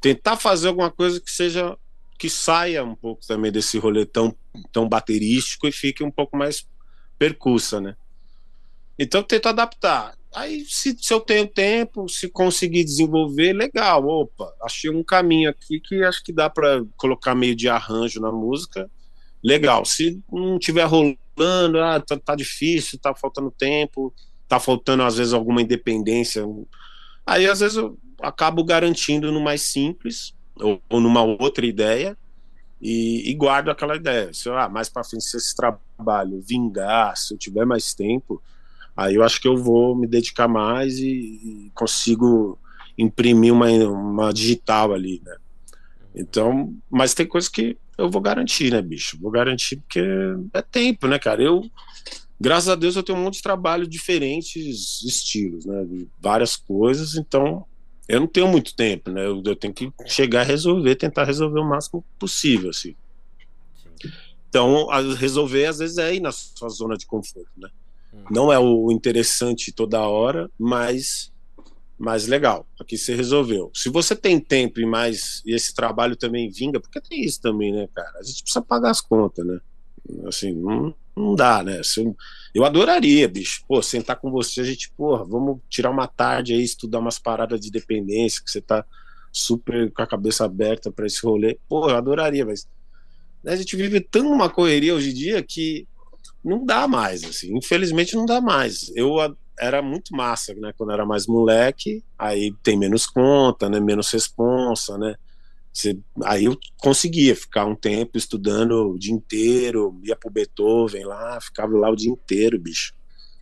tentar 0.00 0.36
fazer 0.36 0.68
alguma 0.68 0.90
coisa 0.90 1.20
que 1.20 1.30
seja 1.30 1.76
que 2.18 2.30
saia 2.30 2.84
um 2.84 2.94
pouco 2.94 3.26
também 3.26 3.50
desse 3.50 3.78
rolê 3.78 4.06
tão, 4.06 4.32
tão 4.70 4.88
baterístico 4.88 5.66
e 5.66 5.72
fique 5.72 6.04
um 6.04 6.10
pouco 6.10 6.36
mais 6.36 6.68
percussa, 7.18 7.80
né? 7.80 7.96
Então 8.98 9.22
tento 9.22 9.46
adaptar. 9.46 10.14
Aí, 10.34 10.64
se, 10.66 10.96
se 10.98 11.12
eu 11.12 11.20
tenho 11.20 11.46
tempo, 11.46 12.08
se 12.08 12.28
conseguir 12.28 12.84
desenvolver, 12.84 13.52
legal. 13.52 14.06
Opa, 14.06 14.50
achei 14.62 14.90
um 14.90 15.02
caminho 15.02 15.50
aqui 15.50 15.78
que 15.78 16.02
acho 16.02 16.24
que 16.24 16.32
dá 16.32 16.48
para 16.48 16.82
colocar 16.96 17.34
meio 17.34 17.54
de 17.54 17.68
arranjo 17.68 18.20
na 18.20 18.32
música. 18.32 18.90
Legal. 19.42 19.84
Se 19.84 20.22
não 20.32 20.58
tiver 20.58 20.84
rolando, 20.84 21.80
ah, 21.80 22.00
tá, 22.00 22.18
tá 22.18 22.34
difícil, 22.34 22.98
tá 22.98 23.14
faltando 23.14 23.50
tempo, 23.50 24.12
tá 24.48 24.58
faltando 24.58 25.02
às 25.02 25.16
vezes 25.16 25.34
alguma 25.34 25.60
independência. 25.60 26.44
Aí 27.26 27.46
às 27.46 27.60
vezes 27.60 27.76
eu 27.76 27.98
acabo 28.22 28.64
garantindo 28.64 29.30
no 29.30 29.40
mais 29.40 29.62
simples 29.62 30.34
ou, 30.56 30.80
ou 30.88 31.00
numa 31.00 31.22
outra 31.22 31.66
ideia 31.66 32.16
e, 32.80 33.30
e, 33.30 33.34
guardo 33.34 33.70
aquela 33.70 33.96
ideia. 33.96 34.32
Se 34.32 34.48
ah, 34.48 34.68
mais 34.68 34.88
para 34.88 35.04
frente, 35.04 35.24
se 35.24 35.36
esse 35.36 35.54
trabalho 35.54 36.40
vingar, 36.40 37.16
se 37.16 37.34
eu 37.34 37.38
tiver 37.38 37.64
mais 37.64 37.94
tempo, 37.94 38.42
Aí 38.96 39.14
eu 39.14 39.22
acho 39.22 39.40
que 39.40 39.48
eu 39.48 39.56
vou 39.56 39.96
me 39.96 40.06
dedicar 40.06 40.48
mais 40.48 40.98
e, 40.98 41.06
e 41.08 41.70
consigo 41.74 42.58
imprimir 42.96 43.52
uma, 43.52 43.68
uma 43.68 44.32
digital 44.32 44.92
ali, 44.92 45.22
né? 45.24 45.36
Então, 46.14 46.74
mas 46.90 47.14
tem 47.14 47.26
coisas 47.26 47.48
que 47.48 47.76
eu 47.96 48.10
vou 48.10 48.20
garantir, 48.20 48.70
né, 48.70 48.82
bicho? 48.82 49.18
Vou 49.20 49.30
garantir 49.30 49.76
porque 49.76 50.02
é 50.52 50.62
tempo, 50.62 51.06
né, 51.06 51.18
cara? 51.18 51.42
Eu, 51.42 51.62
graças 52.38 52.68
a 52.68 52.74
Deus, 52.74 52.96
eu 52.96 53.02
tenho 53.02 53.18
um 53.18 53.22
monte 53.22 53.36
de 53.36 53.42
trabalho 53.42 53.86
diferentes 53.86 55.02
estilos, 55.02 55.64
né? 55.64 55.86
Várias 56.20 56.56
coisas, 56.56 57.14
então 57.16 57.64
eu 58.08 58.20
não 58.20 58.26
tenho 58.26 58.48
muito 58.48 58.74
tempo, 58.74 59.10
né? 59.10 59.24
Eu, 59.24 59.42
eu 59.44 59.56
tenho 59.56 59.72
que 59.72 59.90
chegar 60.06 60.40
a 60.40 60.44
resolver, 60.44 60.96
tentar 60.96 61.24
resolver 61.24 61.60
o 61.60 61.68
máximo 61.68 62.04
possível, 62.18 62.70
assim. 62.70 62.94
Então, 64.48 64.86
resolver 65.16 65.64
às 65.64 65.78
vezes 65.78 65.96
é 65.96 66.14
ir 66.14 66.20
na 66.20 66.30
sua 66.30 66.68
zona 66.68 66.94
de 66.96 67.06
conforto, 67.06 67.50
né? 67.56 67.70
Não 68.30 68.52
é 68.52 68.58
o 68.58 68.90
interessante 68.90 69.72
toda 69.72 70.00
hora, 70.00 70.50
mas 70.58 71.32
mais 71.98 72.26
legal. 72.26 72.66
Aqui 72.80 72.98
você 72.98 73.14
resolveu. 73.14 73.70
Se 73.74 73.88
você 73.88 74.16
tem 74.16 74.40
tempo 74.40 74.80
e 74.80 74.86
mais 74.86 75.42
e 75.46 75.54
esse 75.54 75.74
trabalho 75.74 76.16
também 76.16 76.50
vinga, 76.50 76.80
porque 76.80 77.00
tem 77.00 77.24
isso 77.24 77.40
também, 77.40 77.72
né, 77.72 77.88
cara? 77.94 78.18
A 78.18 78.22
gente 78.22 78.42
precisa 78.42 78.60
pagar 78.60 78.90
as 78.90 79.00
contas, 79.00 79.46
né? 79.46 79.60
Assim, 80.26 80.52
não, 80.52 80.94
não 81.16 81.34
dá, 81.34 81.62
né? 81.62 81.80
Eu, 81.96 82.16
eu 82.54 82.64
adoraria, 82.64 83.28
bicho, 83.28 83.62
pô, 83.68 83.80
sentar 83.80 84.16
com 84.16 84.30
você, 84.30 84.62
a 84.62 84.64
gente, 84.64 84.90
porra, 84.96 85.24
vamos 85.24 85.60
tirar 85.68 85.90
uma 85.90 86.08
tarde 86.08 86.54
aí, 86.54 86.62
estudar 86.62 86.98
umas 86.98 87.18
paradas 87.18 87.60
de 87.60 87.70
dependência, 87.70 88.42
que 88.44 88.50
você 88.50 88.60
tá 88.60 88.84
super 89.30 89.90
com 89.92 90.02
a 90.02 90.06
cabeça 90.06 90.44
aberta 90.44 90.90
para 90.90 91.06
esse 91.06 91.24
rolê. 91.24 91.58
Pô, 91.68 91.88
eu 91.88 91.96
adoraria, 91.96 92.44
mas 92.44 92.66
né, 93.44 93.52
a 93.52 93.56
gente 93.56 93.76
vive 93.76 94.00
tão 94.00 94.30
uma 94.30 94.50
correria 94.50 94.94
hoje 94.94 95.10
em 95.10 95.14
dia 95.14 95.42
que 95.42 95.86
não 96.44 96.64
dá 96.64 96.88
mais, 96.88 97.24
assim, 97.24 97.56
infelizmente 97.56 98.16
não 98.16 98.26
dá 98.26 98.40
mais. 98.40 98.90
Eu 98.94 99.16
era 99.58 99.80
muito 99.80 100.14
massa, 100.14 100.54
né, 100.54 100.72
quando 100.76 100.92
era 100.92 101.06
mais 101.06 101.26
moleque, 101.26 102.02
aí 102.18 102.52
tem 102.62 102.76
menos 102.76 103.06
conta, 103.06 103.68
né, 103.68 103.78
menos 103.80 104.10
responsa, 104.10 104.98
né, 104.98 105.14
Você, 105.72 105.96
aí 106.24 106.46
eu 106.46 106.58
conseguia 106.78 107.36
ficar 107.36 107.64
um 107.64 107.74
tempo 107.74 108.18
estudando 108.18 108.90
o 108.90 108.98
dia 108.98 109.12
inteiro, 109.12 110.00
ia 110.02 110.16
pro 110.16 110.30
Beethoven 110.30 111.04
lá, 111.04 111.40
ficava 111.40 111.76
lá 111.78 111.90
o 111.90 111.96
dia 111.96 112.10
inteiro, 112.10 112.58
bicho. 112.58 112.92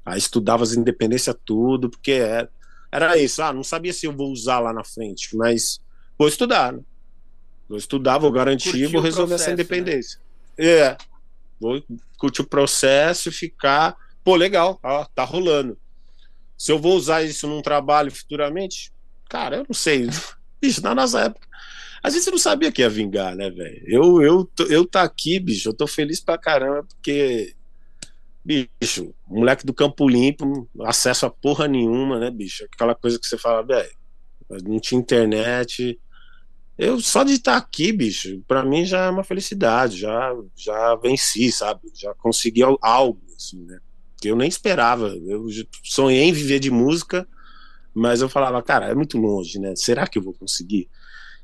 Aí 0.04 0.18
estudava 0.18 0.62
as 0.62 0.74
independências 0.74 1.34
tudo, 1.44 1.88
porque 1.90 2.12
era, 2.12 2.42
é, 2.42 2.48
era 2.92 3.18
isso, 3.18 3.42
ah, 3.42 3.52
não 3.52 3.64
sabia 3.64 3.92
se 3.92 4.06
eu 4.06 4.12
vou 4.12 4.30
usar 4.30 4.60
lá 4.60 4.72
na 4.72 4.84
frente, 4.84 5.36
mas 5.36 5.80
vou 6.18 6.28
estudar, 6.28 6.72
né? 6.72 6.80
Vou 7.68 7.78
estudar, 7.78 8.18
vou 8.18 8.32
garantir, 8.32 8.70
Curtiu 8.70 8.90
vou 8.90 9.00
resolver 9.00 9.28
processo, 9.28 9.50
essa 9.50 9.56
né? 9.56 9.62
independência. 9.62 10.20
Né? 10.58 10.66
É, 10.66 10.96
Vou 11.60 11.82
curtir 12.18 12.42
o 12.42 12.48
processo 12.48 13.30
ficar, 13.30 13.96
pô, 14.24 14.34
legal, 14.34 14.78
ó, 14.82 15.04
tá 15.04 15.24
rolando. 15.24 15.76
Se 16.56 16.72
eu 16.72 16.78
vou 16.78 16.96
usar 16.96 17.22
isso 17.22 17.46
num 17.46 17.62
trabalho 17.62 18.10
futuramente, 18.10 18.92
cara, 19.28 19.56
eu 19.58 19.64
não 19.68 19.74
sei. 19.74 20.08
Bicho, 20.60 20.82
na 20.82 20.94
nossa 20.94 21.20
época, 21.20 21.46
a 22.02 22.10
gente 22.10 22.30
não 22.30 22.38
sabia 22.38 22.72
que 22.72 22.82
ia 22.82 22.88
vingar, 22.88 23.34
né, 23.34 23.50
velho? 23.50 23.82
Eu, 23.86 24.22
eu, 24.22 24.50
eu 24.68 24.86
tá 24.86 25.02
aqui, 25.02 25.38
bicho, 25.38 25.68
eu 25.68 25.74
tô 25.74 25.86
feliz 25.86 26.20
pra 26.20 26.36
caramba, 26.36 26.84
porque 26.84 27.54
bicho, 28.44 29.14
moleque 29.26 29.64
do 29.64 29.74
Campo 29.74 30.08
Limpo, 30.08 30.68
acesso 30.82 31.26
a 31.26 31.30
porra 31.30 31.68
nenhuma, 31.68 32.18
né, 32.18 32.30
bicho? 32.30 32.64
Aquela 32.64 32.94
coisa 32.94 33.18
que 33.18 33.26
você 33.26 33.38
fala, 33.38 33.62
velho, 33.62 33.90
não 34.64 34.80
tinha 34.80 35.00
internet. 35.00 35.98
Eu 36.80 36.98
só 36.98 37.22
de 37.22 37.34
estar 37.34 37.58
aqui, 37.58 37.92
bicho, 37.92 38.42
para 38.48 38.64
mim 38.64 38.86
já 38.86 39.04
é 39.04 39.10
uma 39.10 39.22
felicidade, 39.22 39.98
já 39.98 40.34
já 40.56 40.94
venci, 40.94 41.52
sabe? 41.52 41.82
Já 41.94 42.14
consegui 42.14 42.62
algo, 42.80 43.20
assim, 43.36 43.62
né? 43.66 43.80
Que 44.18 44.28
eu 44.28 44.36
nem 44.36 44.48
esperava. 44.48 45.08
Eu 45.26 45.44
sonhei 45.84 46.22
em 46.22 46.32
viver 46.32 46.58
de 46.58 46.70
música, 46.70 47.28
mas 47.92 48.22
eu 48.22 48.30
falava, 48.30 48.62
cara, 48.62 48.86
é 48.86 48.94
muito 48.94 49.18
longe, 49.18 49.58
né? 49.58 49.76
Será 49.76 50.06
que 50.06 50.16
eu 50.16 50.22
vou 50.22 50.32
conseguir? 50.32 50.88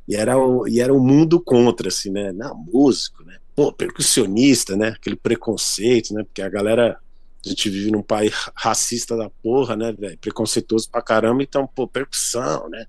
E 0.09 0.17
era 0.17 0.39
o, 0.39 0.67
e 0.67 0.81
era 0.81 0.95
o 0.95 0.99
mundo 0.99 1.39
contra, 1.39 1.89
assim, 1.89 2.11
né? 2.11 2.33
Não, 2.33 2.57
músico, 2.57 3.23
né? 3.23 3.37
Pô, 3.55 3.71
percussionista, 3.71 4.75
né? 4.75 4.89
Aquele 4.89 5.17
preconceito, 5.17 6.15
né? 6.15 6.25
Porque 6.25 6.41
a 6.41 6.49
galera. 6.49 6.99
A 7.45 7.49
gente 7.49 7.69
vive 7.69 7.91
num 7.91 8.03
país 8.03 8.33
racista 8.55 9.15
da 9.19 9.29
porra, 9.43 9.77
né, 9.77 9.93
velho? 9.93 10.19
Preconceituoso 10.19 10.91
pra 10.91 11.03
caramba, 11.03 11.43
então, 11.43 11.67
pô, 11.67 11.87
percussão, 11.87 12.71
né? 12.71 12.87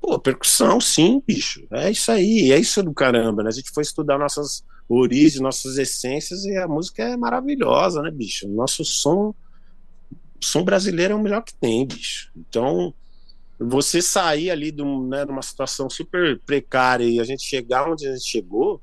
Pô, 0.00 0.18
percussão, 0.18 0.80
sim, 0.80 1.22
bicho. 1.26 1.66
É 1.70 1.90
isso 1.90 2.10
aí, 2.10 2.52
é 2.52 2.58
isso 2.58 2.82
do 2.82 2.94
caramba, 2.94 3.42
né? 3.42 3.48
A 3.48 3.52
gente 3.52 3.70
foi 3.70 3.82
estudar 3.82 4.18
nossas 4.18 4.64
origens, 4.88 5.40
nossas 5.40 5.76
essências, 5.76 6.44
e 6.44 6.56
a 6.56 6.66
música 6.66 7.02
é 7.02 7.16
maravilhosa, 7.16 8.00
né, 8.02 8.10
bicho? 8.10 8.48
Nosso 8.48 8.84
som. 8.84 9.34
Som 10.40 10.64
brasileiro 10.64 11.14
é 11.14 11.16
o 11.16 11.22
melhor 11.22 11.42
que 11.42 11.54
tem, 11.54 11.86
bicho. 11.86 12.30
Então, 12.36 12.94
você 13.58 14.00
sair 14.00 14.50
ali 14.50 14.70
de, 14.70 14.84
né, 14.84 15.24
uma 15.24 15.42
situação 15.42 15.90
super 15.90 16.38
precária 16.40 17.04
e 17.04 17.18
a 17.18 17.24
gente 17.24 17.42
chegar 17.42 17.90
onde 17.90 18.06
a 18.06 18.12
gente 18.12 18.26
chegou, 18.28 18.80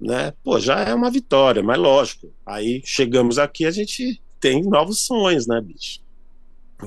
né, 0.00 0.32
pô, 0.42 0.58
já 0.58 0.80
é 0.80 0.94
uma 0.94 1.10
vitória, 1.10 1.62
mas 1.62 1.78
lógico. 1.78 2.32
Aí 2.46 2.80
chegamos 2.84 3.38
aqui, 3.38 3.66
a 3.66 3.70
gente 3.70 4.20
tem 4.40 4.62
novos 4.62 5.04
sonhos, 5.04 5.46
né, 5.46 5.60
bicho? 5.60 6.00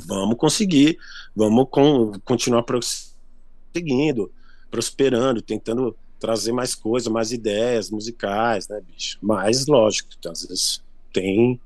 Vamos 0.08 0.36
conseguir, 0.38 0.97
vamos 1.36 1.68
com, 1.70 2.14
continuar 2.26 2.64
prosperando, 4.70 5.42
tentando 5.42 5.96
trazer 6.20 6.52
mais 6.52 6.74
coisas, 6.74 7.12
mais 7.12 7.32
ideias 7.32 7.90
musicais, 7.90 8.68
né, 8.68 8.82
bicho? 8.82 9.18
Mas, 9.22 9.68
lógico, 9.68 10.10
às 10.28 10.46
vezes 10.46 10.84
tem, 11.12 11.60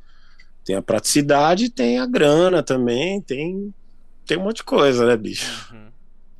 tem 0.65 0.75
a 0.75 0.81
praticidade, 0.81 1.69
tem 1.69 1.99
a 1.99 2.05
grana 2.05 2.63
também, 2.63 3.21
tem 3.21 3.73
tem 4.27 4.37
um 4.37 4.43
monte 4.43 4.57
de 4.57 4.65
coisa, 4.65 5.05
né, 5.05 5.15
bicho? 5.15 5.73
Uhum. 5.73 5.89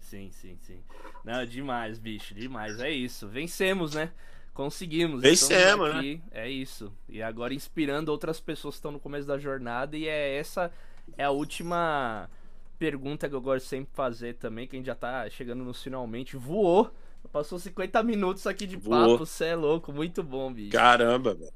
Sim, 0.01 0.30
sim, 0.34 0.57
sim. 0.61 0.78
Não, 1.24 1.45
demais, 1.45 1.97
bicho, 1.97 2.34
demais. 2.34 2.80
É 2.82 2.91
isso. 2.91 3.30
Vencemos, 3.30 3.93
né? 3.93 4.11
Conseguimos. 4.53 5.22
Vencemos, 5.22 5.95
né? 5.95 6.20
É 6.32 6.49
isso. 6.49 6.91
E 7.07 7.22
agora 7.22 7.53
inspirando 7.53 8.09
outras 8.11 8.41
pessoas 8.41 8.76
que 8.76 8.80
estão 8.80 8.91
no 8.91 8.99
começo 8.99 9.26
da 9.26 9.38
jornada. 9.38 9.95
E 9.95 10.05
é 10.05 10.36
essa 10.36 10.70
é 11.18 11.24
a 11.24 11.32
última 11.32 12.30
pergunta 12.78 13.28
que 13.28 13.36
eu 13.36 13.41
gosto 13.41 13.65
sempre 13.65 13.89
de 13.89 13.95
fazer 13.95 14.36
também, 14.36 14.67
que 14.67 14.75
a 14.75 14.80
gente 14.80 14.86
já 14.86 14.95
tá 14.95 15.30
chegando 15.30 15.63
no 15.63 15.73
finalmente. 15.73 16.38
Voou. 16.38 16.91
Passou 17.32 17.59
50 17.59 18.01
minutos 18.03 18.47
aqui 18.47 18.65
de 18.65 18.78
Voou. 18.78 19.17
papo, 19.17 19.25
você 19.25 19.45
é 19.45 19.55
louco. 19.55 19.91
Muito 19.91 20.23
bom, 20.23 20.53
bicho. 20.53 20.71
Caramba, 20.71 21.34
velho. 21.34 21.51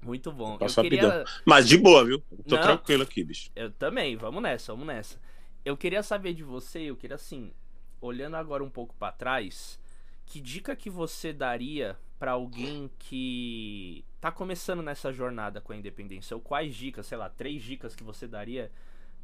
Muito 0.00 0.30
bom. 0.30 0.56
Passou 0.56 0.84
eu 0.84 0.90
queria... 0.90 1.24
Mas 1.44 1.66
de 1.66 1.76
boa, 1.76 2.04
viu? 2.04 2.22
Tô 2.46 2.54
Não, 2.54 2.62
tranquilo 2.62 3.02
aqui, 3.02 3.24
bicho. 3.24 3.50
Eu 3.56 3.72
também. 3.72 4.16
Vamos 4.16 4.42
nessa, 4.42 4.72
vamos 4.72 4.86
nessa 4.86 5.18
eu 5.66 5.76
queria 5.76 6.00
saber 6.00 6.32
de 6.32 6.44
você, 6.44 6.78
eu 6.78 6.96
queria 6.96 7.16
assim, 7.16 7.50
olhando 8.00 8.36
agora 8.36 8.62
um 8.62 8.70
pouco 8.70 8.94
para 8.94 9.10
trás, 9.10 9.80
que 10.24 10.40
dica 10.40 10.76
que 10.76 10.88
você 10.88 11.32
daria 11.32 11.98
para 12.20 12.30
alguém 12.30 12.88
que 13.00 14.04
tá 14.20 14.30
começando 14.30 14.80
nessa 14.80 15.12
jornada 15.12 15.60
com 15.60 15.72
a 15.72 15.76
independência? 15.76 16.36
Ou 16.36 16.40
quais 16.40 16.72
dicas, 16.72 17.08
sei 17.08 17.18
lá, 17.18 17.28
três 17.28 17.64
dicas 17.64 17.96
que 17.96 18.04
você 18.04 18.28
daria 18.28 18.70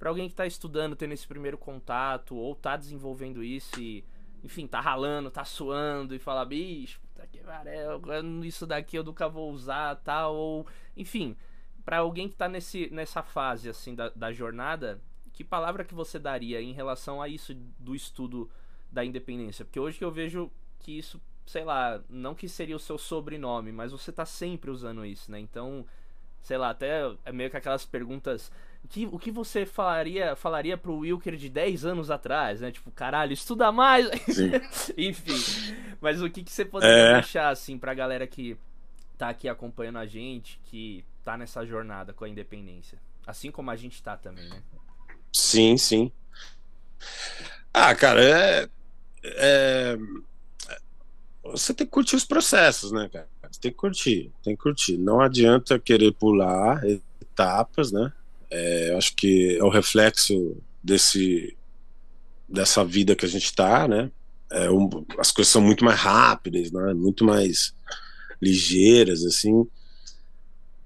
para 0.03 0.11
alguém 0.11 0.29
que 0.29 0.35
tá 0.35 0.45
estudando, 0.45 0.97
tendo 0.97 1.15
esse 1.15 1.29
primeiro 1.29 1.57
contato, 1.57 2.35
ou 2.35 2.57
tá 2.57 2.77
desenvolvendo 2.77 3.41
isso 3.41 3.81
e, 3.81 4.05
enfim, 4.43 4.67
tá 4.67 4.81
ralando, 4.81 5.31
tá 5.31 5.45
suando 5.45 6.13
e 6.13 6.19
fala, 6.19 6.45
bicho, 6.45 7.01
puta 7.03 7.25
que 7.29 7.39
pariu, 7.39 8.01
isso 8.43 8.67
daqui 8.67 8.97
eu 8.97 9.05
nunca 9.05 9.29
vou 9.29 9.53
usar, 9.53 9.95
tal, 10.03 10.35
ou, 10.35 10.67
enfim, 10.97 11.37
para 11.85 11.99
alguém 11.99 12.29
que 12.29 12.35
tá 12.35 12.49
nesse, 12.49 12.91
nessa 12.91 13.23
fase, 13.23 13.69
assim, 13.69 13.95
da, 13.95 14.09
da 14.09 14.33
jornada, 14.33 15.01
que 15.33 15.45
palavra 15.45 15.85
que 15.85 15.95
você 15.95 16.19
daria 16.19 16.61
em 16.61 16.73
relação 16.73 17.23
a 17.23 17.29
isso 17.29 17.55
do 17.79 17.95
estudo 17.95 18.51
da 18.91 19.05
independência? 19.05 19.65
Porque 19.65 19.79
hoje 19.79 19.99
que 19.99 20.05
eu 20.05 20.11
vejo 20.11 20.51
que 20.81 20.99
isso, 20.99 21.23
sei 21.47 21.63
lá, 21.63 22.03
não 22.11 22.35
que 22.35 22.49
seria 22.49 22.75
o 22.75 22.81
seu 22.81 22.99
sobrenome, 22.99 23.71
mas 23.71 23.93
você 23.93 24.11
tá 24.11 24.27
sempre 24.27 24.69
usando 24.69 25.07
isso, 25.07 25.31
né? 25.31 25.39
Então, 25.39 25.87
sei 26.41 26.59
lá, 26.59 26.71
até 26.71 27.03
é 27.25 27.31
meio 27.31 27.51
que 27.51 27.57
aquelas 27.57 27.87
perguntas. 27.87 28.51
O 28.85 28.89
que, 28.89 29.07
o 29.07 29.19
que 29.19 29.31
você 29.31 29.65
falaria, 29.65 30.35
falaria 30.37 30.77
pro 30.77 30.99
Wilker 30.99 31.37
de 31.37 31.49
10 31.49 31.85
anos 31.85 32.11
atrás, 32.11 32.61
né? 32.61 32.71
Tipo, 32.71 32.91
caralho, 32.91 33.33
estuda 33.33 33.71
mais! 33.71 34.09
Enfim. 34.99 35.39
Mas 36.01 36.21
o 36.21 36.29
que, 36.29 36.43
que 36.43 36.51
você 36.51 36.65
poderia 36.65 36.95
é... 36.95 37.13
deixar, 37.15 37.49
assim, 37.49 37.79
pra 37.79 37.95
galera 37.95 38.27
que 38.27 38.57
tá 39.17 39.29
aqui 39.29 39.49
acompanhando 39.49 39.99
a 39.99 40.07
gente, 40.07 40.61
que 40.65 41.05
tá 41.25 41.37
nessa 41.39 41.65
jornada 41.65 42.13
com 42.13 42.25
a 42.25 42.29
independência? 42.29 42.99
Assim 43.27 43.51
como 43.51 43.71
a 43.71 43.77
gente 43.77 44.03
tá 44.03 44.17
também, 44.17 44.49
né? 44.49 44.61
Sim, 45.33 45.77
sim. 45.79 46.13
Ah, 47.73 47.95
cara, 47.95 48.23
é, 48.23 48.69
é, 49.25 49.97
Você 51.45 51.73
tem 51.73 51.87
que 51.87 51.93
curtir 51.93 52.17
os 52.17 52.25
processos, 52.25 52.93
né, 52.93 53.09
cara? 53.11 53.29
Você 53.51 53.61
tem 53.61 53.71
que 53.71 53.77
curtir, 53.77 54.33
tem 54.43 54.57
que 54.57 54.63
curtir. 54.63 54.97
Não 54.97 55.21
adianta 55.21 55.79
querer 55.79 56.13
pular 56.13 56.83
etapas, 57.21 57.93
né? 57.93 58.13
É, 58.55 58.95
acho 58.99 59.17
que 59.17 59.57
é 59.59 59.65
o 59.65 59.71
reflexo 59.71 60.57
desse 60.85 61.57
dessa 62.47 62.85
vida 62.85 63.17
que 63.17 63.25
a 63.25 63.29
gente 63.29 63.47
está, 63.47 63.89
né? 63.89 64.11
É 64.51 64.71
um, 64.71 64.91
as 65.19 65.31
coisas 65.31 65.51
são 65.51 65.63
muito 65.63 65.83
mais 65.83 65.99
rápidas, 65.99 66.71
né? 66.71 66.93
Muito 66.93 67.25
mais 67.25 67.75
ligeiras, 68.43 69.25
assim. 69.25 69.67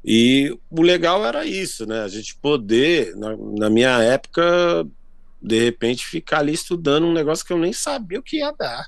E 0.05 0.57
o 0.71 0.83
legal 0.83 1.27
era 1.27 1.45
isso, 1.45 1.85
né? 1.85 2.03
A 2.03 2.09
gente 2.09 2.37
poder, 2.37 3.17
na, 3.17 3.37
na, 3.59 3.69
minha 3.69 4.01
época, 4.01 4.87
de 5.43 5.59
repente, 5.65 6.07
ficar 6.07 6.39
ali 6.39 6.53
estudando 6.53 7.09
um 7.09 7.13
negócio 7.13 7.45
que 7.45 7.53
eu 7.53 7.59
nem 7.59 7.73
sabia 7.73 8.21
o 8.21 8.23
que 8.23 8.37
ia 8.37 8.53
dar. 8.53 8.87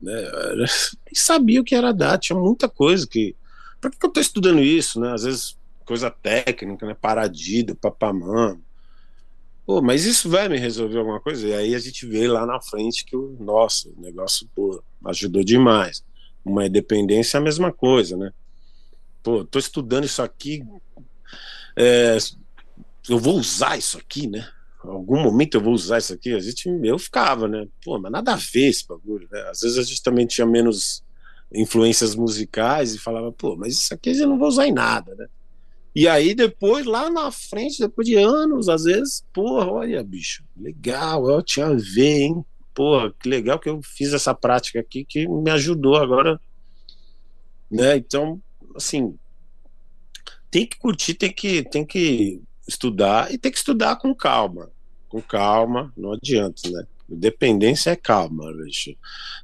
Né? 0.00 0.30
Eu 0.52 0.56
nem 0.56 0.66
sabia 1.14 1.60
o 1.60 1.64
que 1.64 1.74
era 1.74 1.92
dar, 1.92 2.16
tinha 2.16 2.38
muita 2.38 2.66
coisa 2.66 3.06
que. 3.06 3.36
Por 3.78 3.90
que, 3.90 3.98
que 3.98 4.06
eu 4.06 4.08
estou 4.08 4.20
estudando 4.22 4.62
isso, 4.62 4.98
né? 4.98 5.12
Às 5.12 5.24
vezes, 5.24 5.58
coisa 5.90 6.08
técnica, 6.08 6.86
né? 6.86 6.94
Paradida, 6.94 7.74
papamã. 7.74 8.56
Pô, 9.66 9.82
mas 9.82 10.04
isso 10.04 10.30
vai 10.30 10.48
me 10.48 10.56
resolver 10.56 10.98
alguma 10.98 11.20
coisa? 11.20 11.48
E 11.48 11.52
aí 11.52 11.74
a 11.74 11.80
gente 11.80 12.06
vê 12.06 12.28
lá 12.28 12.46
na 12.46 12.60
frente 12.60 13.04
que 13.04 13.16
o 13.16 13.36
nosso 13.40 13.92
negócio 13.98 14.48
pô, 14.54 14.80
ajudou 15.06 15.42
demais. 15.42 16.04
Uma 16.44 16.66
independência 16.66 17.38
é 17.38 17.40
a 17.40 17.42
mesma 17.42 17.72
coisa, 17.72 18.16
né? 18.16 18.32
pô, 19.22 19.44
tô 19.44 19.58
estudando 19.58 20.04
isso 20.04 20.22
aqui, 20.22 20.62
é, 21.76 22.16
eu 23.08 23.18
vou 23.18 23.36
usar 23.36 23.76
isso 23.76 23.98
aqui, 23.98 24.26
né? 24.28 24.48
Em 24.84 24.88
algum 24.88 25.20
momento 25.20 25.56
eu 25.56 25.60
vou 25.60 25.74
usar 25.74 25.98
isso 25.98 26.12
aqui. 26.12 26.32
A 26.32 26.38
gente, 26.38 26.68
eu 26.84 26.98
ficava, 26.98 27.48
né? 27.48 27.66
Pô, 27.84 27.98
mas 27.98 28.12
nada 28.12 28.32
a 28.32 28.36
ver 28.36 28.68
esse 28.68 28.86
bagulho, 28.86 29.28
né? 29.30 29.40
Às 29.50 29.60
vezes 29.60 29.76
a 29.76 29.82
gente 29.82 30.02
também 30.02 30.26
tinha 30.26 30.46
menos 30.46 31.02
influências 31.52 32.14
musicais 32.14 32.94
e 32.94 32.98
falava, 32.98 33.32
pô, 33.32 33.56
mas 33.56 33.74
isso 33.74 33.92
aqui 33.92 34.10
eu 34.10 34.28
não 34.28 34.38
vou 34.38 34.48
usar 34.48 34.66
em 34.66 34.72
nada, 34.72 35.14
né? 35.16 35.26
E 35.94 36.06
aí 36.06 36.34
depois, 36.34 36.86
lá 36.86 37.10
na 37.10 37.30
frente, 37.32 37.80
depois 37.80 38.06
de 38.06 38.14
anos, 38.14 38.68
às 38.68 38.84
vezes, 38.84 39.24
porra, 39.32 39.70
olha, 39.70 40.02
bicho, 40.04 40.44
legal, 40.56 41.28
eu 41.28 41.42
tinha 41.42 41.66
a 41.66 41.74
ver, 41.74 42.22
hein? 42.22 42.44
Porra, 42.72 43.12
que 43.12 43.28
legal 43.28 43.58
que 43.58 43.68
eu 43.68 43.80
fiz 43.82 44.12
essa 44.12 44.34
prática 44.34 44.78
aqui 44.78 45.04
que 45.04 45.26
me 45.26 45.50
ajudou 45.50 45.96
agora, 45.96 46.40
né? 47.70 47.96
Então, 47.96 48.40
assim, 48.76 49.18
tem 50.50 50.66
que 50.66 50.78
curtir, 50.78 51.14
tem 51.14 51.32
que, 51.32 51.62
tem 51.62 51.84
que 51.84 52.40
estudar 52.66 53.32
e 53.32 53.38
tem 53.38 53.50
que 53.50 53.58
estudar 53.58 53.96
com 53.96 54.14
calma. 54.14 54.70
Com 55.08 55.20
calma, 55.20 55.92
não 55.96 56.12
adianta, 56.12 56.70
né? 56.70 56.86
Dependência 57.08 57.90
é 57.90 57.96
calma, 57.96 58.52
bicho. 58.52 58.94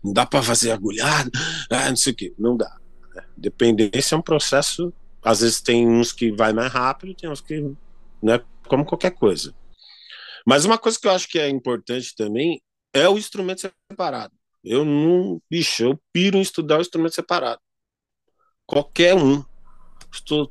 Não 0.03 0.13
dá 0.13 0.25
para 0.25 0.43
fazer 0.43 0.71
agulhado, 0.71 1.31
ah, 1.71 1.89
não 1.89 1.97
sei 1.97 2.13
o 2.13 2.17
que, 2.17 2.35
não 2.39 2.57
dá. 2.57 2.77
Né? 3.15 3.23
Dependência 3.37 4.15
é 4.15 4.19
um 4.19 4.23
processo, 4.23 4.93
às 5.27 5.41
vezes 5.41 5.61
tem 5.61 5.89
uns 5.89 6.13
que 6.13 6.31
vai 6.31 6.53
mais 6.53 6.73
rápido, 6.73 7.13
tem 7.13 7.29
uns 7.29 7.41
que, 7.41 7.61
né, 8.23 8.41
como 8.69 8.85
qualquer 8.85 9.11
coisa. 9.11 9.53
Mas 10.47 10.65
uma 10.65 10.79
coisa 10.79 10.97
que 11.01 11.09
eu 11.09 11.11
acho 11.11 11.29
que 11.29 11.37
é 11.37 11.49
importante 11.49 12.15
também 12.15 12.63
é 12.95 13.09
o 13.09 13.19
instrumento 13.19 13.69
separado. 13.91 14.33
Eu 14.63 14.85
não, 14.85 15.43
bicho, 15.51 15.83
eu 15.83 16.01
piro 16.13 16.39
em 16.39 16.43
estudar 16.43 16.79
o 16.79 16.81
instrumento 16.81 17.17
separado. 17.17 17.61
Qualquer 18.65 19.17
um. 19.17 19.45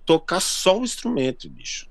Tocar 0.05 0.41
só 0.41 0.77
o 0.77 0.83
instrumento, 0.83 1.49
bicho. 1.49 1.89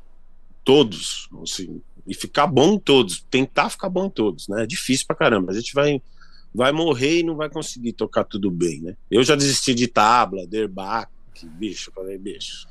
Todos, 0.62 1.26
assim, 1.42 1.82
e 2.06 2.14
ficar 2.14 2.46
bom 2.46 2.74
em 2.74 2.78
todos, 2.78 3.24
tentar 3.30 3.70
ficar 3.70 3.88
bom 3.88 4.06
em 4.06 4.10
todos, 4.10 4.46
né? 4.46 4.64
É 4.64 4.66
difícil 4.66 5.06
pra 5.06 5.16
caramba. 5.16 5.52
A 5.52 5.54
gente 5.54 5.72
vai 5.72 6.02
vai 6.54 6.70
morrer 6.70 7.20
e 7.20 7.22
não 7.22 7.34
vai 7.34 7.48
conseguir 7.48 7.94
tocar 7.94 8.24
tudo 8.24 8.50
bem, 8.50 8.82
né? 8.82 8.96
Eu 9.10 9.24
já 9.24 9.34
desisti 9.34 9.74
de 9.74 9.88
tabla, 9.88 10.46
derbaque, 10.46 11.46
bicho, 11.46 11.90
falei, 11.92 12.16
bicho. 12.16 12.68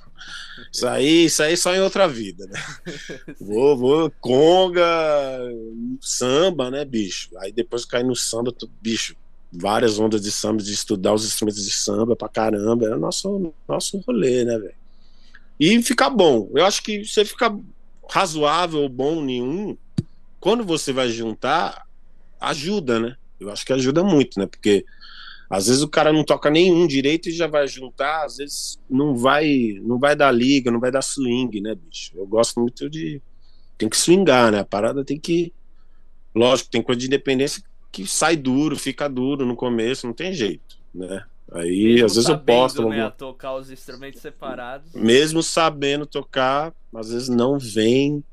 Isso 0.71 0.87
aí, 0.87 1.25
isso 1.25 1.43
aí 1.43 1.57
só 1.57 1.73
em 1.73 1.81
outra 1.81 2.07
vida, 2.07 2.45
né? 2.47 2.59
vou, 3.39 3.77
vou, 3.77 4.11
conga, 4.19 4.85
samba, 6.01 6.69
né, 6.69 6.85
bicho? 6.85 7.29
Aí 7.39 7.51
depois 7.51 7.85
cai 7.85 8.03
no 8.03 8.15
samba, 8.15 8.51
tu, 8.51 8.69
bicho, 8.81 9.15
várias 9.51 9.99
ondas 9.99 10.21
de 10.21 10.31
samba, 10.31 10.61
de 10.61 10.73
estudar 10.73 11.13
os 11.13 11.25
instrumentos 11.25 11.63
de 11.63 11.71
samba 11.71 12.15
pra 12.15 12.29
caramba. 12.29 12.87
É 12.87 12.95
nosso, 12.95 13.53
nosso 13.67 13.97
rolê, 14.07 14.43
né, 14.43 14.57
velho? 14.57 14.75
E 15.59 15.81
fica 15.81 16.09
bom. 16.09 16.49
Eu 16.55 16.65
acho 16.65 16.81
que 16.81 17.03
você 17.05 17.23
fica 17.23 17.55
razoável 18.09 18.81
ou 18.81 18.89
bom 18.89 19.21
nenhum, 19.21 19.77
quando 20.39 20.63
você 20.63 20.91
vai 20.91 21.09
juntar, 21.09 21.87
ajuda, 22.39 22.99
né? 22.99 23.15
Eu 23.39 23.49
acho 23.49 23.65
que 23.65 23.73
ajuda 23.73 24.03
muito, 24.03 24.39
né? 24.39 24.45
Porque 24.45 24.85
às 25.53 25.67
vezes 25.67 25.83
o 25.83 25.87
cara 25.87 26.11
não 26.11 26.23
toca 26.23 26.49
nenhum 26.49 26.87
direito 26.87 27.29
e 27.29 27.31
já 27.31 27.45
vai 27.45 27.67
juntar, 27.67 28.25
às 28.25 28.37
vezes 28.37 28.79
não 28.89 29.15
vai, 29.15 29.79
não 29.83 29.99
vai 29.99 30.15
dar 30.15 30.31
liga, 30.31 30.71
não 30.71 30.79
vai 30.79 30.89
dar 30.89 31.03
swing, 31.03 31.61
né, 31.61 31.75
bicho? 31.75 32.11
Eu 32.15 32.25
gosto 32.25 32.59
muito 32.59 32.89
de 32.89 33.21
tem 33.77 33.87
que 33.87 33.95
swingar, 33.95 34.51
né? 34.51 34.61
A 34.61 34.65
parada 34.65 35.05
tem 35.05 35.19
que 35.19 35.53
lógico, 36.33 36.71
tem 36.71 36.81
coisa 36.81 36.99
de 36.99 37.05
independência 37.05 37.63
que 37.91 38.07
sai 38.07 38.35
duro, 38.35 38.75
fica 38.75 39.07
duro 39.07 39.45
no 39.45 39.55
começo, 39.55 40.07
não 40.07 40.13
tem 40.13 40.33
jeito, 40.33 40.79
né? 40.91 41.23
Aí 41.51 41.85
Mesmo 41.85 42.05
às 42.07 42.15
vezes 42.15 42.27
sabendo, 42.27 42.51
eu 42.51 42.61
posto 42.61 42.89
né, 42.89 43.09
tocar 43.11 43.53
os 43.53 43.69
instrumentos 43.69 44.21
separados. 44.21 44.91
Mesmo 44.95 45.43
sabendo 45.43 46.07
tocar, 46.07 46.73
às 46.95 47.11
vezes 47.11 47.29
não 47.29 47.59
vem, 47.59 48.23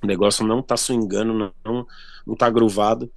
o 0.00 0.06
negócio 0.06 0.46
não 0.46 0.62
tá 0.62 0.76
swingando, 0.76 1.52
não, 1.64 1.86
não 2.24 2.36
tá 2.36 2.48
gruvado. 2.48 3.10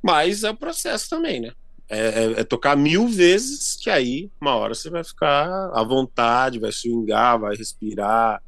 Mas 0.00 0.44
é 0.44 0.50
o 0.50 0.56
processo 0.56 1.10
também, 1.10 1.40
né? 1.40 1.52
É, 1.88 1.98
é, 1.98 2.40
é, 2.40 2.44
tocar 2.44 2.76
mil 2.76 3.08
vezes 3.08 3.76
que 3.76 3.90
aí 3.90 4.30
uma 4.40 4.56
hora 4.56 4.74
você 4.74 4.88
vai 4.88 5.04
ficar 5.04 5.46
à 5.74 5.84
vontade, 5.84 6.58
vai 6.58 6.72
swingar, 6.72 7.38
vai 7.38 7.54
respirar, 7.54 8.42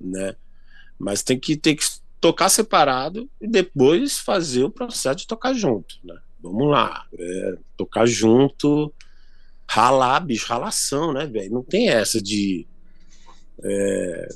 né? 0.00 0.36
Mas 0.98 1.22
tem 1.22 1.38
que, 1.38 1.56
tem 1.56 1.74
que 1.74 1.84
tocar 2.20 2.48
separado 2.48 3.28
e 3.40 3.48
depois 3.48 4.18
fazer 4.18 4.64
o 4.64 4.70
processo 4.70 5.16
de 5.16 5.26
tocar 5.26 5.52
junto, 5.52 5.96
né? 6.04 6.16
Vamos 6.40 6.70
lá, 6.70 7.04
é, 7.12 7.58
tocar 7.76 8.06
junto, 8.06 8.94
ralar, 9.68 10.20
bicho, 10.20 10.46
ralação, 10.46 11.12
né, 11.12 11.26
velho? 11.26 11.52
Não 11.52 11.64
tem 11.64 11.88
essa 11.88 12.22
de 12.22 12.66
é, 13.64 14.28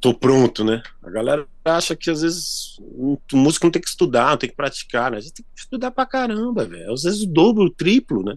tô 0.00 0.14
pronto, 0.14 0.64
né? 0.64 0.82
A 1.02 1.10
galera 1.10 1.46
acha 1.64 1.96
que 1.96 2.10
às 2.10 2.22
vezes 2.22 2.76
o 2.78 3.18
músico 3.32 3.66
não 3.66 3.70
tem 3.70 3.80
que 3.80 3.88
estudar, 3.88 4.30
não 4.30 4.36
tem 4.36 4.50
que 4.50 4.56
praticar, 4.56 5.10
né? 5.10 5.18
A 5.18 5.20
gente 5.20 5.34
tem 5.34 5.46
que 5.54 5.60
estudar 5.60 5.90
pra 5.90 6.04
caramba, 6.04 6.66
velho. 6.66 6.92
Às 6.92 7.02
vezes 7.02 7.22
o 7.22 7.26
dobro, 7.26 7.64
o 7.64 7.70
triplo, 7.70 8.22
né? 8.22 8.36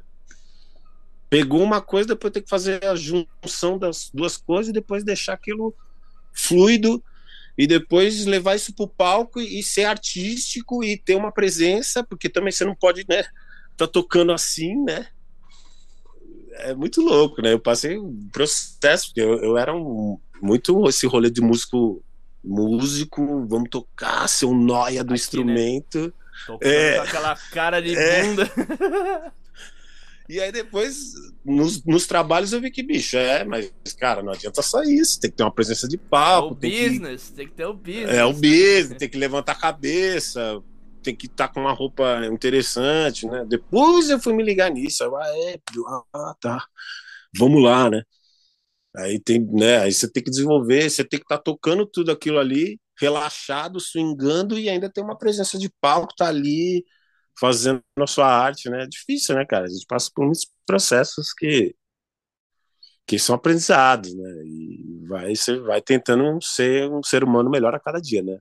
Pegou 1.30 1.62
uma 1.62 1.82
coisa, 1.82 2.10
depois 2.10 2.32
tem 2.32 2.42
que 2.42 2.50
fazer 2.50 2.84
a 2.86 2.96
junção 2.96 3.78
das 3.78 4.10
duas 4.14 4.38
coisas 4.38 4.70
e 4.70 4.74
depois 4.74 5.04
deixar 5.04 5.34
aquilo 5.34 5.76
fluido 6.34 7.04
e 7.58 7.66
depois 7.66 8.26
levar 8.26 8.56
isso 8.56 8.74
pro 8.74 8.88
palco 8.88 9.42
e 9.42 9.62
ser 9.64 9.86
artístico 9.86 10.84
e 10.84 10.96
ter 10.96 11.16
uma 11.16 11.32
presença, 11.32 12.04
porque 12.04 12.30
também 12.30 12.52
você 12.52 12.64
não 12.64 12.76
pode, 12.76 13.04
né, 13.10 13.26
tá 13.76 13.88
tocando 13.88 14.32
assim, 14.32 14.76
né? 14.84 15.08
É 16.60 16.74
muito 16.74 17.02
louco, 17.02 17.42
né? 17.42 17.54
Eu 17.54 17.60
passei 17.60 17.98
um 17.98 18.30
processo, 18.32 19.08
porque 19.08 19.22
eu, 19.22 19.44
eu 19.44 19.58
era 19.58 19.76
um, 19.76 20.20
muito 20.42 20.88
esse 20.88 21.06
rolê 21.06 21.30
de 21.30 21.42
músico, 21.42 22.04
músico, 22.48 23.46
vamos 23.48 23.70
tocar, 23.70 24.28
ser 24.28 24.46
um 24.46 24.58
noia 24.58 25.04
do 25.04 25.08
Aqui, 25.08 25.10
né? 25.10 25.16
instrumento. 25.16 26.00
Né? 26.00 26.12
Tocando 26.46 26.72
é, 26.72 26.96
com 26.96 27.02
aquela 27.02 27.36
cara 27.52 27.82
de 27.82 27.96
é. 27.96 28.24
bunda. 28.24 28.52
E 30.30 30.42
aí 30.42 30.52
depois, 30.52 31.14
nos, 31.46 31.86
nos, 31.86 32.06
trabalhos, 32.06 32.52
eu 32.52 32.60
vi 32.60 32.70
que, 32.70 32.84
bicho, 32.84 33.16
é, 33.16 33.46
mas, 33.46 33.72
cara, 33.98 34.22
não 34.22 34.34
adianta 34.34 34.62
só 34.62 34.84
isso. 34.84 35.22
Tem 35.22 35.32
que 35.32 35.38
ter 35.38 35.44
uma 35.44 35.54
presença 35.54 35.88
de 35.88 35.98
palco. 35.98 36.50
É 36.50 36.52
o 36.52 36.56
tem 36.56 36.90
business, 36.90 37.30
que, 37.30 37.34
tem 37.34 37.48
que 37.48 37.54
ter 37.54 37.66
o 37.66 37.74
business. 37.74 38.10
É 38.10 38.26
o 38.26 38.34
business, 38.34 38.98
tem 38.98 39.08
que 39.08 39.18
levantar 39.18 39.54
a 39.54 39.56
cabeça, 39.56 40.62
tem 41.02 41.16
que 41.16 41.28
estar 41.28 41.48
tá 41.48 41.54
com 41.54 41.62
uma 41.62 41.72
roupa 41.72 42.26
interessante, 42.26 43.26
né? 43.26 43.46
Depois 43.48 44.10
eu 44.10 44.20
fui 44.20 44.34
me 44.34 44.44
ligar 44.44 44.70
nisso. 44.70 45.06
Aí, 45.06 45.12
ah, 45.16 45.50
é, 45.52 45.60
ah, 46.14 46.36
tá. 46.42 46.66
Vamos 47.38 47.64
lá, 47.64 47.90
né? 47.90 48.04
Aí 48.98 49.20
tem, 49.20 49.40
né? 49.40 49.80
Aí 49.80 49.94
você 49.94 50.12
tem 50.12 50.24
que 50.24 50.30
desenvolver, 50.30 50.90
você 50.90 51.04
tem 51.04 51.20
que 51.20 51.26
estar 51.26 51.38
tá 51.38 51.44
tocando 51.44 51.86
tudo 51.86 52.12
aquilo 52.12 52.40
ali, 52.40 52.80
relaxado, 53.00 53.80
swingando 53.80 54.58
e 54.58 54.70
ainda 54.70 54.92
tem 54.92 55.04
uma 55.04 55.18
presença 55.18 55.58
de 55.58 55.70
palco, 55.80 56.16
tá 56.16 56.28
ali 56.28 56.84
fazendo 57.40 57.84
a 58.00 58.08
sua 58.08 58.28
arte, 58.28 58.70
né? 58.70 58.84
É 58.84 58.88
difícil, 58.88 59.36
né, 59.36 59.46
cara? 59.46 59.66
A 59.66 59.70
gente 59.70 59.86
passa 59.88 60.10
por 60.14 60.26
muitos 60.26 60.48
processos 60.66 61.34
que 61.34 61.76
que 63.06 63.18
são 63.18 63.36
aprendizados, 63.36 64.14
né? 64.14 64.44
E 64.46 65.06
vai 65.08 65.36
você 65.36 65.58
vai 65.60 65.82
tentando 65.82 66.42
ser 66.44 66.90
um 66.92 67.02
ser 67.02 67.24
humano 67.24 67.50
melhor 67.50 67.74
a 67.74 67.80
cada 67.80 68.02
dia, 68.02 68.22
né? 68.22 68.38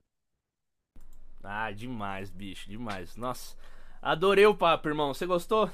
Ah, 1.43 1.71
demais, 1.71 2.29
bicho, 2.29 2.69
demais. 2.69 3.15
Nossa, 3.15 3.55
adorei 4.01 4.45
o 4.45 4.55
papo, 4.55 4.89
irmão. 4.89 5.13
Você 5.13 5.25
gostou? 5.25 5.71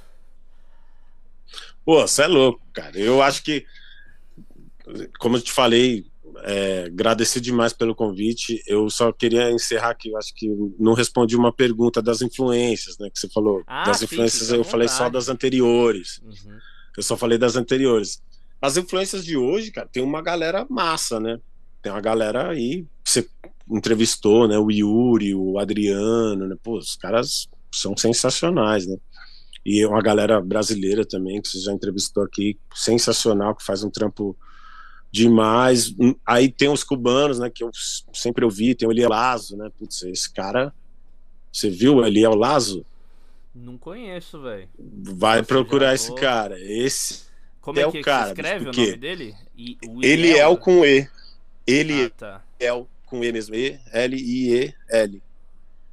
Pô, 1.83 2.01
você 2.01 2.23
é 2.23 2.27
louco, 2.27 2.61
cara. 2.71 2.97
Eu 2.97 3.21
acho 3.23 3.43
que, 3.43 3.65
como 5.19 5.37
eu 5.37 5.41
te 5.41 5.51
falei, 5.51 6.05
é, 6.43 6.85
agradecer 6.85 7.39
demais 7.39 7.73
pelo 7.73 7.95
convite. 7.95 8.61
Eu 8.67 8.89
só 8.89 9.11
queria 9.11 9.51
encerrar 9.51 9.91
aqui. 9.91 10.09
Eu 10.09 10.17
acho 10.17 10.33
que 10.33 10.49
não 10.79 10.93
respondi 10.93 11.35
uma 11.35 11.53
pergunta 11.53 12.01
das 12.01 12.21
influências, 12.21 12.97
né? 12.97 13.09
Que 13.09 13.19
você 13.19 13.29
falou. 13.29 13.63
Ah, 13.67 13.85
das 13.85 14.01
influências, 14.01 14.49
eu 14.51 14.63
falei 14.63 14.87
só 14.87 15.09
das 15.09 15.29
anteriores. 15.29 16.19
Uhum. 16.23 16.57
Eu 16.97 17.03
só 17.03 17.15
falei 17.15 17.37
das 17.37 17.55
anteriores. 17.55 18.21
As 18.61 18.77
influências 18.77 19.25
de 19.25 19.37
hoje, 19.37 19.71
cara, 19.71 19.87
tem 19.91 20.03
uma 20.03 20.21
galera 20.21 20.65
massa, 20.69 21.19
né? 21.19 21.39
Tem 21.81 21.91
uma 21.91 22.01
galera 22.01 22.49
aí. 22.49 22.85
Você 23.03 23.27
entrevistou, 23.69 24.47
né? 24.47 24.57
O 24.57 24.71
Yuri, 24.71 25.35
o 25.35 25.59
Adriano, 25.59 26.47
né? 26.47 26.55
Pô, 26.61 26.77
os 26.77 26.95
caras 26.95 27.47
são 27.71 27.95
sensacionais, 27.97 28.85
né? 28.87 28.97
E 29.65 29.85
uma 29.85 30.01
galera 30.01 30.41
brasileira 30.41 31.05
também, 31.05 31.41
que 31.41 31.47
você 31.47 31.59
já 31.59 31.71
entrevistou 31.71 32.23
aqui, 32.23 32.57
sensacional, 32.75 33.55
que 33.55 33.63
faz 33.63 33.83
um 33.83 33.89
trampo 33.89 34.35
demais. 35.13 35.93
Aí 36.25 36.51
tem 36.51 36.67
os 36.69 36.83
cubanos, 36.83 37.37
né, 37.37 37.47
que 37.47 37.63
eu 37.63 37.69
sempre 38.11 38.43
ouvi, 38.43 38.73
tem 38.73 38.87
o 38.87 38.91
Eliel 38.91 39.09
Lazo, 39.09 39.55
né? 39.55 39.69
Putz, 39.77 40.01
esse 40.01 40.33
cara. 40.33 40.73
Você 41.51 41.69
viu 41.69 41.97
o 41.97 42.05
Eliel 42.05 42.33
Lazo? 42.33 42.83
Não 43.53 43.77
conheço, 43.77 44.41
velho. 44.41 44.67
Vai 44.79 45.43
procurar 45.43 45.93
esse 45.93 46.13
cara. 46.15 46.59
Esse 46.59 47.25
Como 47.61 47.79
é, 47.79 47.83
é 47.83 47.91
que, 47.91 47.99
o 47.99 48.01
cara. 48.01 48.29
escreve 48.29 48.69
o 48.69 48.73
nome 48.73 48.97
dele? 48.97 49.35
E, 49.55 49.77
o 49.87 50.03
Eliel 50.03 50.57
com 50.57 50.83
E. 50.83 51.07
Ele 51.67 52.05
ah, 52.05 52.09
tá. 52.09 52.41
com 53.05 53.23
E 53.23 53.31
mesmo. 53.31 53.53
E, 53.53 53.79
L, 53.91 54.17
I, 54.17 54.51
E, 54.51 54.73
L. 54.89 55.21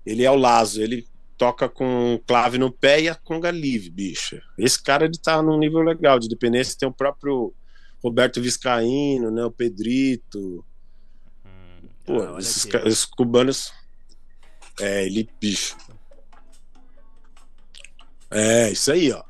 Ele 0.07 0.25
é 0.25 0.31
o 0.31 0.37
Lazo. 0.37 0.81
Ele 0.81 1.07
toca 1.37 1.69
com 1.69 2.19
clave 2.27 2.57
no 2.57 2.73
pé 2.73 3.03
e 3.03 3.09
a 3.11 3.15
conga 3.15 3.51
livre, 3.51 3.91
bicho. 3.91 4.41
Esse 4.57 4.83
cara 4.83 5.05
ele 5.05 5.19
tá 5.23 5.43
num 5.43 5.59
nível 5.59 5.83
legal 5.83 6.19
de 6.19 6.27
dependência. 6.27 6.79
Tem 6.79 6.89
o 6.89 6.93
próprio 6.93 7.53
Roberto 8.03 8.41
Viscaíno, 8.41 9.31
né? 9.31 9.45
O 9.45 9.51
Pedrito. 9.51 10.65
Hum, 11.45 11.89
Pô, 12.05 12.23
ah, 12.23 12.39
esses, 12.39 12.67
esses, 12.67 13.05
cubanos. 13.05 13.73
É, 14.81 15.05
ele, 15.05 15.29
bicho. 15.41 15.77
É, 18.31 18.71
isso 18.71 18.91
aí, 18.91 19.13
ó. 19.13 19.23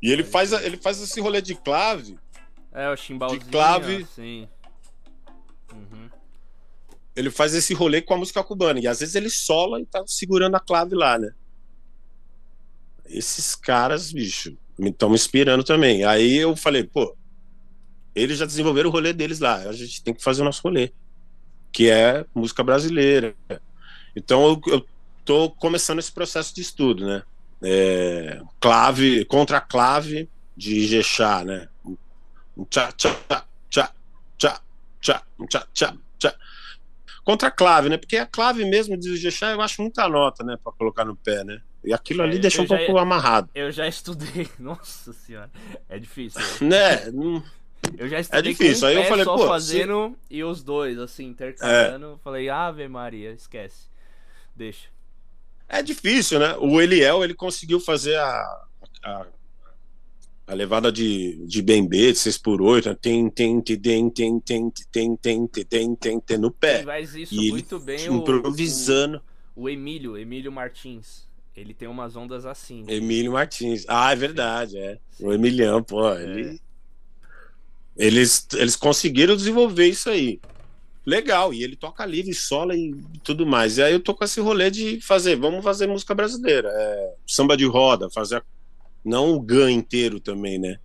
E 0.00 0.12
ele 0.12 0.22
faz, 0.22 0.52
ele 0.52 0.76
faz 0.76 1.00
esse 1.00 1.20
rolê 1.20 1.42
de 1.42 1.54
clave. 1.56 2.18
É, 2.72 2.88
o 2.88 2.96
chimbalzinho. 2.96 3.40
De 3.40 3.50
clave. 3.50 4.06
Sim. 4.14 4.48
Uhum. 5.72 6.08
Ele 7.16 7.30
faz 7.30 7.52
esse 7.52 7.74
rolê 7.74 8.00
com 8.00 8.14
a 8.14 8.18
música 8.18 8.44
cubana. 8.44 8.78
E 8.78 8.86
às 8.86 9.00
vezes 9.00 9.16
ele 9.16 9.30
sola 9.30 9.80
e 9.80 9.86
tá 9.86 10.04
segurando 10.06 10.54
a 10.54 10.60
clave 10.60 10.94
lá, 10.94 11.18
né? 11.18 11.32
Esses 13.06 13.56
caras, 13.56 14.12
bicho, 14.12 14.56
me 14.78 14.90
estão 14.90 15.08
me 15.08 15.16
inspirando 15.16 15.64
também. 15.64 16.04
Aí 16.04 16.36
eu 16.36 16.54
falei, 16.54 16.84
pô, 16.84 17.16
eles 18.22 18.38
já 18.38 18.46
desenvolveram 18.46 18.90
o 18.90 18.92
rolê 18.92 19.12
deles 19.12 19.40
lá. 19.40 19.56
A 19.56 19.72
gente 19.72 20.02
tem 20.02 20.14
que 20.14 20.22
fazer 20.22 20.42
o 20.42 20.44
nosso 20.44 20.62
rolê, 20.62 20.92
que 21.72 21.88
é 21.88 22.24
música 22.34 22.62
brasileira. 22.62 23.34
Então 24.14 24.60
eu, 24.66 24.84
tô 25.28 25.50
começando 25.50 25.98
esse 25.98 26.10
processo 26.10 26.54
de 26.54 26.62
estudo, 26.62 27.06
né? 27.06 27.22
É, 27.62 28.40
clave, 28.58 29.26
contra 29.26 29.60
clave 29.60 30.26
de 30.56 30.74
Ijexá, 30.76 31.44
né? 31.44 31.68
Tchá, 32.70 32.90
tchá, 32.92 33.14
tchá, 33.68 33.92
tchá, 34.38 34.60
tchá, 35.00 35.22
tchá, 35.46 35.66
tchá, 35.74 35.94
tchá. 36.18 36.34
Contra 37.22 37.50
clave, 37.50 37.90
né? 37.90 37.98
Porque 37.98 38.16
a 38.16 38.24
clave 38.24 38.64
mesmo 38.64 38.96
de 38.96 39.10
Ijexá 39.10 39.50
eu 39.50 39.60
acho 39.60 39.82
muita 39.82 40.08
nota, 40.08 40.42
né? 40.42 40.56
Pra 40.64 40.72
colocar 40.72 41.04
no 41.04 41.14
pé, 41.14 41.44
né? 41.44 41.60
E 41.84 41.92
aquilo 41.92 42.22
ali 42.22 42.36
é, 42.36 42.40
deixa 42.40 42.62
um 42.62 42.66
pouco 42.66 42.96
amarrado. 42.96 43.50
Eu 43.54 43.70
já 43.70 43.86
estudei, 43.86 44.48
nossa 44.58 45.12
senhora, 45.12 45.50
é 45.90 45.98
difícil. 45.98 46.40
Né? 46.66 47.04
Eu 47.96 48.08
já 48.08 48.20
estudei 48.20 48.40
é 48.40 48.54
difícil. 48.54 48.86
Um 48.86 48.90
Aí 48.90 48.96
eu 48.96 49.04
falei, 49.04 49.24
só 49.24 49.36
pô, 49.36 49.46
fazendo 49.46 50.16
se... 50.28 50.36
e 50.36 50.44
os 50.44 50.62
dois, 50.62 50.98
assim, 50.98 51.26
intercalando. 51.26 52.14
É. 52.14 52.24
Falei, 52.24 52.48
Ave 52.48 52.86
Maria, 52.88 53.32
esquece. 53.32 53.88
Deixa. 54.54 54.88
É 55.68 55.82
difícil, 55.82 56.38
né? 56.38 56.56
O 56.58 56.80
Eliel, 56.80 57.22
ele 57.22 57.34
conseguiu 57.34 57.78
fazer 57.78 58.16
a, 58.16 58.66
a, 59.04 59.26
a 60.46 60.54
levada 60.54 60.90
de, 60.90 61.36
de 61.46 61.60
bembê, 61.60 62.12
de 62.12 62.18
6x8, 62.18 62.96
tem, 62.96 63.28
tem, 63.30 63.60
tem, 63.60 63.78
tem, 63.78 64.10
tem, 64.10 64.40
tem, 64.40 64.70
tem, 64.70 65.16
tem, 65.16 65.46
tem, 65.46 65.94
tem, 65.94 66.20
tem, 66.20 66.38
no 66.38 66.50
pé. 66.50 66.82
faz 66.82 67.14
isso 67.14 67.34
e 67.34 67.50
muito 67.50 67.78
bem 67.78 68.06
improvisando. 68.06 69.22
O, 69.54 69.64
o, 69.64 69.68
Emílio, 69.68 70.16
Emílio 70.16 70.50
Martins. 70.50 71.28
Ele 71.54 71.74
tem 71.74 71.88
umas 71.88 72.16
ondas 72.16 72.46
assim. 72.46 72.84
Emílio 72.88 73.32
Martins. 73.32 73.84
Ah, 73.88 74.12
é 74.12 74.16
verdade, 74.16 74.78
é. 74.78 74.98
O 75.20 75.32
Emiliano, 75.32 75.84
pô, 75.84 76.08
é. 76.14 76.22
ele... 76.22 76.60
Eles, 77.98 78.46
eles 78.54 78.76
conseguiram 78.76 79.36
desenvolver 79.36 79.88
isso 79.88 80.08
aí. 80.08 80.40
Legal, 81.04 81.52
e 81.52 81.64
ele 81.64 81.74
toca 81.74 82.06
livre, 82.06 82.32
sola 82.34 82.76
e 82.76 82.94
tudo 83.24 83.46
mais. 83.46 83.78
E 83.78 83.82
aí 83.82 83.92
eu 83.92 84.00
tô 84.00 84.14
com 84.14 84.24
esse 84.24 84.40
rolê 84.40 84.70
de 84.70 85.00
fazer, 85.00 85.36
vamos 85.36 85.64
fazer 85.64 85.86
música 85.86 86.14
brasileira. 86.14 86.68
É, 86.70 87.14
samba 87.26 87.56
de 87.56 87.64
roda, 87.64 88.08
fazer 88.10 88.36
a 88.36 88.42
não 89.04 89.32
o 89.32 89.40
GAN 89.40 89.70
inteiro 89.70 90.20
também, 90.20 90.58
né? 90.58 90.78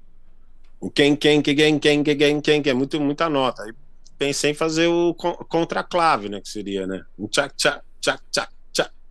O 0.80 0.90
quem, 0.90 1.16
quem, 1.16 1.42
quem, 1.42 1.56
quem, 1.56 1.80
quem, 1.80 2.04
quem, 2.04 2.42
quem, 2.42 2.62
que 2.62 2.70
é 2.70 2.74
muito, 2.74 3.00
muita 3.00 3.30
nota. 3.30 3.64
Aí 3.64 3.74
pensei 4.18 4.52
em 4.52 4.56
fazer 4.56 4.88
o 4.88 5.14
contraclave, 5.14 6.30
né? 6.30 6.40
Que 6.40 6.50
seria, 6.50 6.88
né? 6.88 7.04
Um 7.18 7.28
tchac, 7.28 7.54
tchac, 7.56 7.84
tchac, 8.02 8.22
tchac, 8.32 8.52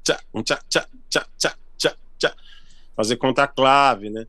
tchac, 0.03 0.25
um 0.33 0.43
tchac, 0.43 0.65
tchac, 0.69 0.89
tchac, 1.11 1.29
tchac, 1.39 1.57
tchac, 1.77 1.97
tchac. 2.19 2.37
Fazer 2.97 3.17
contraclave, 3.17 4.11
né? 4.11 4.27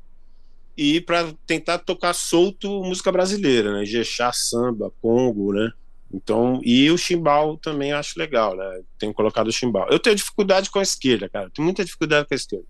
E 0.75 1.01
para 1.01 1.33
tentar 1.45 1.79
tocar 1.79 2.13
solto 2.13 2.83
música 2.83 3.11
brasileira, 3.11 3.73
né? 3.73 3.85
Jexá, 3.85 4.31
samba, 4.33 4.91
congo, 5.01 5.53
né? 5.53 5.71
Então, 6.11 6.61
e 6.63 6.89
o 6.91 6.97
chimbal 6.97 7.57
também 7.57 7.91
acho 7.91 8.19
legal, 8.19 8.55
né? 8.55 8.81
Tenho 8.99 9.13
colocado 9.13 9.47
o 9.47 9.51
chimbal. 9.51 9.87
Eu 9.89 9.99
tenho 9.99 10.15
dificuldade 10.15 10.69
com 10.69 10.79
a 10.79 10.83
esquerda, 10.83 11.29
cara. 11.29 11.49
Tenho 11.49 11.65
muita 11.65 11.83
dificuldade 11.83 12.27
com 12.27 12.33
a 12.33 12.37
esquerda 12.37 12.65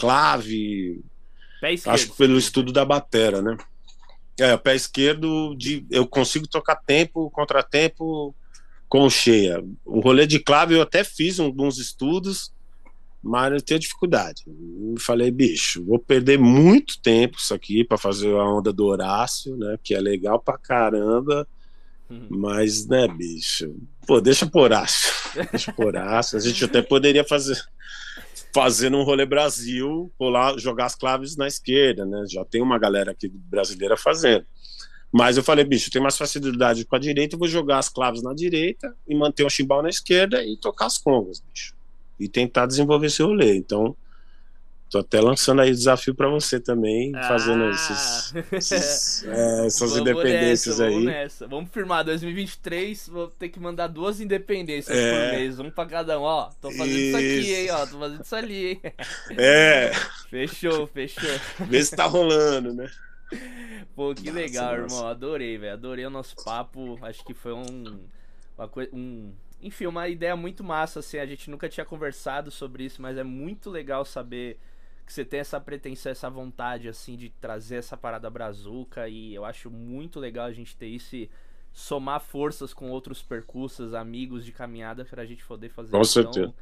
clave. 0.00 1.04
Esquerdo, 1.62 1.94
acho 1.94 2.06
que 2.08 2.16
pelo 2.16 2.38
estudo 2.38 2.72
da 2.72 2.84
batera, 2.84 3.42
né? 3.42 3.56
É, 4.38 4.56
pé 4.56 4.74
esquerdo, 4.74 5.54
de, 5.54 5.84
eu 5.90 6.06
consigo 6.06 6.48
tocar 6.48 6.76
tempo, 6.76 7.30
contratempo 7.30 8.34
com 8.88 9.08
cheia. 9.10 9.62
O 9.84 10.00
rolê 10.00 10.26
de 10.26 10.40
clave 10.40 10.74
eu 10.74 10.82
até 10.82 11.04
fiz 11.04 11.38
alguns 11.38 11.78
estudos, 11.78 12.50
mas 13.22 13.52
eu 13.52 13.60
tenho 13.60 13.80
dificuldade. 13.80 14.42
Eu 14.46 14.98
falei, 14.98 15.30
bicho, 15.30 15.84
vou 15.84 15.98
perder 15.98 16.38
muito 16.38 17.00
tempo 17.02 17.36
isso 17.38 17.52
aqui 17.52 17.84
para 17.84 17.98
fazer 17.98 18.34
a 18.34 18.44
onda 18.44 18.72
do 18.72 18.86
Horácio, 18.86 19.56
né? 19.56 19.78
Que 19.82 19.94
é 19.94 20.00
legal 20.00 20.40
pra 20.40 20.56
caramba. 20.56 21.46
Uhum. 22.08 22.26
Mas, 22.30 22.86
né, 22.86 23.06
bicho? 23.06 23.74
Pô, 24.06 24.20
deixa 24.20 24.46
por 24.46 24.62
Horácio. 24.62 25.10
Deixa 25.52 25.72
por 25.72 25.86
Horácio. 25.86 26.36
A 26.36 26.40
gente 26.40 26.64
até 26.64 26.82
poderia 26.82 27.22
fazer 27.22 27.56
fazendo 28.52 28.96
um 28.96 29.04
rolê 29.04 29.24
Brasil, 29.24 30.12
lá 30.20 30.58
jogar 30.58 30.86
as 30.86 30.96
claves 30.96 31.36
na 31.36 31.46
esquerda, 31.46 32.04
né? 32.04 32.24
Já 32.28 32.44
tem 32.44 32.60
uma 32.60 32.78
galera 32.78 33.12
aqui 33.12 33.28
brasileira 33.28 33.96
fazendo. 33.96 34.44
Mas 35.12 35.36
eu 35.36 35.42
falei, 35.42 35.64
bicho, 35.64 35.90
tem 35.90 36.00
mais 36.00 36.16
facilidade 36.16 36.84
com 36.84 36.96
a 36.96 36.98
direita, 36.98 37.34
eu 37.34 37.38
vou 37.38 37.48
jogar 37.48 37.78
as 37.78 37.88
claves 37.88 38.22
na 38.22 38.32
direita 38.32 38.94
e 39.08 39.14
manter 39.14 39.44
o 39.44 39.50
chimbal 39.50 39.82
na 39.82 39.88
esquerda 39.88 40.42
e 40.44 40.56
tocar 40.56 40.86
as 40.86 40.98
congas, 40.98 41.40
bicho. 41.40 41.74
E 42.20 42.28
tentar 42.28 42.66
desenvolver 42.66 43.06
esse 43.06 43.22
rolê. 43.22 43.56
Então, 43.56 43.96
Tô 44.90 44.98
até 44.98 45.20
lançando 45.20 45.62
aí 45.62 45.70
desafio 45.70 46.12
para 46.16 46.28
você 46.28 46.58
também, 46.58 47.12
ah, 47.14 47.22
fazendo 47.22 47.70
esses, 47.70 48.34
esses 48.50 49.22
é, 49.30 49.66
essas 49.66 49.96
independências 49.96 50.80
nessa, 50.80 50.84
aí. 50.84 50.94
Vamos 50.94 51.04
nessa. 51.04 51.46
Vamos 51.46 51.70
firmar 51.70 52.04
2023, 52.04 53.08
vou 53.08 53.28
ter 53.28 53.50
que 53.50 53.60
mandar 53.60 53.86
duas 53.86 54.20
independências 54.20 54.98
é. 54.98 55.12
por 55.12 55.38
mês, 55.38 55.60
um 55.60 55.70
para 55.70 55.88
cada 55.88 56.18
um, 56.18 56.22
ó. 56.22 56.50
Tô 56.60 56.72
fazendo 56.72 56.88
isso. 56.88 57.18
isso. 57.20 57.40
aqui, 57.40 57.54
hein, 57.54 57.70
ó, 57.70 57.86
tô 57.86 58.00
fazendo 58.00 58.24
isso 58.24 58.34
ali, 58.34 58.66
hein. 58.66 58.80
É. 59.38 59.92
Fechou, 60.28 60.88
fechou. 60.88 61.30
Vê 61.68 61.84
se 61.84 61.94
tá 61.94 62.06
rolando, 62.06 62.74
né? 62.74 62.90
Pô, 63.94 64.12
que 64.12 64.24
nossa, 64.24 64.38
legal, 64.40 64.76
nossa. 64.76 64.94
irmão. 64.96 65.06
Adorei, 65.06 65.56
velho. 65.56 65.72
Adorei 65.72 66.04
o 66.04 66.10
nosso 66.10 66.34
papo. 66.44 66.98
Acho 67.02 67.24
que 67.24 67.32
foi 67.32 67.52
um 67.52 68.00
uma 68.58 68.66
coisa 68.66 68.90
um 68.92 69.32
enfim, 69.62 69.86
uma 69.86 70.08
ideia 70.08 70.36
muito 70.36 70.64
massa 70.64 71.00
assim. 71.00 71.18
A 71.18 71.26
gente 71.26 71.50
nunca 71.50 71.68
tinha 71.68 71.84
conversado 71.84 72.50
sobre 72.50 72.84
isso, 72.84 73.00
mas 73.00 73.16
é 73.16 73.24
muito 73.24 73.70
legal 73.70 74.04
saber 74.04 74.58
que 75.06 75.12
você 75.12 75.24
tem 75.24 75.40
essa 75.40 75.60
pretensão, 75.60 76.12
essa 76.12 76.30
vontade, 76.30 76.88
assim, 76.88 77.16
de 77.16 77.30
trazer 77.40 77.76
essa 77.76 77.96
parada 77.96 78.30
brazuca. 78.30 79.08
E 79.08 79.34
eu 79.34 79.44
acho 79.44 79.70
muito 79.70 80.20
legal 80.20 80.46
a 80.46 80.52
gente 80.52 80.76
ter 80.76 80.86
isso 80.86 81.16
e 81.16 81.30
somar 81.72 82.20
forças 82.20 82.72
com 82.72 82.90
outros 82.90 83.22
percursos, 83.22 83.94
amigos 83.94 84.44
de 84.44 84.52
caminhada, 84.52 85.04
pra 85.04 85.24
gente 85.24 85.44
poder 85.44 85.68
fazer 85.68 85.90
Com 85.90 85.98
então, 85.98 86.04
certeza. 86.04 86.54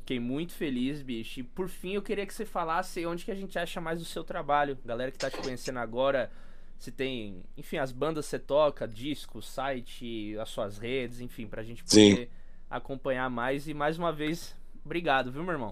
Fiquei 0.00 0.18
muito 0.18 0.52
feliz, 0.52 1.02
bicho. 1.02 1.40
E 1.40 1.42
por 1.42 1.68
fim, 1.68 1.92
eu 1.92 2.02
queria 2.02 2.26
que 2.26 2.34
você 2.34 2.44
falasse 2.44 3.04
onde 3.06 3.24
que 3.24 3.30
a 3.30 3.34
gente 3.34 3.58
acha 3.58 3.80
mais 3.80 3.98
do 3.98 4.04
seu 4.04 4.24
trabalho. 4.24 4.76
Galera 4.84 5.10
que 5.10 5.18
tá 5.18 5.30
te 5.30 5.36
conhecendo 5.36 5.78
agora, 5.78 6.32
se 6.78 6.90
tem, 6.90 7.42
enfim, 7.56 7.76
as 7.76 7.92
bandas 7.92 8.26
você 8.26 8.38
toca, 8.38 8.88
disco, 8.88 9.42
site, 9.42 10.36
as 10.38 10.48
suas 10.48 10.78
redes, 10.78 11.20
enfim, 11.20 11.46
pra 11.46 11.62
gente 11.62 11.84
poder 11.84 12.16
Sim. 12.16 12.28
Acompanhar 12.70 13.28
mais. 13.28 13.66
E 13.66 13.74
mais 13.74 13.98
uma 13.98 14.12
vez, 14.12 14.54
obrigado, 14.84 15.32
viu, 15.32 15.42
meu 15.42 15.52
irmão? 15.52 15.70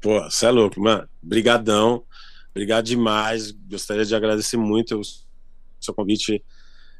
Pô, 0.00 0.22
você 0.22 0.46
é 0.46 0.50
louco, 0.50 0.80
mano. 0.80 1.08
Brigadão. 1.20 2.04
Obrigado 2.50 2.84
demais. 2.84 3.50
Gostaria 3.50 4.04
de 4.04 4.14
agradecer 4.14 4.56
muito 4.56 5.00
o 5.00 5.02
seu 5.80 5.92
convite. 5.94 6.44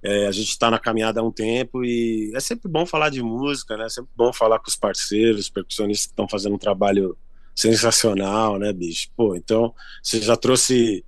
É, 0.03 0.27
a 0.27 0.33
gente 0.33 0.49
está 0.49 0.71
na 0.71 0.79
caminhada 0.79 1.21
há 1.21 1.25
um 1.25 1.33
tempo 1.33 1.85
e 1.85 2.33
é 2.35 2.41
sempre 2.41 2.71
bom 2.71 2.87
falar 2.87 3.11
de 3.11 3.23
música, 3.23 3.77
né? 3.77 3.87
É 3.87 3.89
sempre 3.89 4.11
bom 4.17 4.33
falar 4.33 4.59
com 4.59 4.69
os 4.69 4.77
parceiros, 4.77 5.43
os 5.43 5.51
percussionistas 5.51 6.07
que 6.07 6.13
estão 6.13 6.29
fazendo 6.29 6.55
um 6.55 6.59
trabalho 6.59 7.17
sensacional, 7.55 8.59
né, 8.59 8.73
bicho? 8.73 9.09
Pô, 9.17 9.35
então 9.35 9.75
você 10.01 10.21
já 10.21 10.37
trouxe 10.37 11.05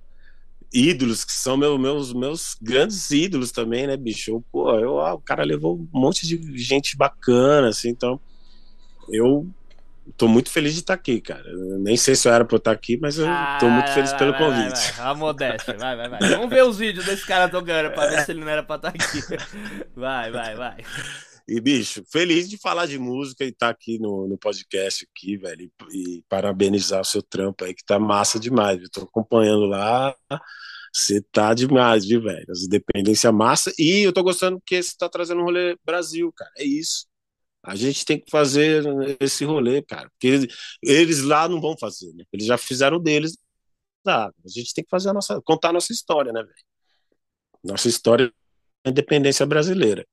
ídolos 0.73 1.25
que 1.25 1.33
são 1.33 1.57
meu, 1.57 1.77
meus 1.77 2.13
meus 2.13 2.55
grandes 2.61 3.09
ídolos 3.11 3.51
também, 3.51 3.87
né, 3.87 3.97
bicho? 3.97 4.43
Pô, 4.51 4.71
eu, 4.79 4.99
ah, 4.99 5.13
o 5.13 5.19
cara 5.19 5.43
levou 5.43 5.75
um 5.75 5.99
monte 5.99 6.25
de 6.25 6.57
gente 6.57 6.95
bacana, 6.95 7.69
assim, 7.69 7.89
então 7.89 8.19
eu 9.09 9.47
tô 10.17 10.27
muito 10.27 10.49
feliz 10.49 10.73
de 10.73 10.79
estar 10.79 10.93
aqui, 10.93 11.21
cara. 11.21 11.47
Eu 11.47 11.79
nem 11.79 11.95
sei 11.97 12.15
se 12.15 12.27
eu 12.27 12.33
era 12.33 12.45
pra 12.45 12.55
eu 12.55 12.59
estar 12.59 12.71
aqui, 12.71 12.97
mas 12.97 13.17
eu 13.17 13.27
ah, 13.27 13.57
tô 13.59 13.69
muito 13.69 13.91
feliz 13.91 14.11
vai, 14.11 14.19
pelo 14.19 14.31
vai, 14.31 14.39
convite. 14.41 14.79
Vai, 14.79 14.91
vai. 14.93 15.05
A 15.05 15.13
modéstia, 15.13 15.77
vai, 15.77 15.95
vai, 15.95 16.09
vai. 16.09 16.19
Vamos 16.29 16.49
ver 16.49 16.63
os 16.63 16.77
vídeos 16.77 17.05
desse 17.05 17.25
cara 17.25 17.49
tocando 17.49 17.91
pra 17.91 18.07
ver 18.07 18.25
se 18.25 18.31
ele 18.31 18.39
não 18.39 18.49
era 18.49 18.63
pra 18.63 18.77
estar 18.77 18.89
aqui. 18.89 19.21
Vai, 19.95 20.31
vai, 20.31 20.55
vai. 20.55 20.77
E, 21.51 21.59
bicho, 21.59 22.01
feliz 22.09 22.49
de 22.49 22.57
falar 22.57 22.85
de 22.85 22.97
música 22.97 23.43
e 23.43 23.49
estar 23.49 23.65
tá 23.67 23.71
aqui 23.71 23.99
no, 23.99 24.25
no 24.25 24.37
podcast 24.37 25.05
aqui, 25.11 25.35
velho. 25.35 25.69
E, 25.91 26.19
e, 26.19 26.23
parabenizar 26.29 27.01
o 27.01 27.03
seu 27.03 27.21
trampo 27.21 27.65
aí, 27.65 27.73
que 27.75 27.83
tá 27.83 27.99
massa 27.99 28.39
demais. 28.39 28.81
Eu 28.81 28.89
tô 28.89 29.01
acompanhando 29.01 29.65
lá. 29.65 30.15
Você 30.93 31.21
tá 31.21 31.53
demais, 31.53 32.05
viu, 32.05 32.21
velho? 32.21 32.45
As 32.49 32.63
independência 32.63 33.33
massa. 33.33 33.69
E 33.77 33.99
eu 33.99 34.13
tô 34.13 34.23
gostando 34.23 34.61
que 34.65 34.81
você 34.81 34.95
tá 34.97 35.09
trazendo 35.09 35.41
um 35.41 35.43
rolê 35.43 35.75
Brasil, 35.83 36.31
cara. 36.31 36.51
É 36.57 36.63
isso. 36.63 37.05
A 37.63 37.75
gente 37.75 38.05
tem 38.05 38.17
que 38.17 38.31
fazer 38.31 38.85
esse 39.19 39.43
rolê, 39.43 39.81
cara, 39.81 40.09
porque 40.11 40.27
eles, 40.27 40.55
eles 40.81 41.21
lá 41.21 41.49
não 41.49 41.59
vão 41.59 41.75
fazer, 41.77 42.13
né? 42.13 42.23
Eles 42.31 42.45
já 42.45 42.57
fizeram 42.57 42.97
deles. 42.97 43.37
Tá? 44.03 44.27
A 44.27 44.49
gente 44.49 44.73
tem 44.73 44.85
que 44.85 44.89
fazer 44.89 45.09
a 45.09 45.13
nossa, 45.13 45.41
contar 45.43 45.69
a 45.69 45.73
nossa 45.73 45.91
história, 45.91 46.31
né, 46.31 46.43
velho? 46.43 46.55
Nossa 47.61 47.89
história 47.89 48.31
da 48.85 48.91
independência 48.91 49.45
brasileira. 49.45 50.05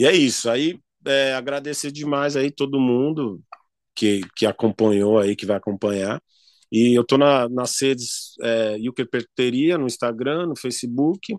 E 0.00 0.06
é 0.06 0.12
isso. 0.12 0.48
Aí 0.48 0.80
é, 1.06 1.34
agradecer 1.34 1.92
demais 1.92 2.34
aí 2.34 2.50
todo 2.50 2.80
mundo 2.80 3.38
que, 3.94 4.22
que 4.34 4.46
acompanhou 4.46 5.18
aí, 5.18 5.36
que 5.36 5.44
vai 5.44 5.58
acompanhar. 5.58 6.22
E 6.72 6.98
eu 6.98 7.04
tô 7.04 7.18
na, 7.18 7.46
nas 7.50 7.78
redes 7.78 8.34
é, 8.40 8.78
Yuker 8.78 9.06
Perteria, 9.10 9.76
no 9.76 9.86
Instagram, 9.86 10.46
no 10.46 10.56
Facebook. 10.56 11.36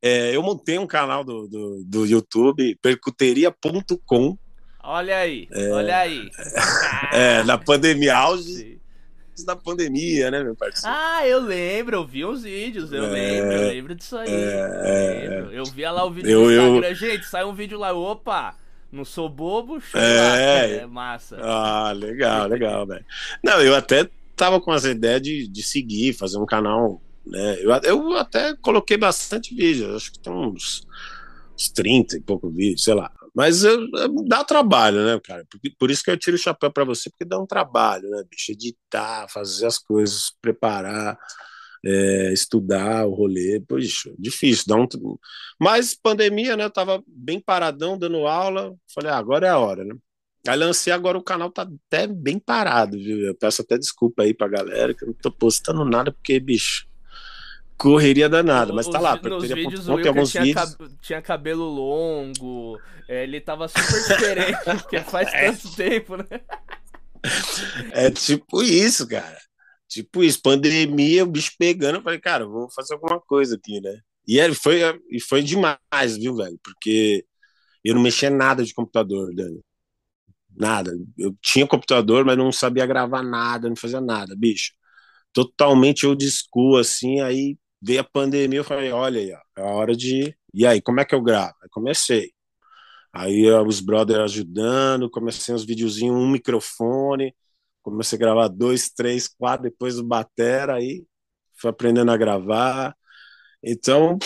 É, 0.00 0.34
eu 0.34 0.42
montei 0.42 0.78
um 0.78 0.86
canal 0.86 1.22
do, 1.22 1.46
do, 1.48 1.84
do 1.84 2.06
YouTube, 2.06 2.78
percuteria.com. 2.80 4.38
Olha 4.82 5.18
aí, 5.18 5.46
é, 5.52 5.70
olha 5.70 5.98
aí. 5.98 6.30
É, 7.12 7.42
na 7.44 7.58
pandemia, 7.58 8.16
auge 8.16 8.77
da 9.44 9.56
pandemia, 9.56 10.30
né, 10.30 10.42
meu 10.42 10.54
parceiro? 10.54 10.96
Ah, 10.96 11.26
eu 11.26 11.40
lembro, 11.40 11.96
eu 11.96 12.06
vi 12.06 12.24
os 12.24 12.42
vídeos, 12.42 12.92
eu 12.92 13.04
é, 13.04 13.08
lembro, 13.08 13.52
eu 13.52 13.68
lembro 13.68 13.94
disso 13.94 14.16
aí. 14.16 14.28
É, 14.30 15.26
eu, 15.28 15.52
eu 15.52 15.64
via 15.64 15.90
lá 15.90 16.04
o 16.04 16.10
vídeo 16.10 16.30
eu, 16.30 16.44
no 16.44 16.52
Instagram, 16.52 16.88
eu... 16.88 16.94
gente, 16.94 17.26
saiu 17.26 17.48
um 17.48 17.54
vídeo 17.54 17.78
lá, 17.78 17.92
opa, 17.92 18.54
não 18.90 19.04
sou 19.04 19.28
bobo, 19.28 19.78
é, 19.94 20.82
é 20.82 20.86
massa. 20.86 21.38
Ah, 21.40 21.92
legal, 21.92 22.48
legal, 22.48 22.86
velho. 22.86 23.04
Não, 23.42 23.60
eu 23.60 23.74
até 23.74 24.08
tava 24.36 24.60
com 24.60 24.72
essa 24.72 24.90
ideia 24.90 25.20
de, 25.20 25.48
de 25.48 25.62
seguir, 25.62 26.12
fazer 26.12 26.38
um 26.38 26.46
canal 26.46 27.00
né? 27.28 27.58
Eu, 27.60 27.70
eu 27.84 28.16
até 28.16 28.56
coloquei 28.56 28.96
bastante 28.96 29.54
vídeo, 29.54 29.94
acho 29.94 30.12
que 30.12 30.18
tem 30.18 30.32
uns, 30.32 30.86
uns 31.54 31.68
30 31.68 32.16
e 32.16 32.20
pouco 32.20 32.48
vídeos, 32.48 32.82
sei 32.82 32.94
lá. 32.94 33.12
Mas 33.34 33.64
eu, 33.64 33.86
eu, 33.94 34.24
dá 34.26 34.44
trabalho, 34.44 35.04
né, 35.04 35.20
cara? 35.24 35.46
Por, 35.50 35.60
por 35.78 35.90
isso 35.90 36.02
que 36.02 36.10
eu 36.10 36.16
tiro 36.16 36.36
o 36.36 36.40
chapéu 36.40 36.70
para 36.72 36.84
você, 36.84 37.10
porque 37.10 37.24
dá 37.24 37.38
um 37.38 37.46
trabalho, 37.46 38.08
né, 38.10 38.22
bicho? 38.30 38.52
Editar, 38.52 39.28
fazer 39.28 39.66
as 39.66 39.78
coisas, 39.78 40.32
preparar, 40.40 41.18
é, 41.84 42.32
estudar 42.32 43.06
o 43.06 43.14
rolê, 43.14 43.60
poxa, 43.60 44.12
difícil, 44.18 44.64
dá 44.68 44.76
um. 44.76 44.86
Mas 45.60 45.94
pandemia, 45.94 46.56
né? 46.56 46.64
Eu 46.64 46.70
tava 46.70 47.02
bem 47.06 47.40
paradão, 47.40 47.98
dando 47.98 48.26
aula. 48.26 48.74
Falei, 48.94 49.10
ah, 49.10 49.18
agora 49.18 49.46
é 49.46 49.50
a 49.50 49.58
hora, 49.58 49.84
né? 49.84 49.94
Aí 50.46 50.56
lancei 50.56 50.92
agora 50.92 51.18
o 51.18 51.22
canal 51.22 51.50
tá 51.50 51.62
até 51.62 52.06
bem 52.06 52.38
parado, 52.38 52.96
viu? 52.96 53.20
Eu 53.20 53.34
peço 53.34 53.62
até 53.62 53.76
desculpa 53.76 54.22
aí 54.22 54.32
pra 54.32 54.48
galera 54.48 54.94
que 54.94 55.04
eu 55.04 55.08
não 55.08 55.14
tô 55.14 55.30
postando 55.30 55.84
nada, 55.84 56.12
porque, 56.12 56.38
bicho, 56.40 56.86
correria 57.78 58.28
danada, 58.28 58.72
mas 58.72 58.88
tá 58.88 58.98
lá. 58.98 59.14
O 59.14 59.92
Wilker 59.94 60.08
alguns 60.08 60.32
tinha, 60.32 60.42
vídeos. 60.42 60.74
Cab 60.74 60.90
tinha 61.00 61.22
cabelo 61.22 61.64
longo, 61.64 62.78
é, 63.08 63.22
ele 63.22 63.40
tava 63.40 63.68
super 63.68 64.16
diferente, 64.16 64.58
porque 64.82 65.00
faz 65.00 65.32
é. 65.32 65.50
tanto 65.50 65.74
tempo, 65.76 66.16
né? 66.16 66.40
É 67.92 68.10
tipo 68.10 68.62
isso, 68.62 69.06
cara. 69.06 69.38
Tipo 69.88 70.22
isso, 70.22 70.42
pandemia, 70.42 71.24
o 71.24 71.26
bicho 71.26 71.52
pegando, 71.58 71.96
eu 71.96 72.02
falei, 72.02 72.20
cara, 72.20 72.46
vou 72.46 72.68
fazer 72.70 72.94
alguma 72.94 73.20
coisa 73.20 73.54
aqui, 73.54 73.80
né? 73.80 74.00
E 74.26 74.38
ele 74.38 74.54
foi, 74.54 74.80
e 75.10 75.20
foi 75.20 75.42
demais, 75.42 76.18
viu, 76.18 76.36
velho? 76.36 76.58
Porque 76.62 77.24
eu 77.82 77.94
não 77.94 78.02
mexia 78.02 78.28
nada 78.28 78.62
de 78.62 78.74
computador, 78.74 79.34
Dani. 79.34 79.60
Nada. 80.54 80.92
Eu 81.16 81.34
tinha 81.40 81.66
computador, 81.66 82.24
mas 82.24 82.36
não 82.36 82.52
sabia 82.52 82.84
gravar 82.84 83.22
nada, 83.22 83.68
não 83.68 83.76
fazia 83.76 84.00
nada, 84.00 84.34
bicho. 84.36 84.72
Totalmente 85.32 86.06
old 86.06 86.24
school, 86.30 86.76
assim. 86.76 87.20
Aí 87.20 87.56
veio 87.80 88.00
a 88.00 88.04
pandemia, 88.04 88.60
eu 88.60 88.64
falei, 88.64 88.92
olha 88.92 89.20
aí, 89.20 89.32
ó, 89.32 89.40
é 89.60 89.62
a 89.62 89.72
hora 89.72 89.96
de. 89.96 90.36
E 90.54 90.66
aí, 90.66 90.80
como 90.80 91.00
é 91.00 91.04
que 91.04 91.14
eu 91.14 91.22
gravo? 91.22 91.54
Aí 91.62 91.68
comecei. 91.70 92.32
Aí 93.12 93.50
os 93.50 93.80
brothers 93.80 94.20
ajudando, 94.20 95.10
comecei 95.10 95.54
uns 95.54 95.64
videozinhos, 95.64 96.16
um 96.16 96.30
microfone, 96.30 97.34
comecei 97.82 98.16
a 98.16 98.20
gravar 98.20 98.48
dois, 98.48 98.90
três, 98.90 99.28
quatro, 99.28 99.64
depois 99.64 99.98
o 99.98 100.04
batera, 100.04 100.74
aí 100.76 101.04
fui 101.60 101.70
aprendendo 101.70 102.10
a 102.12 102.16
gravar. 102.16 102.94
Então, 103.62 104.18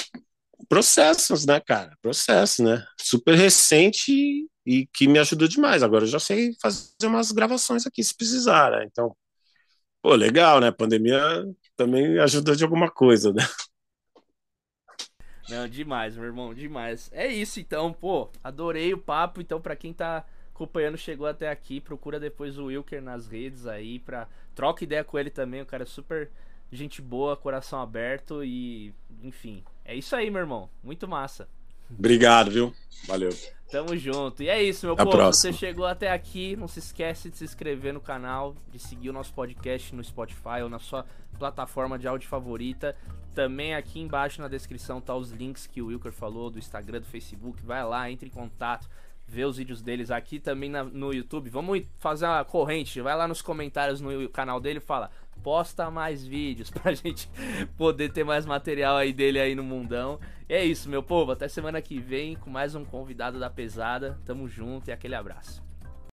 processos, 0.68 1.46
né, 1.46 1.60
cara? 1.60 1.96
Processo, 2.02 2.62
né? 2.62 2.84
Super 3.00 3.36
recente 3.36 4.46
e 4.66 4.86
que 4.92 5.08
me 5.08 5.18
ajudou 5.18 5.48
demais. 5.48 5.82
Agora 5.82 6.04
eu 6.04 6.08
já 6.08 6.18
sei 6.18 6.54
fazer 6.60 7.06
umas 7.06 7.32
gravações 7.32 7.86
aqui 7.86 8.02
se 8.02 8.16
precisar, 8.16 8.70
né? 8.72 8.86
Então, 8.90 9.16
pô, 10.02 10.14
legal, 10.14 10.60
né? 10.60 10.70
Pandemia 10.70 11.20
também 11.82 12.18
ajudou 12.20 12.54
de 12.54 12.62
alguma 12.62 12.90
coisa, 12.90 13.32
né? 13.32 13.42
Não, 15.48 15.68
demais, 15.68 16.16
meu 16.16 16.24
irmão, 16.24 16.54
demais. 16.54 17.10
É 17.12 17.26
isso 17.26 17.58
então, 17.58 17.92
pô. 17.92 18.30
Adorei 18.42 18.94
o 18.94 18.98
papo. 18.98 19.40
Então, 19.40 19.60
para 19.60 19.76
quem 19.76 19.92
tá 19.92 20.24
acompanhando, 20.54 20.96
chegou 20.96 21.26
até 21.26 21.50
aqui, 21.50 21.80
procura 21.80 22.20
depois 22.20 22.56
o 22.56 22.66
Wilker 22.66 23.02
nas 23.02 23.26
redes 23.26 23.66
aí 23.66 23.98
pra 23.98 24.28
troca 24.54 24.84
ideia 24.84 25.02
com 25.02 25.18
ele 25.18 25.30
também. 25.30 25.60
O 25.60 25.66
cara 25.66 25.82
é 25.82 25.86
super 25.86 26.30
gente 26.70 27.02
boa, 27.02 27.36
coração 27.36 27.80
aberto 27.80 28.42
e, 28.44 28.94
enfim, 29.22 29.62
é 29.84 29.94
isso 29.94 30.14
aí, 30.14 30.30
meu 30.30 30.40
irmão. 30.40 30.70
Muito 30.82 31.08
massa. 31.08 31.48
Obrigado, 31.98 32.50
viu? 32.50 32.74
Valeu. 33.06 33.30
Tamo 33.72 33.96
junto. 33.96 34.42
E 34.42 34.50
é 34.50 34.62
isso, 34.62 34.84
meu 34.84 34.94
até 34.94 35.04
povo. 35.04 35.16
Você 35.16 35.50
chegou 35.50 35.86
até 35.86 36.12
aqui, 36.12 36.54
não 36.56 36.68
se 36.68 36.78
esquece 36.78 37.30
de 37.30 37.38
se 37.38 37.44
inscrever 37.44 37.94
no 37.94 38.02
canal, 38.02 38.54
de 38.70 38.78
seguir 38.78 39.08
o 39.08 39.14
nosso 39.14 39.32
podcast 39.32 39.94
no 39.94 40.04
Spotify 40.04 40.60
ou 40.62 40.68
na 40.68 40.78
sua 40.78 41.06
plataforma 41.38 41.98
de 41.98 42.06
áudio 42.06 42.28
favorita. 42.28 42.94
Também 43.34 43.74
aqui 43.74 43.98
embaixo 43.98 44.42
na 44.42 44.48
descrição 44.48 45.00
tá 45.00 45.16
os 45.16 45.30
links 45.30 45.66
que 45.66 45.80
o 45.80 45.86
Wilker 45.86 46.12
falou 46.12 46.50
do 46.50 46.58
Instagram, 46.58 47.00
do 47.00 47.06
Facebook. 47.06 47.64
Vai 47.64 47.82
lá, 47.82 48.10
entre 48.10 48.28
em 48.28 48.30
contato, 48.30 48.86
vê 49.26 49.46
os 49.46 49.56
vídeos 49.56 49.80
deles 49.80 50.10
aqui 50.10 50.38
também 50.38 50.68
na, 50.68 50.84
no 50.84 51.10
YouTube. 51.10 51.48
Vamos 51.48 51.82
fazer 51.98 52.26
uma 52.26 52.44
corrente. 52.44 53.00
Vai 53.00 53.16
lá 53.16 53.26
nos 53.26 53.40
comentários 53.40 54.02
no 54.02 54.28
canal 54.28 54.60
dele 54.60 54.80
e 54.80 54.82
fala: 54.82 55.10
posta 55.42 55.90
mais 55.90 56.24
vídeos 56.24 56.68
pra 56.70 56.92
gente 56.94 57.28
poder 57.76 58.12
ter 58.12 58.24
mais 58.24 58.46
material 58.46 58.96
aí 58.96 59.12
dele 59.12 59.40
aí 59.40 59.54
no 59.54 59.62
mundão. 59.62 60.18
E 60.48 60.54
é 60.54 60.64
isso, 60.64 60.88
meu 60.88 61.02
povo. 61.02 61.32
Até 61.32 61.48
semana 61.48 61.80
que 61.80 61.98
vem 61.98 62.36
com 62.36 62.50
mais 62.50 62.74
um 62.74 62.84
convidado 62.84 63.38
da 63.38 63.50
pesada. 63.50 64.18
Tamo 64.24 64.48
junto 64.48 64.88
e 64.88 64.92
aquele 64.92 65.14
abraço. 65.14 65.71